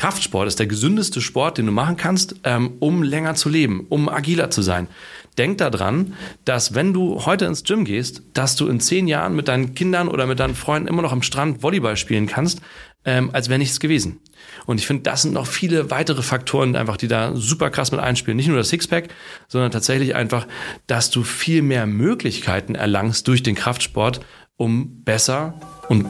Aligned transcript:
Kraftsport 0.00 0.48
ist 0.48 0.58
der 0.58 0.66
gesündeste 0.66 1.20
Sport, 1.20 1.58
den 1.58 1.66
du 1.66 1.72
machen 1.72 1.98
kannst, 1.98 2.36
ähm, 2.44 2.72
um 2.80 3.02
länger 3.02 3.34
zu 3.34 3.50
leben, 3.50 3.84
um 3.90 4.08
agiler 4.08 4.50
zu 4.50 4.62
sein. 4.62 4.88
Denk 5.36 5.58
daran, 5.58 6.14
dass 6.46 6.74
wenn 6.74 6.94
du 6.94 7.26
heute 7.26 7.44
ins 7.44 7.64
Gym 7.64 7.84
gehst, 7.84 8.22
dass 8.32 8.56
du 8.56 8.66
in 8.68 8.80
zehn 8.80 9.08
Jahren 9.08 9.36
mit 9.36 9.48
deinen 9.48 9.74
Kindern 9.74 10.08
oder 10.08 10.26
mit 10.26 10.40
deinen 10.40 10.54
Freunden 10.54 10.88
immer 10.88 11.02
noch 11.02 11.12
am 11.12 11.20
Strand 11.20 11.62
Volleyball 11.62 11.98
spielen 11.98 12.26
kannst, 12.26 12.62
ähm, 13.04 13.28
als 13.34 13.50
wäre 13.50 13.58
nichts 13.58 13.78
gewesen. 13.78 14.20
Und 14.64 14.80
ich 14.80 14.86
finde, 14.86 15.02
das 15.02 15.20
sind 15.20 15.34
noch 15.34 15.46
viele 15.46 15.90
weitere 15.90 16.22
Faktoren, 16.22 16.76
einfach, 16.76 16.96
die 16.96 17.08
da 17.08 17.36
super 17.36 17.68
krass 17.68 17.92
mit 17.92 18.00
einspielen. 18.00 18.38
Nicht 18.38 18.48
nur 18.48 18.56
das 18.56 18.70
Sixpack, 18.70 19.08
sondern 19.48 19.70
tatsächlich 19.70 20.14
einfach, 20.14 20.46
dass 20.86 21.10
du 21.10 21.24
viel 21.24 21.60
mehr 21.60 21.86
Möglichkeiten 21.86 22.74
erlangst 22.74 23.28
durch 23.28 23.42
den 23.42 23.54
Kraftsport, 23.54 24.20
um 24.56 25.04
besser 25.04 25.60
und 25.90 26.06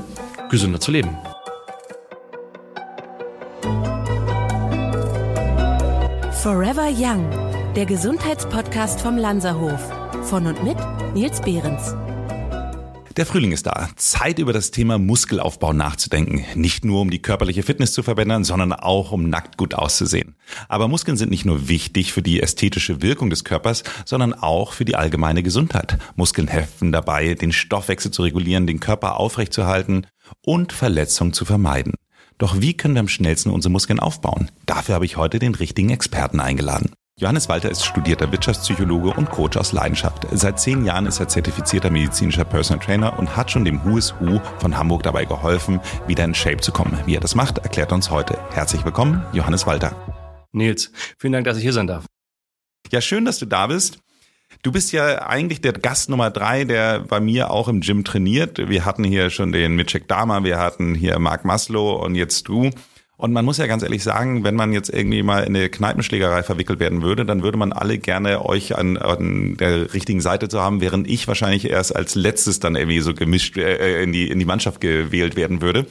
gesünder 0.49 0.79
zu 0.79 0.93
leben. 0.93 1.17
Forever 6.43 6.89
Young, 6.89 7.29
der 7.77 7.85
Gesundheitspodcast 7.85 9.03
vom 9.03 9.19
Lanzerhof. 9.19 9.79
Von 10.23 10.47
und 10.47 10.65
mit 10.65 10.79
Nils 11.13 11.39
Behrens. 11.43 11.95
Der 13.19 13.27
Frühling 13.27 13.53
ist 13.53 13.67
da. 13.67 13.91
Zeit 13.97 14.39
über 14.39 14.55
das 14.55 14.71
Thema 14.71 14.97
Muskelaufbau 14.97 15.75
nachzudenken. 15.75 16.47
Nicht 16.55 16.83
nur 16.83 17.03
um 17.03 17.11
die 17.11 17.21
körperliche 17.21 17.63
Fitness 17.63 17.93
zu 17.93 18.03
verbessern, 18.03 18.45
sondern 18.45 18.73
auch 18.73 19.13
um 19.13 19.29
nackt 19.29 19.59
gut 19.59 19.75
auszusehen. 19.75 20.35
Aber 20.67 20.89
Muskeln 20.89 21.19
sind 21.19 21.29
nicht 21.29 21.45
nur 21.45 21.69
wichtig 21.69 22.15
für 22.15 22.23
die 22.23 22.41
ästhetische 22.41 23.03
Wirkung 23.03 23.29
des 23.29 23.45
Körpers, 23.45 23.85
sondern 24.07 24.33
auch 24.33 24.73
für 24.73 24.87
die 24.87 24.97
allgemeine 24.97 25.43
Gesundheit. 25.43 25.99
Muskeln 26.17 26.49
helfen 26.49 26.91
dabei, 26.91 27.35
den 27.35 27.53
Stoffwechsel 27.53 28.13
zu 28.13 28.23
regulieren, 28.23 28.67
den 28.67 28.81
Körper 28.81 29.21
aufrechtzuerhalten 29.21 30.07
und 30.41 30.73
Verletzungen 30.73 31.35
zu 31.35 31.45
vermeiden. 31.45 31.93
Doch 32.41 32.59
wie 32.59 32.75
können 32.75 32.95
wir 32.95 33.01
am 33.01 33.09
schnellsten 33.09 33.51
unsere 33.51 33.71
Muskeln 33.71 34.01
aufbauen? 34.01 34.51
Dafür 34.65 34.95
habe 34.95 35.05
ich 35.05 35.19
heute 35.19 35.39
den 35.39 35.55
richtigen 35.55 35.91
Experten 35.91 36.41
eingeladen. 36.41 36.91
Johannes 37.19 37.51
Walter 37.51 37.71
ist 37.71 37.85
studierter 37.85 38.33
Wirtschaftspsychologe 38.33 39.11
und 39.11 39.29
Coach 39.29 39.59
aus 39.59 39.73
Leidenschaft. 39.73 40.27
Seit 40.33 40.59
zehn 40.59 40.87
Jahren 40.87 41.05
ist 41.05 41.21
er 41.21 41.29
zertifizierter 41.29 41.91
medizinischer 41.91 42.47
Personal 42.47 42.83
Trainer 42.83 43.19
und 43.19 43.37
hat 43.37 43.51
schon 43.51 43.67
dem 43.67 43.85
Who 43.85 43.99
is 43.99 44.15
Who 44.21 44.41
von 44.59 44.79
Hamburg 44.79 45.03
dabei 45.03 45.27
geholfen, 45.27 45.81
wieder 46.07 46.25
in 46.25 46.35
Shape 46.35 46.63
zu 46.63 46.73
kommen. 46.73 46.99
Wie 47.05 47.15
er 47.15 47.21
das 47.21 47.35
macht, 47.35 47.59
erklärt 47.59 47.93
er 47.93 47.97
uns 47.97 48.11
heute. 48.11 48.39
Herzlich 48.53 48.87
willkommen, 48.87 49.23
Johannes 49.35 49.67
Walter. 49.67 49.95
Nils, 50.53 50.93
vielen 51.19 51.35
Dank, 51.35 51.45
dass 51.45 51.59
ich 51.59 51.63
hier 51.63 51.75
sein 51.75 51.89
darf. 51.89 52.07
Ja, 52.91 53.03
schön, 53.03 53.27
dass 53.27 53.39
du 53.39 53.45
da 53.45 53.67
bist. 53.67 53.99
Du 54.63 54.73
bist 54.73 54.93
ja 54.93 55.27
eigentlich 55.27 55.63
der 55.63 55.73
Gast 55.73 56.11
Nummer 56.11 56.31
drei, 56.31 56.65
der 56.65 57.01
bei 57.01 57.19
mir 57.19 57.51
auch 57.51 57.67
im 57.69 57.81
Gym 57.81 58.05
trainiert. 58.05 58.69
Wir 58.69 58.85
hatten 58.85 59.05
hier 59.05 59.31
schon 59.31 59.53
den 59.53 59.75
Mitchek 59.75 60.07
Dama, 60.07 60.45
wir 60.45 60.59
hatten 60.59 60.95
hier 60.95 61.19
Mark 61.19 61.47
Maslow 61.47 61.95
und 62.05 62.15
jetzt 62.15 62.47
du. 62.47 62.69
Und 63.17 63.33
man 63.33 63.47
muss 63.47 63.57
ja 63.57 63.67
ganz 63.67 63.83
ehrlich 63.83 64.03
sagen, 64.03 64.45
wenn 64.45 64.57
man 64.57 64.75
jetzt 64.75 64.91
irgendwie 64.91 65.23
mal 65.23 65.45
in 65.45 65.57
eine 65.57 65.71
Kneipenschlägerei 65.71 66.43
verwickelt 66.43 66.79
werden 66.79 67.01
würde, 67.01 67.25
dann 67.25 67.43
würde 67.43 67.57
man 67.57 67.73
alle 67.73 67.97
gerne 67.97 68.45
euch 68.45 68.77
an, 68.77 68.99
an 68.99 69.57
der 69.57 69.95
richtigen 69.95 70.21
Seite 70.21 70.49
zu 70.49 70.61
haben, 70.61 70.83
während 70.83 71.09
ich 71.09 71.27
wahrscheinlich 71.27 71.69
erst 71.69 71.97
als 71.97 72.15
letztes 72.15 72.61
dann 72.61 72.77
irgendwie 72.77 73.01
so 73.01 73.15
gemischt 73.15 73.57
äh, 73.57 74.03
in, 74.03 74.13
die, 74.13 74.29
in 74.29 74.39
die 74.39 74.45
Mannschaft 74.45 74.83
gewählt 74.83 75.37
werden 75.37 75.63
würde. 75.63 75.87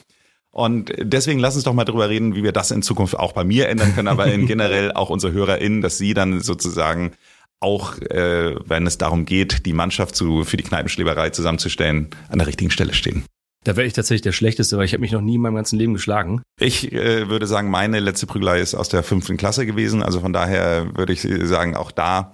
Und 0.51 0.91
deswegen 0.97 1.39
lass 1.39 1.55
uns 1.55 1.63
doch 1.63 1.73
mal 1.73 1.85
drüber 1.85 2.09
reden, 2.09 2.35
wie 2.35 2.43
wir 2.43 2.51
das 2.51 2.71
in 2.71 2.81
Zukunft 2.81 3.17
auch 3.17 3.33
bei 3.33 3.43
mir 3.43 3.69
ändern 3.69 3.93
können, 3.95 4.07
aber 4.07 4.27
in 4.27 4.45
generell 4.47 4.91
auch 4.91 5.09
unsere 5.09 5.33
HörerInnen, 5.33 5.81
dass 5.81 5.97
sie 5.97 6.13
dann 6.13 6.41
sozusagen 6.41 7.13
auch, 7.59 7.97
äh, 7.99 8.55
wenn 8.65 8.87
es 8.87 8.97
darum 8.97 9.25
geht, 9.25 9.65
die 9.65 9.73
Mannschaft 9.73 10.15
zu, 10.15 10.43
für 10.43 10.57
die 10.57 10.63
Kneipenschlägerei 10.63 11.29
zusammenzustellen, 11.29 12.09
an 12.29 12.39
der 12.39 12.47
richtigen 12.47 12.71
Stelle 12.71 12.93
stehen. 12.93 13.23
Da 13.65 13.75
wäre 13.75 13.85
ich 13.85 13.93
tatsächlich 13.93 14.21
der 14.21 14.31
Schlechteste, 14.31 14.77
weil 14.77 14.85
ich 14.85 14.93
habe 14.93 15.01
mich 15.01 15.11
noch 15.11 15.21
nie 15.21 15.35
in 15.35 15.41
meinem 15.41 15.55
ganzen 15.55 15.77
Leben 15.77 15.93
geschlagen. 15.93 16.41
Ich 16.59 16.93
äh, 16.93 17.27
würde 17.27 17.45
sagen, 17.45 17.69
meine 17.69 17.99
letzte 17.99 18.25
Prügelei 18.25 18.61
ist 18.61 18.73
aus 18.73 18.87
der 18.87 19.03
fünften 19.03 19.35
Klasse 19.35 19.65
gewesen. 19.65 20.01
Also 20.01 20.21
von 20.21 20.31
daher 20.31 20.95
würde 20.95 21.11
ich 21.11 21.27
sagen, 21.43 21.75
auch 21.75 21.91
da 21.91 22.33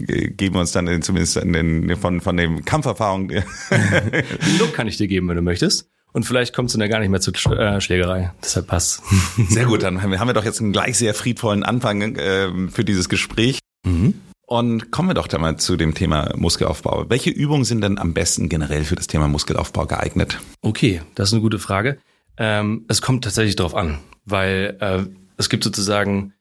äh, 0.00 0.30
geben 0.30 0.56
wir 0.56 0.60
uns 0.60 0.72
dann 0.72 1.02
zumindest 1.02 1.36
den, 1.36 1.96
von, 1.96 2.20
von 2.20 2.36
dem 2.36 2.64
Kampferfahrung. 2.64 3.30
Look 4.58 4.74
kann 4.74 4.88
ich 4.88 4.96
dir 4.96 5.06
geben, 5.06 5.28
wenn 5.28 5.36
du 5.36 5.42
möchtest. 5.42 5.88
Und 6.12 6.24
vielleicht 6.24 6.54
kommt 6.54 6.68
es 6.68 6.74
dann 6.74 6.80
ja 6.80 6.88
gar 6.88 7.00
nicht 7.00 7.08
mehr 7.08 7.20
zur 7.20 7.34
äh, 7.56 7.80
Schlägerei. 7.80 8.32
Deshalb 8.42 8.66
passt. 8.68 9.02
Sehr 9.48 9.66
gut, 9.66 9.82
dann 9.82 10.02
haben 10.02 10.28
wir 10.28 10.32
doch 10.32 10.44
jetzt 10.44 10.60
einen 10.60 10.72
gleich 10.72 10.96
sehr 10.96 11.14
friedvollen 11.14 11.62
Anfang 11.62 12.16
äh, 12.16 12.68
für 12.70 12.84
dieses 12.84 13.08
Gespräch. 13.08 13.60
Mhm. 13.84 14.14
Und 14.46 14.90
kommen 14.90 15.08
wir 15.08 15.14
doch 15.14 15.26
da 15.26 15.38
mal 15.38 15.56
zu 15.56 15.76
dem 15.76 15.94
Thema 15.94 16.32
Muskelaufbau. 16.36 17.08
Welche 17.08 17.30
Übungen 17.30 17.64
sind 17.64 17.80
denn 17.80 17.98
am 17.98 18.12
besten 18.12 18.48
generell 18.48 18.84
für 18.84 18.94
das 18.94 19.06
Thema 19.06 19.26
Muskelaufbau 19.28 19.86
geeignet? 19.86 20.38
Okay, 20.60 21.00
das 21.14 21.28
ist 21.28 21.32
eine 21.32 21.42
gute 21.42 21.58
Frage. 21.58 21.98
Ähm, 22.36 22.84
es 22.88 23.00
kommt 23.00 23.24
tatsächlich 23.24 23.56
darauf 23.56 23.74
an, 23.74 23.98
weil 24.24 24.76
äh, 24.80 25.04
es 25.36 25.48
gibt 25.48 25.64
sozusagen 25.64 26.34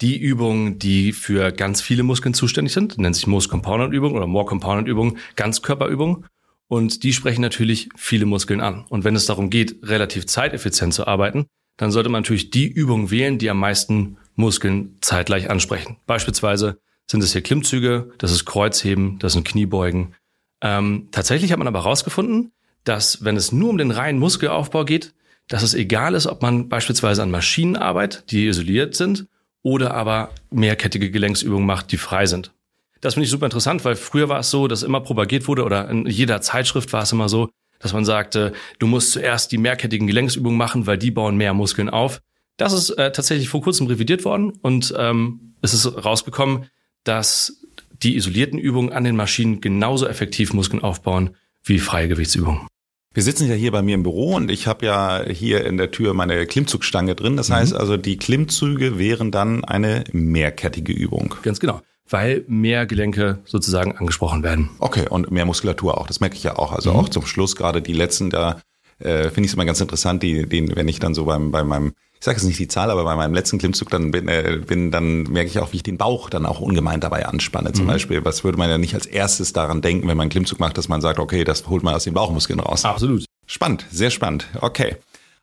die 0.00 0.18
Übungen, 0.18 0.78
die 0.78 1.12
für 1.12 1.52
ganz 1.52 1.80
viele 1.80 2.02
Muskeln 2.02 2.34
zuständig 2.34 2.72
sind, 2.72 2.98
nennt 2.98 3.16
sich 3.16 3.26
Most 3.26 3.48
Component 3.48 3.94
Übung 3.94 4.14
oder 4.14 4.26
More 4.26 4.44
Component 4.44 4.88
Übung, 4.88 5.16
Ganzkörperübung. 5.36 6.26
Und 6.68 7.04
die 7.04 7.12
sprechen 7.12 7.42
natürlich 7.42 7.88
viele 7.96 8.26
Muskeln 8.26 8.60
an. 8.60 8.84
Und 8.88 9.04
wenn 9.04 9.14
es 9.14 9.26
darum 9.26 9.50
geht, 9.50 9.78
relativ 9.82 10.26
zeiteffizient 10.26 10.92
zu 10.92 11.06
arbeiten, 11.06 11.46
dann 11.76 11.92
sollte 11.92 12.08
man 12.08 12.22
natürlich 12.22 12.50
die 12.50 12.66
Übungen 12.66 13.10
wählen, 13.10 13.38
die 13.38 13.48
am 13.48 13.60
meisten 13.60 14.18
Muskeln 14.34 14.96
zeitgleich 15.00 15.48
ansprechen. 15.48 15.96
Beispielsweise 16.06 16.80
sind 17.06 17.22
es 17.22 17.32
hier 17.32 17.42
Klimmzüge, 17.42 18.12
das 18.18 18.32
ist 18.32 18.44
Kreuzheben, 18.44 19.18
das 19.18 19.32
sind 19.32 19.46
Kniebeugen. 19.46 20.14
Ähm, 20.60 21.08
tatsächlich 21.12 21.52
hat 21.52 21.58
man 21.58 21.68
aber 21.68 21.84
herausgefunden, 21.84 22.52
dass 22.84 23.24
wenn 23.24 23.36
es 23.36 23.52
nur 23.52 23.70
um 23.70 23.78
den 23.78 23.90
reinen 23.90 24.18
Muskelaufbau 24.18 24.84
geht, 24.84 25.14
dass 25.48 25.62
es 25.62 25.74
egal 25.74 26.14
ist, 26.14 26.26
ob 26.26 26.42
man 26.42 26.68
beispielsweise 26.68 27.22
an 27.22 27.30
Maschinen 27.30 27.76
arbeitet, 27.76 28.30
die 28.30 28.46
isoliert 28.46 28.94
sind, 28.94 29.26
oder 29.62 29.94
aber 29.94 30.30
mehrkettige 30.50 31.10
Gelenksübungen 31.10 31.66
macht, 31.66 31.90
die 31.90 31.96
frei 31.96 32.26
sind. 32.26 32.52
Das 33.00 33.14
finde 33.14 33.24
ich 33.24 33.30
super 33.30 33.46
interessant, 33.46 33.84
weil 33.84 33.96
früher 33.96 34.28
war 34.28 34.38
es 34.38 34.50
so, 34.50 34.68
dass 34.68 34.84
immer 34.84 35.00
propagiert 35.00 35.48
wurde 35.48 35.64
oder 35.64 35.88
in 35.90 36.06
jeder 36.06 36.40
Zeitschrift 36.40 36.92
war 36.92 37.02
es 37.02 37.10
immer 37.10 37.28
so, 37.28 37.50
dass 37.80 37.92
man 37.92 38.04
sagte, 38.04 38.52
du 38.78 38.86
musst 38.86 39.12
zuerst 39.12 39.52
die 39.52 39.58
mehrkettigen 39.58 40.06
Gelenksübungen 40.06 40.56
machen, 40.56 40.86
weil 40.86 40.98
die 40.98 41.10
bauen 41.10 41.36
mehr 41.36 41.52
Muskeln 41.52 41.90
auf. 41.90 42.22
Das 42.56 42.72
ist 42.72 42.90
äh, 42.90 43.10
tatsächlich 43.10 43.48
vor 43.48 43.60
kurzem 43.60 43.88
revidiert 43.88 44.24
worden 44.24 44.52
und 44.62 44.94
ähm, 44.96 45.54
es 45.62 45.74
ist 45.74 46.04
rausgekommen, 46.04 46.66
dass 47.08 47.62
die 48.02 48.16
isolierten 48.16 48.58
Übungen 48.58 48.92
an 48.92 49.04
den 49.04 49.16
Maschinen 49.16 49.60
genauso 49.60 50.06
effektiv 50.06 50.52
Muskeln 50.52 50.82
aufbauen 50.82 51.30
wie 51.64 51.78
freie 51.78 52.08
Gewichtsübungen. 52.08 52.66
Wir 53.14 53.22
sitzen 53.22 53.48
ja 53.48 53.54
hier 53.54 53.72
bei 53.72 53.80
mir 53.80 53.94
im 53.94 54.02
Büro 54.02 54.34
und 54.34 54.50
ich 54.50 54.66
habe 54.66 54.84
ja 54.84 55.24
hier 55.26 55.64
in 55.64 55.78
der 55.78 55.90
Tür 55.90 56.12
meine 56.12 56.44
Klimmzugstange 56.46 57.14
drin. 57.14 57.36
Das 57.36 57.48
mhm. 57.48 57.54
heißt 57.54 57.74
also, 57.74 57.96
die 57.96 58.18
Klimmzüge 58.18 58.98
wären 58.98 59.30
dann 59.30 59.64
eine 59.64 60.04
mehrkettige 60.12 60.92
Übung. 60.92 61.34
Ganz 61.42 61.58
genau 61.58 61.80
weil 62.08 62.44
mehr 62.46 62.86
Gelenke 62.86 63.38
sozusagen 63.44 63.96
angesprochen 63.96 64.42
werden. 64.42 64.70
Okay, 64.78 65.08
und 65.08 65.30
mehr 65.30 65.44
Muskulatur 65.44 65.98
auch, 65.98 66.06
das 66.06 66.20
merke 66.20 66.36
ich 66.36 66.42
ja 66.42 66.56
auch. 66.56 66.72
Also 66.72 66.92
mhm. 66.92 66.98
auch 66.98 67.08
zum 67.08 67.26
Schluss, 67.26 67.56
gerade 67.56 67.82
die 67.82 67.92
letzten, 67.92 68.30
da 68.30 68.60
äh, 68.98 69.24
finde 69.24 69.42
ich 69.42 69.46
es 69.48 69.54
immer 69.54 69.64
ganz 69.64 69.80
interessant, 69.80 70.22
die, 70.22 70.48
die, 70.48 70.74
wenn 70.76 70.88
ich 70.88 71.00
dann 71.00 71.14
so 71.14 71.24
beim, 71.24 71.50
bei 71.50 71.64
meinem 71.64 71.94
ich 72.18 72.24
sage 72.24 72.38
jetzt 72.38 72.46
nicht 72.46 72.58
die 72.58 72.68
Zahl, 72.68 72.90
aber 72.90 73.04
bei 73.04 73.14
meinem 73.14 73.34
letzten 73.34 73.58
Klimmzug 73.58 73.90
dann 73.90 74.10
bin, 74.10 74.28
äh, 74.28 74.58
bin, 74.66 74.90
dann 74.90 75.24
merke 75.24 75.50
ich 75.50 75.58
auch, 75.58 75.72
wie 75.72 75.76
ich 75.76 75.82
den 75.82 75.98
Bauch 75.98 76.30
dann 76.30 76.46
auch 76.46 76.60
ungemein 76.60 77.00
dabei 77.00 77.26
anspanne. 77.26 77.72
Zum 77.72 77.84
mhm. 77.84 77.90
Beispiel, 77.90 78.24
was 78.24 78.42
würde 78.42 78.58
man 78.58 78.70
ja 78.70 78.78
nicht 78.78 78.94
als 78.94 79.06
erstes 79.06 79.52
daran 79.52 79.82
denken, 79.82 80.08
wenn 80.08 80.16
man 80.16 80.24
einen 80.24 80.30
Klimmzug 80.30 80.58
macht, 80.58 80.78
dass 80.78 80.88
man 80.88 81.00
sagt, 81.00 81.18
okay, 81.18 81.44
das 81.44 81.66
holt 81.68 81.82
man 81.82 81.94
aus 81.94 82.04
den 82.04 82.14
Bauchmuskeln 82.14 82.60
raus. 82.60 82.84
Absolut. 82.84 83.24
Spannend, 83.46 83.86
sehr 83.90 84.10
spannend. 84.10 84.48
Okay. 84.60 84.96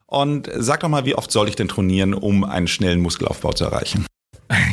Und 0.08 0.50
sag 0.56 0.82
doch 0.82 0.90
mal, 0.90 1.06
wie 1.06 1.16
oft 1.16 1.32
soll 1.32 1.48
ich 1.48 1.56
denn 1.56 1.68
trainieren, 1.68 2.14
um 2.14 2.44
einen 2.44 2.68
schnellen 2.68 3.02
Muskelaufbau 3.02 3.54
zu 3.54 3.66
erreichen? 3.66 4.06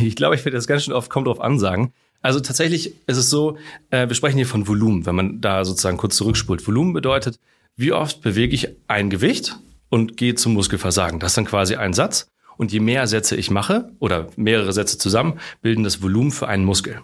Ich 0.02 0.16
glaube, 0.16 0.34
ich 0.34 0.44
werde 0.44 0.58
das 0.58 0.66
ganz 0.66 0.84
schön 0.84 0.92
oft, 0.92 1.08
kommt 1.08 1.26
drauf 1.26 1.40
an 1.40 1.58
sagen. 1.58 1.94
Also 2.20 2.40
tatsächlich 2.40 2.94
ist 3.06 3.16
es 3.16 3.30
so, 3.30 3.56
äh, 3.88 4.08
wir 4.08 4.14
sprechen 4.14 4.36
hier 4.36 4.46
von 4.46 4.68
Volumen, 4.68 5.06
wenn 5.06 5.14
man 5.14 5.40
da 5.40 5.64
sozusagen 5.64 5.96
kurz 5.96 6.16
zurückspult. 6.16 6.66
Volumen 6.66 6.92
bedeutet, 6.92 7.38
wie 7.76 7.92
oft 7.92 8.20
bewege 8.20 8.54
ich 8.54 8.68
ein 8.88 9.08
Gewicht 9.08 9.56
und 9.90 10.16
gehe 10.16 10.34
zum 10.34 10.54
Muskelversagen. 10.54 11.20
Das 11.20 11.32
ist 11.32 11.36
dann 11.36 11.44
quasi 11.44 11.76
ein 11.76 11.92
Satz. 11.92 12.28
Und 12.56 12.72
je 12.72 12.80
mehr 12.80 13.06
Sätze 13.06 13.36
ich 13.36 13.50
mache 13.50 13.90
oder 14.00 14.28
mehrere 14.36 14.72
Sätze 14.72 14.98
zusammen, 14.98 15.40
bilden 15.62 15.82
das 15.82 16.02
Volumen 16.02 16.30
für 16.30 16.46
einen 16.46 16.64
Muskel. 16.64 17.00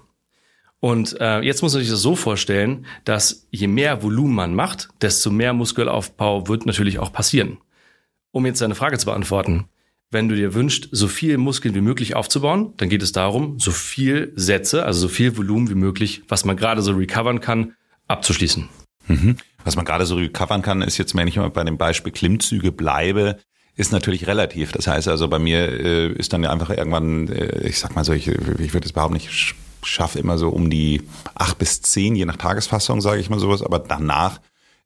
Und 0.81 1.19
äh, 1.21 1.41
jetzt 1.41 1.62
muss 1.62 1.73
man 1.73 1.81
sich 1.81 1.91
das 1.91 2.03
so 2.03 2.15
vorstellen, 2.15 2.85
dass 3.05 3.49
je 3.50 3.67
mehr 3.67 4.03
Volumen 4.03 4.35
man 4.35 4.55
macht, 4.55 4.88
desto 5.00 5.31
mehr 5.31 5.55
Muskelaufbau 5.55 6.49
wird 6.49 6.67
natürlich 6.67 6.99
auch 6.99 7.12
passieren. 7.12 7.59
Um 8.33 8.44
jetzt 8.44 8.61
deine 8.61 8.75
Frage 8.75 8.99
zu 8.99 9.06
beantworten, 9.06 9.65
wenn 10.11 10.29
du 10.29 10.37
dir 10.37 10.55
wünschst, 10.55 10.88
so 10.93 11.09
viel 11.09 11.38
Muskeln 11.38 11.75
wie 11.75 11.81
möglich 11.81 12.15
aufzubauen, 12.15 12.75
dann 12.77 12.88
geht 12.88 13.03
es 13.03 13.12
darum, 13.12 13.59
so 13.59 13.71
viel 13.71 14.33
Sätze, 14.37 14.85
also 14.85 15.00
so 15.00 15.09
viel 15.09 15.37
Volumen 15.37 15.71
wie 15.71 15.75
möglich, 15.75 16.23
was 16.29 16.44
man 16.44 16.56
gerade 16.56 16.83
so 16.83 16.93
recovern 16.93 17.41
kann, 17.41 17.75
abzuschließen. 18.06 18.69
Mhm. 19.06 19.37
Was 19.64 19.76
man 19.76 19.85
gerade 19.85 20.06
so 20.06 20.17
recovern 20.17 20.62
kann, 20.62 20.82
ist 20.82 20.99
jetzt, 20.99 21.14
wenn 21.17 21.29
ich 21.29 21.37
mal 21.37 21.50
bei 21.50 21.64
dem 21.64 21.76
Beispiel 21.76 22.12
Klimmzüge 22.12 22.73
bleibe, 22.73 23.38
ist 23.75 23.93
natürlich 23.93 24.26
relativ. 24.26 24.73
Das 24.73 24.87
heißt 24.87 25.08
also, 25.08 25.29
bei 25.29 25.38
mir 25.38 25.69
äh, 25.69 26.12
ist 26.12 26.32
dann 26.32 26.44
einfach 26.47 26.70
irgendwann, 26.70 27.29
äh, 27.29 27.67
ich 27.69 27.79
sag 27.79 27.94
mal 27.94 28.05
so, 28.05 28.12
ich, 28.12 28.29
ich 28.29 28.73
würde 28.73 28.87
es 28.87 28.93
überhaupt 28.93 29.12
nicht 29.12 29.55
schaffe 29.82 30.19
immer 30.19 30.37
so 30.37 30.49
um 30.49 30.69
die 30.69 31.03
acht 31.35 31.58
bis 31.58 31.81
zehn, 31.82 32.17
je 32.17 32.25
nach 32.25 32.37
Tagesfassung, 32.37 33.00
sage 33.00 33.20
ich 33.20 33.31
mal 33.31 33.38
sowas, 33.38 33.62
aber 33.62 33.79
danach 33.79 34.41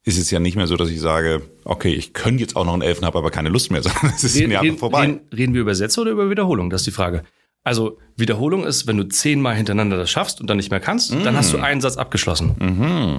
ist 0.04 0.18
es 0.18 0.30
ja 0.30 0.40
nicht 0.40 0.56
mehr 0.56 0.66
so, 0.66 0.76
dass 0.76 0.88
ich 0.88 1.00
sage, 1.00 1.42
okay, 1.64 1.92
ich 1.92 2.12
könnte 2.12 2.40
jetzt 2.40 2.56
auch 2.56 2.64
noch 2.64 2.72
einen 2.72 2.82
Elfen, 2.82 3.04
habe 3.04 3.18
aber 3.18 3.30
keine 3.30 3.48
Lust 3.48 3.70
mehr, 3.70 3.82
sondern 3.82 4.12
es 4.14 4.24
ist 4.24 4.36
Reden, 4.36 4.48
mir 4.48 4.62
reden, 4.62 4.78
vorbei. 4.78 5.02
reden, 5.02 5.20
reden 5.34 5.54
wir 5.54 5.62
über 5.62 5.74
Sätze 5.74 6.00
oder 6.00 6.10
über 6.10 6.30
Wiederholung? 6.30 6.70
Das 6.70 6.82
ist 6.82 6.86
die 6.86 6.92
Frage. 6.92 7.22
Also 7.62 7.98
Wiederholung 8.16 8.64
ist, 8.64 8.86
wenn 8.86 8.96
du 8.96 9.04
zehnmal 9.08 9.54
hintereinander 9.54 9.96
das 9.96 10.10
schaffst 10.10 10.40
und 10.40 10.48
dann 10.48 10.56
nicht 10.56 10.70
mehr 10.70 10.80
kannst, 10.80 11.12
dann 11.12 11.36
hast 11.36 11.52
du 11.52 11.58
einen 11.58 11.80
Satz 11.80 11.96
abgeschlossen. 11.96 12.54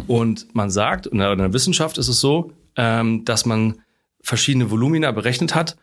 Und 0.08 0.54
man 0.56 0.72
sagt, 0.72 1.06
in 1.06 1.20
der, 1.20 1.32
in 1.32 1.38
der 1.38 1.54
Wissenschaft 1.54 1.98
ist 1.98 2.08
es 2.08 2.20
so, 2.20 2.52
ähm, 2.76 3.24
dass 3.26 3.46
man 3.46 3.82
verschiedene 4.22 4.72
Volumina 4.72 5.12
berechnet 5.12 5.56
hat, 5.56 5.78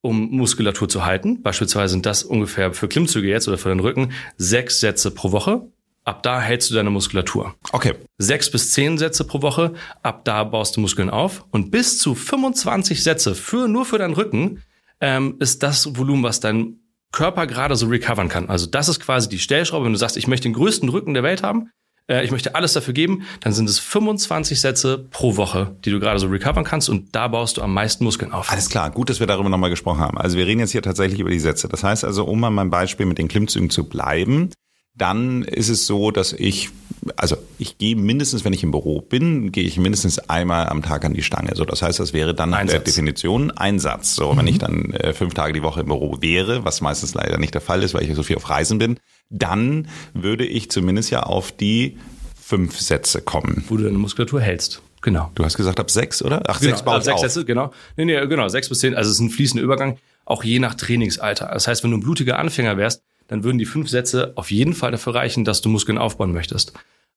um 0.00 0.30
Muskulatur 0.30 0.88
zu 0.88 1.04
halten. 1.04 1.42
Beispielsweise 1.42 1.92
sind 1.92 2.06
das 2.06 2.22
ungefähr 2.22 2.72
für 2.72 2.88
Klimmzüge 2.88 3.28
jetzt 3.28 3.48
oder 3.48 3.58
für 3.58 3.68
den 3.68 3.80
Rücken 3.80 4.12
sechs 4.36 4.80
Sätze 4.80 5.10
pro 5.10 5.32
Woche. 5.32 5.68
Ab 6.04 6.22
da 6.22 6.40
hältst 6.40 6.70
du 6.70 6.74
deine 6.74 6.90
Muskulatur. 6.90 7.54
Okay. 7.72 7.94
Sechs 8.16 8.50
bis 8.50 8.72
zehn 8.72 8.96
Sätze 8.96 9.24
pro 9.24 9.42
Woche, 9.42 9.74
ab 10.02 10.24
da 10.24 10.44
baust 10.44 10.76
du 10.76 10.80
Muskeln 10.80 11.10
auf. 11.10 11.44
Und 11.50 11.70
bis 11.70 11.98
zu 11.98 12.14
25 12.14 13.02
Sätze 13.02 13.34
für 13.34 13.68
nur 13.68 13.84
für 13.84 13.98
deinen 13.98 14.14
Rücken 14.14 14.62
ähm, 15.00 15.36
ist 15.38 15.62
das 15.62 15.96
Volumen, 15.96 16.22
was 16.22 16.40
dein 16.40 16.79
Körper 17.12 17.46
gerade 17.46 17.76
so 17.76 17.86
recovern 17.86 18.28
kann. 18.28 18.48
Also 18.48 18.66
das 18.66 18.88
ist 18.88 19.00
quasi 19.00 19.28
die 19.28 19.38
Stellschraube. 19.38 19.84
Wenn 19.84 19.92
du 19.92 19.98
sagst, 19.98 20.16
ich 20.16 20.26
möchte 20.26 20.48
den 20.48 20.54
größten 20.54 20.88
Rücken 20.88 21.14
der 21.14 21.22
Welt 21.22 21.42
haben, 21.42 21.70
äh, 22.10 22.24
ich 22.24 22.30
möchte 22.30 22.54
alles 22.54 22.72
dafür 22.72 22.92
geben, 22.94 23.22
dann 23.40 23.52
sind 23.52 23.68
es 23.68 23.78
25 23.78 24.60
Sätze 24.60 24.98
pro 25.10 25.36
Woche, 25.36 25.76
die 25.84 25.90
du 25.90 26.00
gerade 26.00 26.18
so 26.18 26.26
recovern 26.26 26.64
kannst 26.64 26.88
und 26.88 27.14
da 27.14 27.28
baust 27.28 27.56
du 27.56 27.62
am 27.62 27.72
meisten 27.72 28.04
Muskeln 28.04 28.32
auf. 28.32 28.50
Alles 28.50 28.68
klar, 28.68 28.90
gut, 28.90 29.08
dass 29.08 29.20
wir 29.20 29.26
darüber 29.26 29.48
nochmal 29.48 29.70
gesprochen 29.70 30.00
haben. 30.00 30.18
Also 30.18 30.36
wir 30.36 30.46
reden 30.46 30.60
jetzt 30.60 30.72
hier 30.72 30.82
tatsächlich 30.82 31.20
über 31.20 31.30
die 31.30 31.38
Sätze. 31.38 31.68
Das 31.68 31.84
heißt 31.84 32.04
also, 32.04 32.24
um 32.24 32.42
an 32.44 32.54
meinem 32.54 32.70
Beispiel 32.70 33.06
mit 33.06 33.18
den 33.18 33.28
Klimmzügen 33.28 33.70
zu 33.70 33.88
bleiben, 33.88 34.50
dann 34.94 35.42
ist 35.42 35.68
es 35.68 35.86
so, 35.86 36.10
dass 36.10 36.32
ich, 36.32 36.70
also 37.16 37.36
ich 37.58 37.78
gehe 37.78 37.96
mindestens, 37.96 38.44
wenn 38.44 38.52
ich 38.52 38.62
im 38.62 38.70
Büro 38.70 39.00
bin, 39.00 39.52
gehe 39.52 39.64
ich 39.64 39.78
mindestens 39.78 40.18
einmal 40.18 40.68
am 40.68 40.82
Tag 40.82 41.04
an 41.04 41.14
die 41.14 41.22
Stange. 41.22 41.52
So, 41.54 41.64
das 41.64 41.82
heißt, 41.82 42.00
das 42.00 42.12
wäre 42.12 42.34
dann 42.34 42.50
nach 42.50 42.64
der. 42.64 42.80
Definition 42.80 43.50
ein 43.50 43.78
Satz. 43.78 44.14
So, 44.14 44.36
wenn 44.36 44.46
ich 44.46 44.58
dann 44.58 44.92
äh, 44.92 45.12
fünf 45.12 45.34
Tage 45.34 45.52
die 45.52 45.62
Woche 45.62 45.80
im 45.80 45.86
Büro 45.86 46.18
wäre, 46.20 46.64
was 46.64 46.80
meistens 46.80 47.14
leider 47.14 47.38
nicht 47.38 47.54
der 47.54 47.60
Fall 47.60 47.82
ist, 47.82 47.94
weil 47.94 48.02
ich 48.02 48.14
so 48.14 48.22
viel 48.22 48.36
auf 48.36 48.50
Reisen 48.50 48.78
bin, 48.78 48.98
dann 49.30 49.88
würde 50.12 50.44
ich 50.44 50.70
zumindest 50.70 51.10
ja 51.10 51.22
auf 51.22 51.52
die 51.52 51.96
fünf 52.40 52.78
Sätze 52.80 53.20
kommen. 53.20 53.64
Wo 53.68 53.76
du 53.76 53.84
deine 53.84 53.98
Muskulatur 53.98 54.40
hältst. 54.40 54.82
Genau. 55.02 55.30
Du 55.34 55.44
hast 55.44 55.56
gesagt, 55.56 55.80
ab 55.80 55.90
sechs, 55.90 56.22
oder? 56.22 56.42
Ach, 56.46 56.60
Genau, 56.60 56.72
sechs 56.72 56.82
baut 56.84 56.94
also 56.96 57.04
sechs 57.06 57.14
auf. 57.14 57.20
Sätze, 57.20 57.44
genau. 57.44 57.72
Nee, 57.96 58.04
nee, 58.04 58.26
genau, 58.26 58.48
sechs 58.48 58.68
bis 58.68 58.80
zehn. 58.80 58.94
Also 58.94 59.08
es 59.08 59.16
ist 59.16 59.20
ein 59.20 59.30
fließender 59.30 59.62
Übergang, 59.62 59.98
auch 60.26 60.44
je 60.44 60.58
nach 60.58 60.74
Trainingsalter. 60.74 61.50
Das 61.52 61.68
heißt, 61.68 61.84
wenn 61.84 61.92
du 61.92 61.96
ein 61.96 62.02
blutiger 62.02 62.38
Anfänger 62.38 62.76
wärst, 62.76 63.02
dann 63.30 63.44
würden 63.44 63.58
die 63.58 63.64
fünf 63.64 63.88
Sätze 63.88 64.32
auf 64.34 64.50
jeden 64.50 64.74
Fall 64.74 64.90
dafür 64.90 65.14
reichen, 65.14 65.44
dass 65.44 65.60
du 65.60 65.68
Muskeln 65.68 65.98
aufbauen 65.98 66.32
möchtest. 66.32 66.72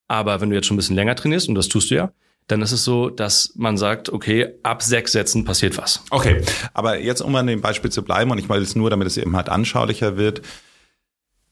Aber 0.07 0.41
wenn 0.41 0.51
du 0.51 0.55
jetzt 0.55 0.67
schon 0.67 0.75
ein 0.75 0.77
bisschen 0.77 0.95
länger 0.95 1.15
trainierst, 1.15 1.49
und 1.49 1.55
das 1.55 1.69
tust 1.69 1.89
du 1.89 1.95
ja, 1.95 2.11
dann 2.45 2.61
ist 2.61 2.71
es 2.71 2.83
so, 2.83 3.09
dass 3.09 3.53
man 3.55 3.77
sagt, 3.77 4.11
okay, 4.11 4.49
ab 4.61 4.83
sechs 4.83 5.11
Sätzen 5.11 5.43
passiert 5.43 5.75
was. 5.77 6.03
Okay, 6.11 6.43
aber 6.75 6.99
jetzt 6.99 7.21
um 7.21 7.35
an 7.35 7.47
dem 7.47 7.61
Beispiel 7.61 7.91
zu 7.91 8.03
bleiben 8.03 8.29
und 8.29 8.37
ich 8.37 8.47
meine 8.47 8.61
es 8.61 8.75
nur, 8.75 8.91
damit 8.91 9.07
es 9.07 9.17
eben 9.17 9.35
halt 9.35 9.49
anschaulicher 9.49 10.15
wird. 10.15 10.43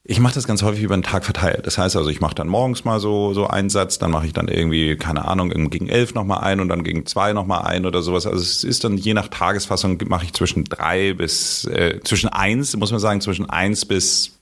Ich 0.03 0.19
mache 0.19 0.35
das 0.35 0.45
ganz 0.45 0.61
häufig 0.61 0.83
über 0.83 0.95
den 0.95 1.03
Tag 1.03 1.25
verteilt. 1.25 1.65
Das 1.65 1.77
heißt 1.77 1.95
also, 1.95 2.09
ich 2.09 2.21
mache 2.21 2.35
dann 2.35 2.47
morgens 2.47 2.85
mal 2.85 2.99
so 2.99 3.33
so 3.33 3.47
einen 3.47 3.69
Satz, 3.69 3.97
dann 3.97 4.11
mache 4.11 4.27
ich 4.27 4.33
dann 4.33 4.47
irgendwie 4.47 4.95
keine 4.95 5.25
Ahnung 5.25 5.49
gegen 5.69 5.87
elf 5.87 6.13
noch 6.13 6.27
ein 6.29 6.59
und 6.59 6.69
dann 6.69 6.83
gegen 6.83 7.07
zwei 7.07 7.33
noch 7.33 7.49
ein 7.49 7.85
oder 7.87 8.03
sowas. 8.03 8.27
Also 8.27 8.41
es 8.41 8.63
ist 8.63 8.83
dann 8.83 8.97
je 8.97 9.15
nach 9.15 9.29
Tagesfassung 9.29 9.97
mache 10.07 10.25
ich 10.25 10.33
zwischen 10.33 10.65
drei 10.65 11.13
bis 11.13 11.65
äh, 11.65 11.99
zwischen 12.03 12.29
eins 12.29 12.75
muss 12.75 12.91
man 12.91 12.99
sagen 12.99 13.21
zwischen 13.21 13.49
eins 13.49 13.85
bis 13.85 14.40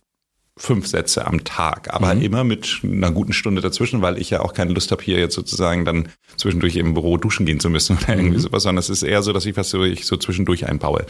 fünf 0.60 0.88
Sätze 0.88 1.26
am 1.26 1.46
Tag, 1.46 1.94
aber 1.94 2.14
immer 2.14 2.44
mit 2.44 2.82
einer 2.84 3.12
guten 3.12 3.34
Stunde 3.34 3.62
dazwischen, 3.62 4.02
weil 4.02 4.18
ich 4.18 4.30
ja 4.30 4.42
auch 4.42 4.54
keine 4.54 4.74
Lust 4.74 4.92
habe, 4.92 5.02
hier 5.02 5.18
jetzt 5.18 5.34
sozusagen 5.34 5.86
dann 5.86 6.10
zwischendurch 6.36 6.76
im 6.76 6.94
Büro 6.94 7.18
duschen 7.18 7.46
gehen 7.46 7.62
zu 7.62 7.70
müssen 7.70 7.98
oder 8.04 8.16
irgendwie 8.16 8.40
sowas, 8.40 8.64
sondern 8.64 8.80
es 8.80 8.90
ist 8.90 9.04
eher 9.04 9.24
so, 9.24 9.32
dass 9.32 9.46
ich 9.46 9.56
was 9.56 9.70
so, 9.70 9.84
ich 9.84 10.06
so 10.06 10.18
zwischendurch 10.18 10.68
einbaue. 10.68 11.06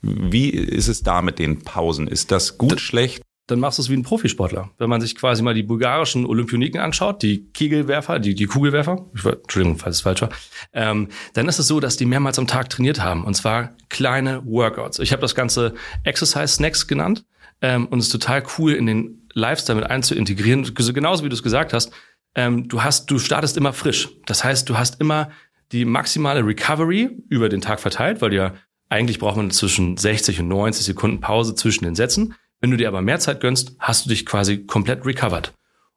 Wie 0.00 0.48
ist 0.50 0.88
es 0.88 1.02
da 1.02 1.22
mit 1.22 1.38
den 1.38 1.62
Pausen? 1.62 2.06
Ist 2.06 2.30
das 2.30 2.56
gut, 2.56 2.80
schlecht? 2.80 3.22
Dann 3.46 3.60
machst 3.60 3.78
du 3.78 3.82
es 3.82 3.90
wie 3.90 3.94
ein 3.94 4.02
Profisportler. 4.02 4.70
Wenn 4.78 4.88
man 4.88 5.02
sich 5.02 5.16
quasi 5.16 5.42
mal 5.42 5.52
die 5.52 5.62
bulgarischen 5.62 6.24
Olympioniken 6.24 6.80
anschaut, 6.80 7.22
die 7.22 7.50
Kegelwerfer, 7.52 8.18
die, 8.18 8.34
die 8.34 8.46
Kugelwerfer, 8.46 9.04
ich 9.14 9.24
Entschuldigung, 9.24 9.76
falls 9.76 9.96
es 9.96 10.02
falsch 10.02 10.22
war, 10.22 10.30
ähm, 10.72 11.08
dann 11.34 11.48
ist 11.48 11.58
es 11.58 11.66
so, 11.66 11.78
dass 11.78 11.98
die 11.98 12.06
mehrmals 12.06 12.38
am 12.38 12.46
Tag 12.46 12.70
trainiert 12.70 13.02
haben. 13.02 13.24
Und 13.24 13.34
zwar 13.34 13.76
kleine 13.90 14.42
Workouts. 14.46 14.98
Ich 14.98 15.12
habe 15.12 15.20
das 15.20 15.34
Ganze 15.34 15.74
Exercise 16.04 16.54
Snacks 16.54 16.86
genannt. 16.86 17.26
Ähm, 17.60 17.86
und 17.86 17.98
es 17.98 18.06
ist 18.06 18.12
total 18.12 18.42
cool, 18.58 18.72
in 18.72 18.86
den 18.86 19.28
Lifestyle 19.32 19.78
mit 19.80 19.90
einzuintegrieren. 19.90 20.64
So 20.64 20.92
Genauso 20.92 21.24
wie 21.24 21.28
du 21.28 21.34
es 21.34 21.42
gesagt 21.42 21.72
hast. 21.72 21.92
Ähm, 22.34 22.68
du 22.68 22.82
hast, 22.82 23.10
du 23.10 23.18
startest 23.18 23.56
immer 23.56 23.72
frisch. 23.72 24.08
Das 24.26 24.44
heißt, 24.44 24.68
du 24.68 24.76
hast 24.76 25.00
immer 25.00 25.30
die 25.72 25.84
maximale 25.84 26.44
Recovery 26.44 27.10
über 27.28 27.48
den 27.48 27.60
Tag 27.60 27.80
verteilt, 27.80 28.20
weil 28.20 28.32
ja 28.32 28.54
eigentlich 28.88 29.18
braucht 29.18 29.36
man 29.36 29.50
zwischen 29.50 29.96
60 29.96 30.40
und 30.40 30.48
90 30.48 30.84
Sekunden 30.84 31.20
Pause 31.20 31.54
zwischen 31.54 31.84
den 31.84 31.94
Sätzen. 31.94 32.34
Wenn 32.60 32.70
du 32.70 32.76
dir 32.76 32.88
aber 32.88 33.02
mehr 33.02 33.18
Zeit 33.18 33.40
gönnst, 33.40 33.76
hast 33.78 34.04
du 34.04 34.10
dich 34.10 34.24
quasi 34.24 34.64
komplett 34.64 35.04
recovered. 35.04 35.52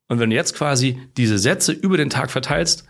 Und 0.08 0.20
wenn 0.20 0.30
du 0.30 0.36
jetzt 0.36 0.56
quasi 0.56 1.00
diese 1.18 1.38
Sätze 1.38 1.74
über 1.74 1.98
den 1.98 2.10
Tag 2.10 2.32
verteilst, 2.32 2.86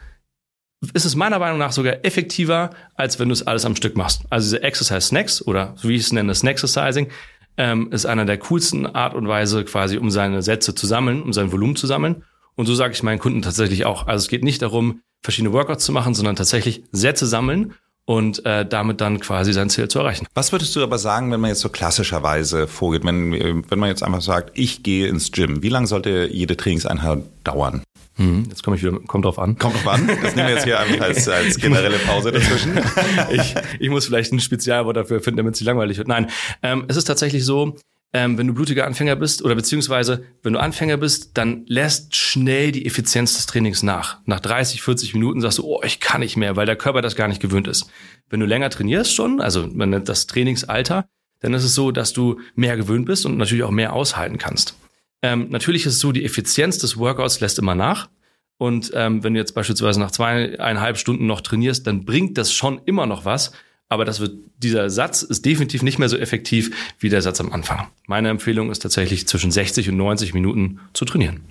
ist 0.94 1.06
es 1.06 1.16
meiner 1.16 1.40
Meinung 1.40 1.58
nach 1.58 1.72
sogar 1.72 2.06
effektiver, 2.06 2.70
als 2.94 3.20
wenn 3.20 3.30
du 3.30 3.34
es 3.34 3.46
alles 3.46 3.66
am 3.66 3.75
Stück 3.75 3.98
machst. 3.98 4.22
Also 4.30 4.46
diese 4.46 4.63
Exercise 4.63 5.02
Snacks 5.02 5.42
oder 5.42 5.75
wie 5.81 5.96
ich 5.96 6.04
es 6.04 6.13
nenne, 6.13 6.36
Snacksizing, 6.36 7.10
ähm, 7.57 7.92
ist 7.92 8.06
einer 8.06 8.25
der 8.25 8.38
coolsten 8.38 8.86
Art 8.86 9.13
und 9.13 9.27
Weise 9.27 9.65
quasi, 9.65 9.98
um 9.98 10.12
seine 10.12 10.42
Sätze 10.42 10.75
zu 10.75 10.86
sammeln, 10.88 11.21
um 11.21 11.33
sein 11.33 11.51
Volumen 11.51 11.75
zu 11.75 11.88
sammeln. 11.88 12.24
Und 12.56 12.65
so 12.65 12.75
sage 12.75 12.94
ich 12.94 13.04
meinen 13.04 13.19
Kunden 13.19 13.42
tatsächlich 13.42 13.86
auch. 13.86 14.07
Also 14.07 14.24
es 14.24 14.30
geht 14.30 14.44
nicht 14.44 14.62
darum, 14.62 15.01
verschiedene 15.21 15.54
Workouts 15.54 15.83
zu 15.83 15.92
machen, 15.92 16.13
sondern 16.13 16.36
tatsächlich 16.36 16.83
Sätze 16.92 17.25
sammeln 17.27 17.74
und 18.07 18.45
äh, 18.45 18.65
damit 18.65 19.01
dann 19.01 19.19
quasi 19.19 19.51
sein 19.51 19.69
Ziel 19.69 19.89
zu 19.89 20.00
erreichen. 20.00 20.27
Was 20.33 20.54
würdest 20.54 20.74
du 20.75 20.81
aber 20.81 20.98
sagen, 20.98 21.30
wenn 21.30 21.42
man 21.42 21.50
jetzt 21.50 21.59
so 21.59 21.68
klassischerweise 21.68 22.65
vorgeht, 22.65 23.04
wenn, 23.04 23.33
wenn 23.69 23.80
man 23.80 23.89
jetzt 23.89 24.01
einfach 24.01 24.21
sagt, 24.21 24.51
ich 24.54 24.81
gehe 24.81 25.07
ins 25.07 25.31
Gym, 25.33 25.62
wie 25.62 25.68
lange 25.69 25.88
sollte 25.88 26.30
jede 26.31 26.56
Trainingseinheit 26.56 27.19
dauern? 27.44 27.83
Hm, 28.15 28.45
jetzt 28.50 28.63
komme 28.63 28.77
ich 28.77 28.83
wieder, 28.83 28.98
kommt 29.00 29.25
drauf 29.25 29.38
an. 29.38 29.57
Kommt 29.57 29.75
drauf 29.75 29.88
an. 29.89 30.07
Das 30.24 30.36
nehmen 30.36 30.48
wir 30.48 30.56
jetzt 30.56 30.63
hier 30.63 30.80
einfach 30.80 31.01
als, 31.01 31.27
als 31.27 31.57
generelle 31.57 31.98
Pause 32.00 32.31
dazwischen. 32.31 32.80
ich, 33.30 33.56
ich 33.77 33.89
muss 33.89 34.06
vielleicht 34.06 34.31
ein 34.31 34.39
Spezialwort 34.39 34.95
dafür 34.95 35.19
finden, 35.19 35.38
damit 35.38 35.56
es 35.56 35.60
nicht 35.60 35.68
langweilig 35.68 35.98
wird. 35.98 36.07
Nein, 36.07 36.27
ähm, 36.63 36.86
es 36.88 36.95
ist 36.95 37.06
tatsächlich 37.06 37.44
so, 37.44 37.75
ähm, 38.13 38.38
wenn 38.38 38.48
du 38.48 38.54
blutiger 38.54 38.86
Anfänger 38.86 39.15
bist 39.15 39.44
oder 39.44 39.56
beziehungsweise 39.56 40.24
wenn 40.42 40.54
du 40.54 40.59
Anfänger 40.59 40.98
bist, 40.98 41.38
dann 41.38 41.65
lässt 41.68 42.15
schnell 42.15 42.71
die 42.71 42.86
Effizienz 42.86 43.36
des 43.36 43.45
Trainings 43.45 43.83
nach. 43.83 44.19
Nach 44.25 44.39
30, 44.39 44.81
40 44.81 45.13
Minuten 45.13 45.42
sagst 45.42 45.57
du, 45.57 45.65
oh, 45.65 45.81
ich 45.83 46.00
kann 46.00 46.21
nicht 46.21 46.38
mehr, 46.38 46.56
weil 46.56 46.65
der 46.65 46.75
Körper 46.75 47.01
das 47.01 47.15
gar 47.15 47.27
nicht 47.27 47.42
gewöhnt 47.42 47.68
ist. 47.68 47.89
Wenn 48.30 48.39
du 48.39 48.45
länger 48.45 48.69
trainierst 48.69 49.13
schon, 49.13 49.42
also 49.42 49.68
man 49.68 49.89
nennt 49.89 50.09
das 50.09 50.27
Trainingsalter, 50.27 51.07
dann 51.39 51.54
ist 51.54 51.63
es 51.63 51.75
so, 51.75 51.92
dass 51.92 52.13
du 52.13 52.39
mehr 52.56 52.77
gewöhnt 52.77 53.06
bist 53.06 53.25
und 53.25 53.38
natürlich 53.38 53.63
auch 53.63 53.71
mehr 53.71 53.94
aushalten 53.94 54.38
kannst. 54.38 54.75
Ähm, 55.22 55.48
natürlich 55.50 55.86
ist 55.86 55.93
es 55.93 56.00
so, 56.00 56.12
die 56.12 56.25
Effizienz 56.25 56.77
des 56.77 56.98
Workouts 56.98 57.39
lässt 57.39 57.60
immer 57.60 57.75
nach. 57.75 58.10
Und 58.58 58.91
ähm, 58.96 59.24
wenn 59.24 59.34
du 59.34 59.39
jetzt 59.39 59.53
beispielsweise 59.53 60.00
nach 60.00 60.12
zweieinhalb 60.12 60.98
Stunden 60.98 61.27
noch 61.27 61.41
trainierst, 61.41 61.86
dann 61.86 62.05
bringt 62.05 62.38
das 62.38 62.53
schon 62.53 62.82
immer 62.86 63.05
noch 63.05 63.25
was. 63.25 63.51
Aber 63.89 64.03
das 64.03 64.20
wird, 64.20 64.34
dieser 64.58 64.89
Satz 64.89 65.22
ist 65.22 65.46
definitiv 65.46 65.82
nicht 65.82 65.98
mehr 65.98 66.10
so 66.10 66.17
effektiv 66.17 66.94
wie 67.00 67.10
der 67.10 67.22
Satz 67.22 67.39
am 67.39 67.53
Anfang. 67.53 67.88
Meine 68.06 68.29
Empfehlung 68.29 68.70
ist 68.70 68.79
tatsächlich 68.79 69.27
zwischen 69.27 69.51
60 69.51 69.89
und 69.89 69.98
90 69.98 70.34
Minuten 70.34 70.79
zu 70.94 71.06
trainieren. 71.06 71.41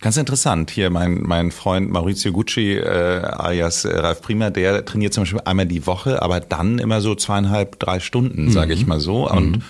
Ganz 0.00 0.16
interessant. 0.16 0.70
Hier 0.70 0.90
mein, 0.90 1.22
mein 1.22 1.50
Freund 1.50 1.90
Maurizio 1.90 2.32
Gucci, 2.32 2.72
äh, 2.72 2.84
alias 2.84 3.84
äh, 3.84 3.96
Ralf 3.96 4.20
Prima, 4.20 4.50
der 4.50 4.84
trainiert 4.84 5.14
zum 5.14 5.22
Beispiel 5.22 5.40
einmal 5.44 5.66
die 5.66 5.86
Woche, 5.86 6.20
aber 6.20 6.40
dann 6.40 6.78
immer 6.78 7.00
so 7.00 7.14
zweieinhalb, 7.14 7.78
drei 7.78 8.00
Stunden, 8.00 8.50
sage 8.50 8.74
ich 8.74 8.86
mal 8.86 9.00
so. 9.00 9.30
Und 9.30 9.62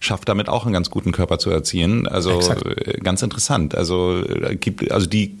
schafft 0.00 0.28
damit 0.28 0.48
auch 0.48 0.64
einen 0.64 0.72
ganz 0.72 0.90
guten 0.90 1.12
Körper 1.12 1.38
zu 1.38 1.50
erzielen. 1.50 2.08
Also 2.08 2.36
Exakt. 2.36 2.66
äh, 2.66 2.98
ganz 3.02 3.22
interessant. 3.22 3.74
Also 3.74 4.24
äh, 4.24 4.56
gibt, 4.56 4.90
also 4.90 5.06
die 5.06 5.36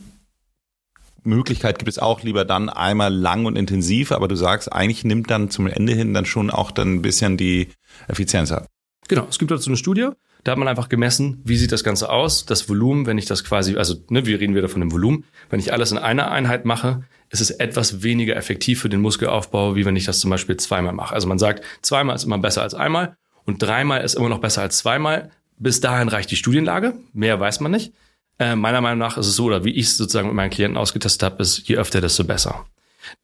Möglichkeit 1.26 1.78
gibt 1.78 1.88
es 1.88 1.98
auch 1.98 2.22
lieber 2.22 2.44
dann 2.44 2.68
einmal 2.68 3.12
lang 3.12 3.46
und 3.46 3.56
intensiv, 3.56 4.12
aber 4.12 4.28
du 4.28 4.36
sagst, 4.36 4.72
eigentlich 4.72 5.04
nimmt 5.04 5.30
dann 5.30 5.50
zum 5.50 5.66
Ende 5.66 5.94
hin 5.94 6.14
dann 6.14 6.24
schon 6.24 6.50
auch 6.50 6.70
dann 6.70 6.94
ein 6.94 7.02
bisschen 7.02 7.36
die 7.36 7.68
Effizienz 8.08 8.52
ab. 8.52 8.66
Genau, 9.08 9.26
es 9.28 9.38
gibt 9.38 9.50
dazu 9.50 9.70
eine 9.70 9.76
Studie, 9.76 10.08
da 10.46 10.52
hat 10.52 10.58
man 10.58 10.68
einfach 10.68 10.88
gemessen, 10.88 11.40
wie 11.44 11.56
sieht 11.56 11.72
das 11.72 11.84
Ganze 11.84 12.08
aus, 12.08 12.46
das 12.46 12.68
Volumen, 12.68 13.06
wenn 13.06 13.18
ich 13.18 13.26
das 13.26 13.44
quasi, 13.44 13.76
also 13.76 13.96
ne, 14.10 14.26
wir 14.26 14.40
reden 14.40 14.54
wieder 14.54 14.68
von 14.68 14.80
dem 14.80 14.92
Volumen, 14.92 15.24
wenn 15.50 15.60
ich 15.60 15.72
alles 15.72 15.92
in 15.92 15.98
einer 15.98 16.30
Einheit 16.30 16.64
mache, 16.64 17.04
ist 17.30 17.40
es 17.40 17.50
etwas 17.50 18.02
weniger 18.02 18.36
effektiv 18.36 18.80
für 18.80 18.88
den 18.88 19.00
Muskelaufbau, 19.00 19.74
wie 19.74 19.84
wenn 19.84 19.96
ich 19.96 20.04
das 20.04 20.20
zum 20.20 20.30
Beispiel 20.30 20.56
zweimal 20.56 20.92
mache. 20.92 21.14
Also 21.14 21.26
man 21.26 21.38
sagt, 21.38 21.64
zweimal 21.82 22.14
ist 22.14 22.24
immer 22.24 22.38
besser 22.38 22.62
als 22.62 22.74
einmal 22.74 23.16
und 23.44 23.60
dreimal 23.60 24.04
ist 24.04 24.14
immer 24.14 24.28
noch 24.28 24.40
besser 24.40 24.62
als 24.62 24.78
zweimal. 24.78 25.30
Bis 25.58 25.80
dahin 25.80 26.08
reicht 26.08 26.30
die 26.30 26.36
Studienlage, 26.36 26.94
mehr 27.12 27.40
weiß 27.40 27.60
man 27.60 27.72
nicht. 27.72 27.92
Äh, 28.38 28.56
meiner 28.56 28.80
Meinung 28.80 28.98
nach 28.98 29.16
ist 29.16 29.26
es 29.26 29.36
so, 29.36 29.46
oder 29.46 29.64
wie 29.64 29.70
ich 29.70 29.86
es 29.86 29.96
sozusagen 29.96 30.28
mit 30.28 30.36
meinen 30.36 30.50
Klienten 30.50 30.76
ausgetestet 30.76 31.22
habe, 31.22 31.42
ist, 31.42 31.68
je 31.68 31.76
öfter, 31.76 32.00
desto 32.00 32.24
besser. 32.24 32.66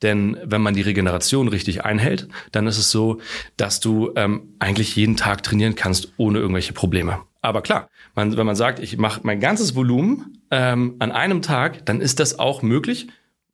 Denn 0.01 0.39
wenn 0.45 0.63
man 0.63 0.75
die 0.75 0.83
Regeneration 0.83 1.49
richtig 1.49 1.85
einhält, 1.85 2.29
dann 2.53 2.67
ist 2.67 2.79
es 2.79 2.91
so, 2.91 3.21
dass 3.57 3.81
du 3.81 4.13
ähm, 4.17 4.55
eigentlich 4.59 4.97
jeden 4.97 5.17
Tag 5.17 5.43
trainieren 5.43 5.75
kannst 5.75 6.13
ohne 6.17 6.39
irgendwelche 6.39 6.73
Probleme. 6.73 7.21
Aber 7.41 7.63
klar, 7.63 7.89
man, 8.15 8.37
wenn 8.37 8.47
man 8.47 8.57
sagt, 8.57 8.79
ich 8.79 8.97
mache 8.99 9.21
mein 9.25 9.41
ganzes 9.41 9.75
Volumen 9.75 10.39
ähm, 10.51 10.97
an 11.01 11.11
einem 11.11 11.43
Tag, 11.43 11.85
dann 11.87 12.01
ist 12.01 12.21
das 12.21 12.39
auch 12.39 12.63
möglich. 12.63 13.09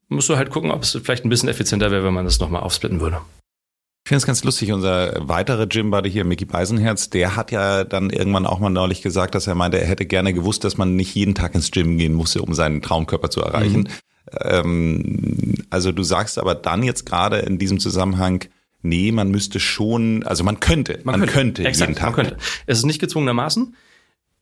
musst 0.09 0.29
du 0.29 0.37
halt 0.37 0.51
gucken, 0.51 0.71
ob 0.71 0.83
es 0.83 0.99
vielleicht 1.03 1.25
ein 1.25 1.31
bisschen 1.31 1.49
effizienter 1.49 1.91
wäre, 1.91 2.05
wenn 2.05 2.15
man 2.15 2.27
das 2.27 2.39
nochmal 2.39 2.63
aufsplitten 2.63 3.01
würde. 3.01 3.21
Ich 4.09 4.11
finde 4.11 4.21
es 4.21 4.27
ganz 4.27 4.43
lustig, 4.43 4.73
unser 4.73 5.29
weiterer 5.29 5.67
Gym-Buddy 5.67 6.11
hier, 6.11 6.25
Mickey 6.25 6.47
Beisenherz, 6.47 7.11
der 7.11 7.37
hat 7.37 7.53
ja 7.53 7.85
dann 7.85 8.09
irgendwann 8.09 8.47
auch 8.47 8.59
mal 8.59 8.71
neulich 8.71 9.03
gesagt, 9.03 9.35
dass 9.35 9.47
er 9.47 9.55
meinte, 9.55 9.79
er 9.79 9.87
hätte 9.87 10.07
gerne 10.07 10.33
gewusst, 10.33 10.65
dass 10.65 10.79
man 10.79 10.97
nicht 10.97 11.15
jeden 11.15 11.35
Tag 11.35 11.55
ins 11.55 11.71
Gym 11.71 11.99
gehen 11.99 12.15
musste, 12.15 12.41
um 12.41 12.55
seinen 12.55 12.81
Traumkörper 12.81 13.29
zu 13.29 13.43
erreichen. 13.43 13.81
Mhm. 13.81 13.89
Ähm, 14.41 15.55
also 15.69 15.93
du 15.93 16.03
sagst 16.05 16.39
aber 16.39 16.55
dann 16.55 16.83
jetzt 16.83 17.05
gerade 17.05 17.41
in 17.41 17.59
diesem 17.59 17.81
Zusammenhang, 17.81 18.47
nee, 18.81 19.13
man 19.13 19.31
müsste 19.31 19.61
schon, 19.61 20.23
also 20.23 20.43
man 20.43 20.59
könnte, 20.59 21.01
man, 21.05 21.21
man 21.21 21.29
könnte, 21.29 21.65
könnte 21.65 21.65
Exakt, 21.69 21.91
jeden 21.91 22.01
Tag. 22.01 22.17
Man 22.17 22.29
könnte. 22.29 22.43
Es 22.65 22.79
ist 22.79 22.87
nicht 22.87 23.01
gezwungenermaßen. 23.01 23.77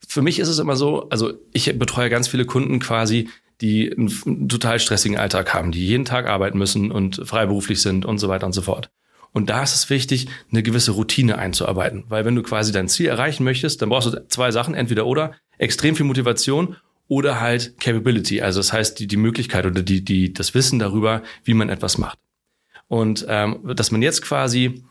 Für 0.06 0.22
mich 0.22 0.38
ist 0.38 0.46
es 0.46 0.60
immer 0.60 0.76
so, 0.76 1.08
also 1.08 1.32
ich 1.52 1.76
betreue 1.76 2.08
ganz 2.08 2.28
viele 2.28 2.44
Kunden 2.44 2.78
quasi, 2.78 3.30
die 3.60 3.92
einen 3.92 4.48
total 4.48 4.78
stressigen 4.78 5.18
Alltag 5.18 5.54
haben, 5.54 5.72
die 5.72 5.84
jeden 5.84 6.04
Tag 6.04 6.28
arbeiten 6.28 6.56
müssen 6.56 6.92
und 6.92 7.20
freiberuflich 7.24 7.82
sind 7.82 8.04
und 8.04 8.18
so 8.18 8.28
weiter 8.28 8.46
und 8.46 8.52
so 8.52 8.62
fort. 8.62 8.92
Und 9.36 9.50
da 9.50 9.62
ist 9.62 9.74
es 9.74 9.90
wichtig, 9.90 10.28
eine 10.50 10.62
gewisse 10.62 10.92
Routine 10.92 11.36
einzuarbeiten. 11.36 12.04
Weil 12.08 12.24
wenn 12.24 12.34
du 12.34 12.42
quasi 12.42 12.72
dein 12.72 12.88
Ziel 12.88 13.08
erreichen 13.08 13.44
möchtest, 13.44 13.82
dann 13.82 13.90
brauchst 13.90 14.06
du 14.08 14.26
zwei 14.28 14.50
Sachen, 14.50 14.74
entweder 14.74 15.04
oder, 15.04 15.34
extrem 15.58 15.94
viel 15.94 16.06
Motivation 16.06 16.76
oder 17.06 17.38
halt 17.38 17.78
Capability, 17.78 18.40
also 18.40 18.60
das 18.60 18.72
heißt 18.72 18.98
die, 18.98 19.06
die 19.06 19.18
Möglichkeit 19.18 19.66
oder 19.66 19.82
die, 19.82 20.02
die, 20.02 20.32
das 20.32 20.54
Wissen 20.54 20.78
darüber, 20.78 21.22
wie 21.44 21.52
man 21.52 21.68
etwas 21.68 21.98
macht. 21.98 22.18
Und 22.88 23.26
ähm, 23.28 23.74
dass 23.76 23.90
man 23.90 24.00
jetzt 24.00 24.22
quasi 24.22 24.82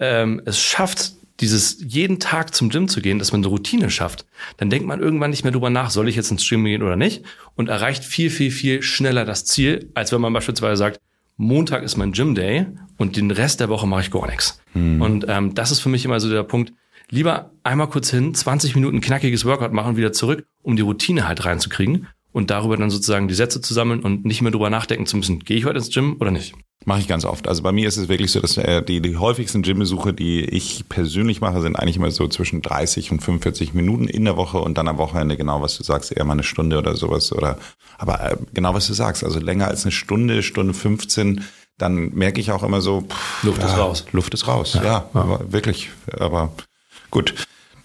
ähm, 0.00 0.42
es 0.46 0.58
schafft, 0.58 1.12
dieses 1.38 1.78
jeden 1.86 2.18
Tag 2.18 2.56
zum 2.56 2.70
Gym 2.70 2.88
zu 2.88 3.02
gehen, 3.02 3.20
dass 3.20 3.30
man 3.30 3.38
eine 3.38 3.50
Routine 3.50 3.88
schafft, 3.88 4.26
dann 4.56 4.68
denkt 4.68 4.88
man 4.88 4.98
irgendwann 4.98 5.30
nicht 5.30 5.44
mehr 5.44 5.52
drüber 5.52 5.70
nach, 5.70 5.90
soll 5.90 6.08
ich 6.08 6.16
jetzt 6.16 6.32
ins 6.32 6.48
Gym 6.48 6.64
gehen 6.64 6.82
oder 6.82 6.96
nicht 6.96 7.22
und 7.54 7.68
erreicht 7.68 8.02
viel, 8.02 8.30
viel, 8.30 8.50
viel 8.50 8.82
schneller 8.82 9.24
das 9.24 9.44
Ziel, 9.44 9.92
als 9.94 10.10
wenn 10.10 10.20
man 10.20 10.32
beispielsweise 10.32 10.76
sagt, 10.76 11.00
Montag 11.36 11.82
ist 11.82 11.96
mein 11.96 12.12
Gym 12.12 12.34
Day 12.34 12.66
und 12.98 13.16
den 13.16 13.30
Rest 13.30 13.60
der 13.60 13.68
Woche 13.68 13.86
mache 13.86 14.02
ich 14.02 14.10
gar 14.10 14.26
nichts. 14.26 14.62
Hm. 14.72 15.00
Und 15.00 15.26
ähm, 15.28 15.54
das 15.54 15.70
ist 15.70 15.80
für 15.80 15.88
mich 15.88 16.04
immer 16.04 16.20
so 16.20 16.28
der 16.28 16.42
Punkt, 16.42 16.72
lieber 17.10 17.50
einmal 17.62 17.88
kurz 17.88 18.10
hin, 18.10 18.34
20 18.34 18.74
Minuten 18.74 19.00
knackiges 19.00 19.44
Workout 19.44 19.72
machen, 19.72 19.96
wieder 19.96 20.12
zurück, 20.12 20.46
um 20.62 20.76
die 20.76 20.82
Routine 20.82 21.26
halt 21.26 21.44
reinzukriegen 21.44 22.06
und 22.32 22.50
darüber 22.50 22.76
dann 22.76 22.90
sozusagen 22.90 23.28
die 23.28 23.34
Sätze 23.34 23.60
zu 23.60 23.74
sammeln 23.74 24.00
und 24.00 24.24
nicht 24.24 24.42
mehr 24.42 24.50
drüber 24.50 24.70
nachdenken 24.70 25.06
zu 25.06 25.16
müssen, 25.16 25.40
gehe 25.40 25.56
ich 25.56 25.64
heute 25.64 25.78
ins 25.78 25.90
Gym 25.90 26.16
oder 26.20 26.30
nicht. 26.30 26.54
Mache 26.84 27.00
ich 27.00 27.08
ganz 27.08 27.24
oft. 27.24 27.48
Also 27.48 27.62
bei 27.62 27.72
mir 27.72 27.86
ist 27.86 27.96
es 27.96 28.08
wirklich 28.08 28.32
so, 28.32 28.40
dass 28.40 28.56
äh, 28.56 28.82
die, 28.82 29.00
die 29.00 29.16
häufigsten 29.16 29.62
Gymbesuche, 29.62 30.12
die 30.12 30.44
ich 30.44 30.88
persönlich 30.88 31.40
mache, 31.40 31.60
sind 31.60 31.76
eigentlich 31.76 31.96
immer 31.96 32.10
so 32.10 32.28
zwischen 32.28 32.62
30 32.62 33.12
und 33.12 33.20
45 33.20 33.74
Minuten 33.74 34.08
in 34.08 34.24
der 34.24 34.36
Woche 34.36 34.58
und 34.58 34.78
dann 34.78 34.88
am 34.88 34.98
Wochenende 34.98 35.36
genau, 35.36 35.62
was 35.62 35.76
du 35.76 35.84
sagst, 35.84 36.12
eher 36.12 36.24
mal 36.24 36.34
eine 36.34 36.42
Stunde 36.42 36.78
oder 36.78 36.96
sowas. 36.96 37.32
Oder 37.32 37.58
aber 37.98 38.32
äh, 38.32 38.36
genau 38.52 38.74
was 38.74 38.86
du 38.86 38.94
sagst, 38.94 39.24
also 39.24 39.38
länger 39.38 39.68
als 39.68 39.84
eine 39.84 39.92
Stunde, 39.92 40.42
Stunde 40.42 40.74
15, 40.74 41.44
dann 41.78 42.10
merke 42.14 42.40
ich 42.40 42.50
auch 42.52 42.62
immer 42.62 42.80
so, 42.80 43.02
pff, 43.02 43.42
Luft 43.44 43.62
ist 43.62 43.76
raus. 43.76 44.04
Luft 44.12 44.34
ist 44.34 44.46
raus, 44.46 44.74
ja, 44.74 44.82
ja, 44.82 44.90
ja. 45.14 45.20
Aber 45.20 45.52
wirklich. 45.52 45.90
Aber 46.18 46.52
gut. 47.10 47.34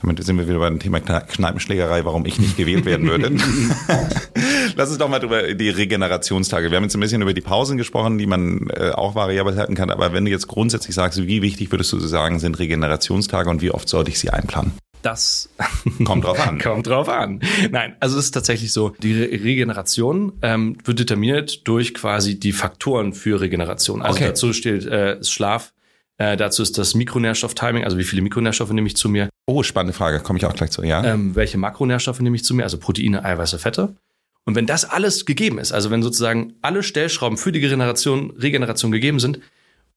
Damit 0.01 0.23
sind 0.23 0.37
wir 0.37 0.47
wieder 0.47 0.59
bei 0.59 0.69
dem 0.69 0.79
Thema 0.79 0.99
Kneipenschlägerei, 0.99 2.05
warum 2.05 2.25
ich 2.25 2.39
nicht 2.39 2.55
gewählt 2.55 2.85
werden 2.85 3.07
würde. 3.07 3.31
Lass 4.75 4.89
uns 4.89 4.99
doch 4.99 5.09
mal 5.09 5.23
über 5.23 5.53
die 5.55 5.69
Regenerationstage. 5.69 6.69
Wir 6.69 6.77
haben 6.77 6.83
jetzt 6.83 6.95
ein 6.95 6.99
bisschen 6.99 7.23
über 7.23 7.33
die 7.33 7.41
Pausen 7.41 7.77
gesprochen, 7.77 8.19
die 8.19 8.27
man 8.27 8.69
äh, 8.69 8.91
auch 8.91 9.15
variabel 9.15 9.57
halten 9.57 9.73
kann. 9.73 9.89
Aber 9.89 10.13
wenn 10.13 10.25
du 10.25 10.31
jetzt 10.31 10.47
grundsätzlich 10.47 10.93
sagst, 10.95 11.25
wie 11.25 11.41
wichtig 11.41 11.71
würdest 11.71 11.93
du 11.93 11.99
sagen, 11.99 12.39
sind 12.39 12.59
Regenerationstage 12.59 13.49
und 13.49 13.61
wie 13.63 13.71
oft 13.71 13.89
sollte 13.89 14.11
ich 14.11 14.19
sie 14.19 14.29
einplanen? 14.29 14.73
Das 15.01 15.49
kommt 16.03 16.25
drauf 16.25 16.45
an. 16.45 16.59
kommt 16.63 16.85
drauf 16.85 17.09
an. 17.09 17.41
Nein, 17.71 17.95
also 17.99 18.19
es 18.19 18.25
ist 18.25 18.31
tatsächlich 18.31 18.71
so, 18.71 18.93
die 19.01 19.13
Re 19.13 19.31
Regeneration 19.43 20.33
ähm, 20.41 20.77
wird 20.83 20.99
determiniert 20.99 21.67
durch 21.67 21.93
quasi 21.93 22.39
die 22.39 22.51
Faktoren 22.51 23.13
für 23.13 23.41
Regeneration. 23.41 24.01
Also 24.01 24.17
okay. 24.17 24.27
dazu 24.27 24.53
steht 24.53 24.85
äh, 24.85 25.23
Schlaf, 25.23 25.73
äh, 26.17 26.37
dazu 26.37 26.61
ist 26.61 26.77
das 26.77 26.93
Mikronährstofftiming, 26.93 27.83
also 27.83 27.97
wie 27.97 28.03
viele 28.03 28.21
Mikronährstoffe 28.21 28.71
nehme 28.71 28.87
ich 28.87 28.95
zu 28.95 29.09
mir. 29.09 29.29
Oh, 29.49 29.63
spannende 29.63 29.93
Frage, 29.93 30.19
komme 30.19 30.37
ich 30.37 30.45
auch 30.45 30.53
gleich 30.53 30.71
zu, 30.71 30.83
ja. 30.83 31.03
Ähm, 31.03 31.33
welche 31.33 31.57
Makronährstoffe 31.57 32.19
nehme 32.19 32.35
ich 32.35 32.43
zu 32.43 32.53
mir, 32.53 32.63
also 32.63 32.77
Proteine, 32.77 33.23
Eiweiße, 33.23 33.57
Fette. 33.57 33.95
Und 34.43 34.55
wenn 34.55 34.65
das 34.65 34.85
alles 34.85 35.25
gegeben 35.25 35.57
ist, 35.57 35.71
also 35.71 35.89
wenn 35.89 36.03
sozusagen 36.03 36.53
alle 36.61 36.83
Stellschrauben 36.83 37.37
für 37.37 37.53
die 37.53 37.59
Regeneration, 37.59 38.31
Regeneration 38.31 38.91
gegeben 38.91 39.19
sind 39.19 39.39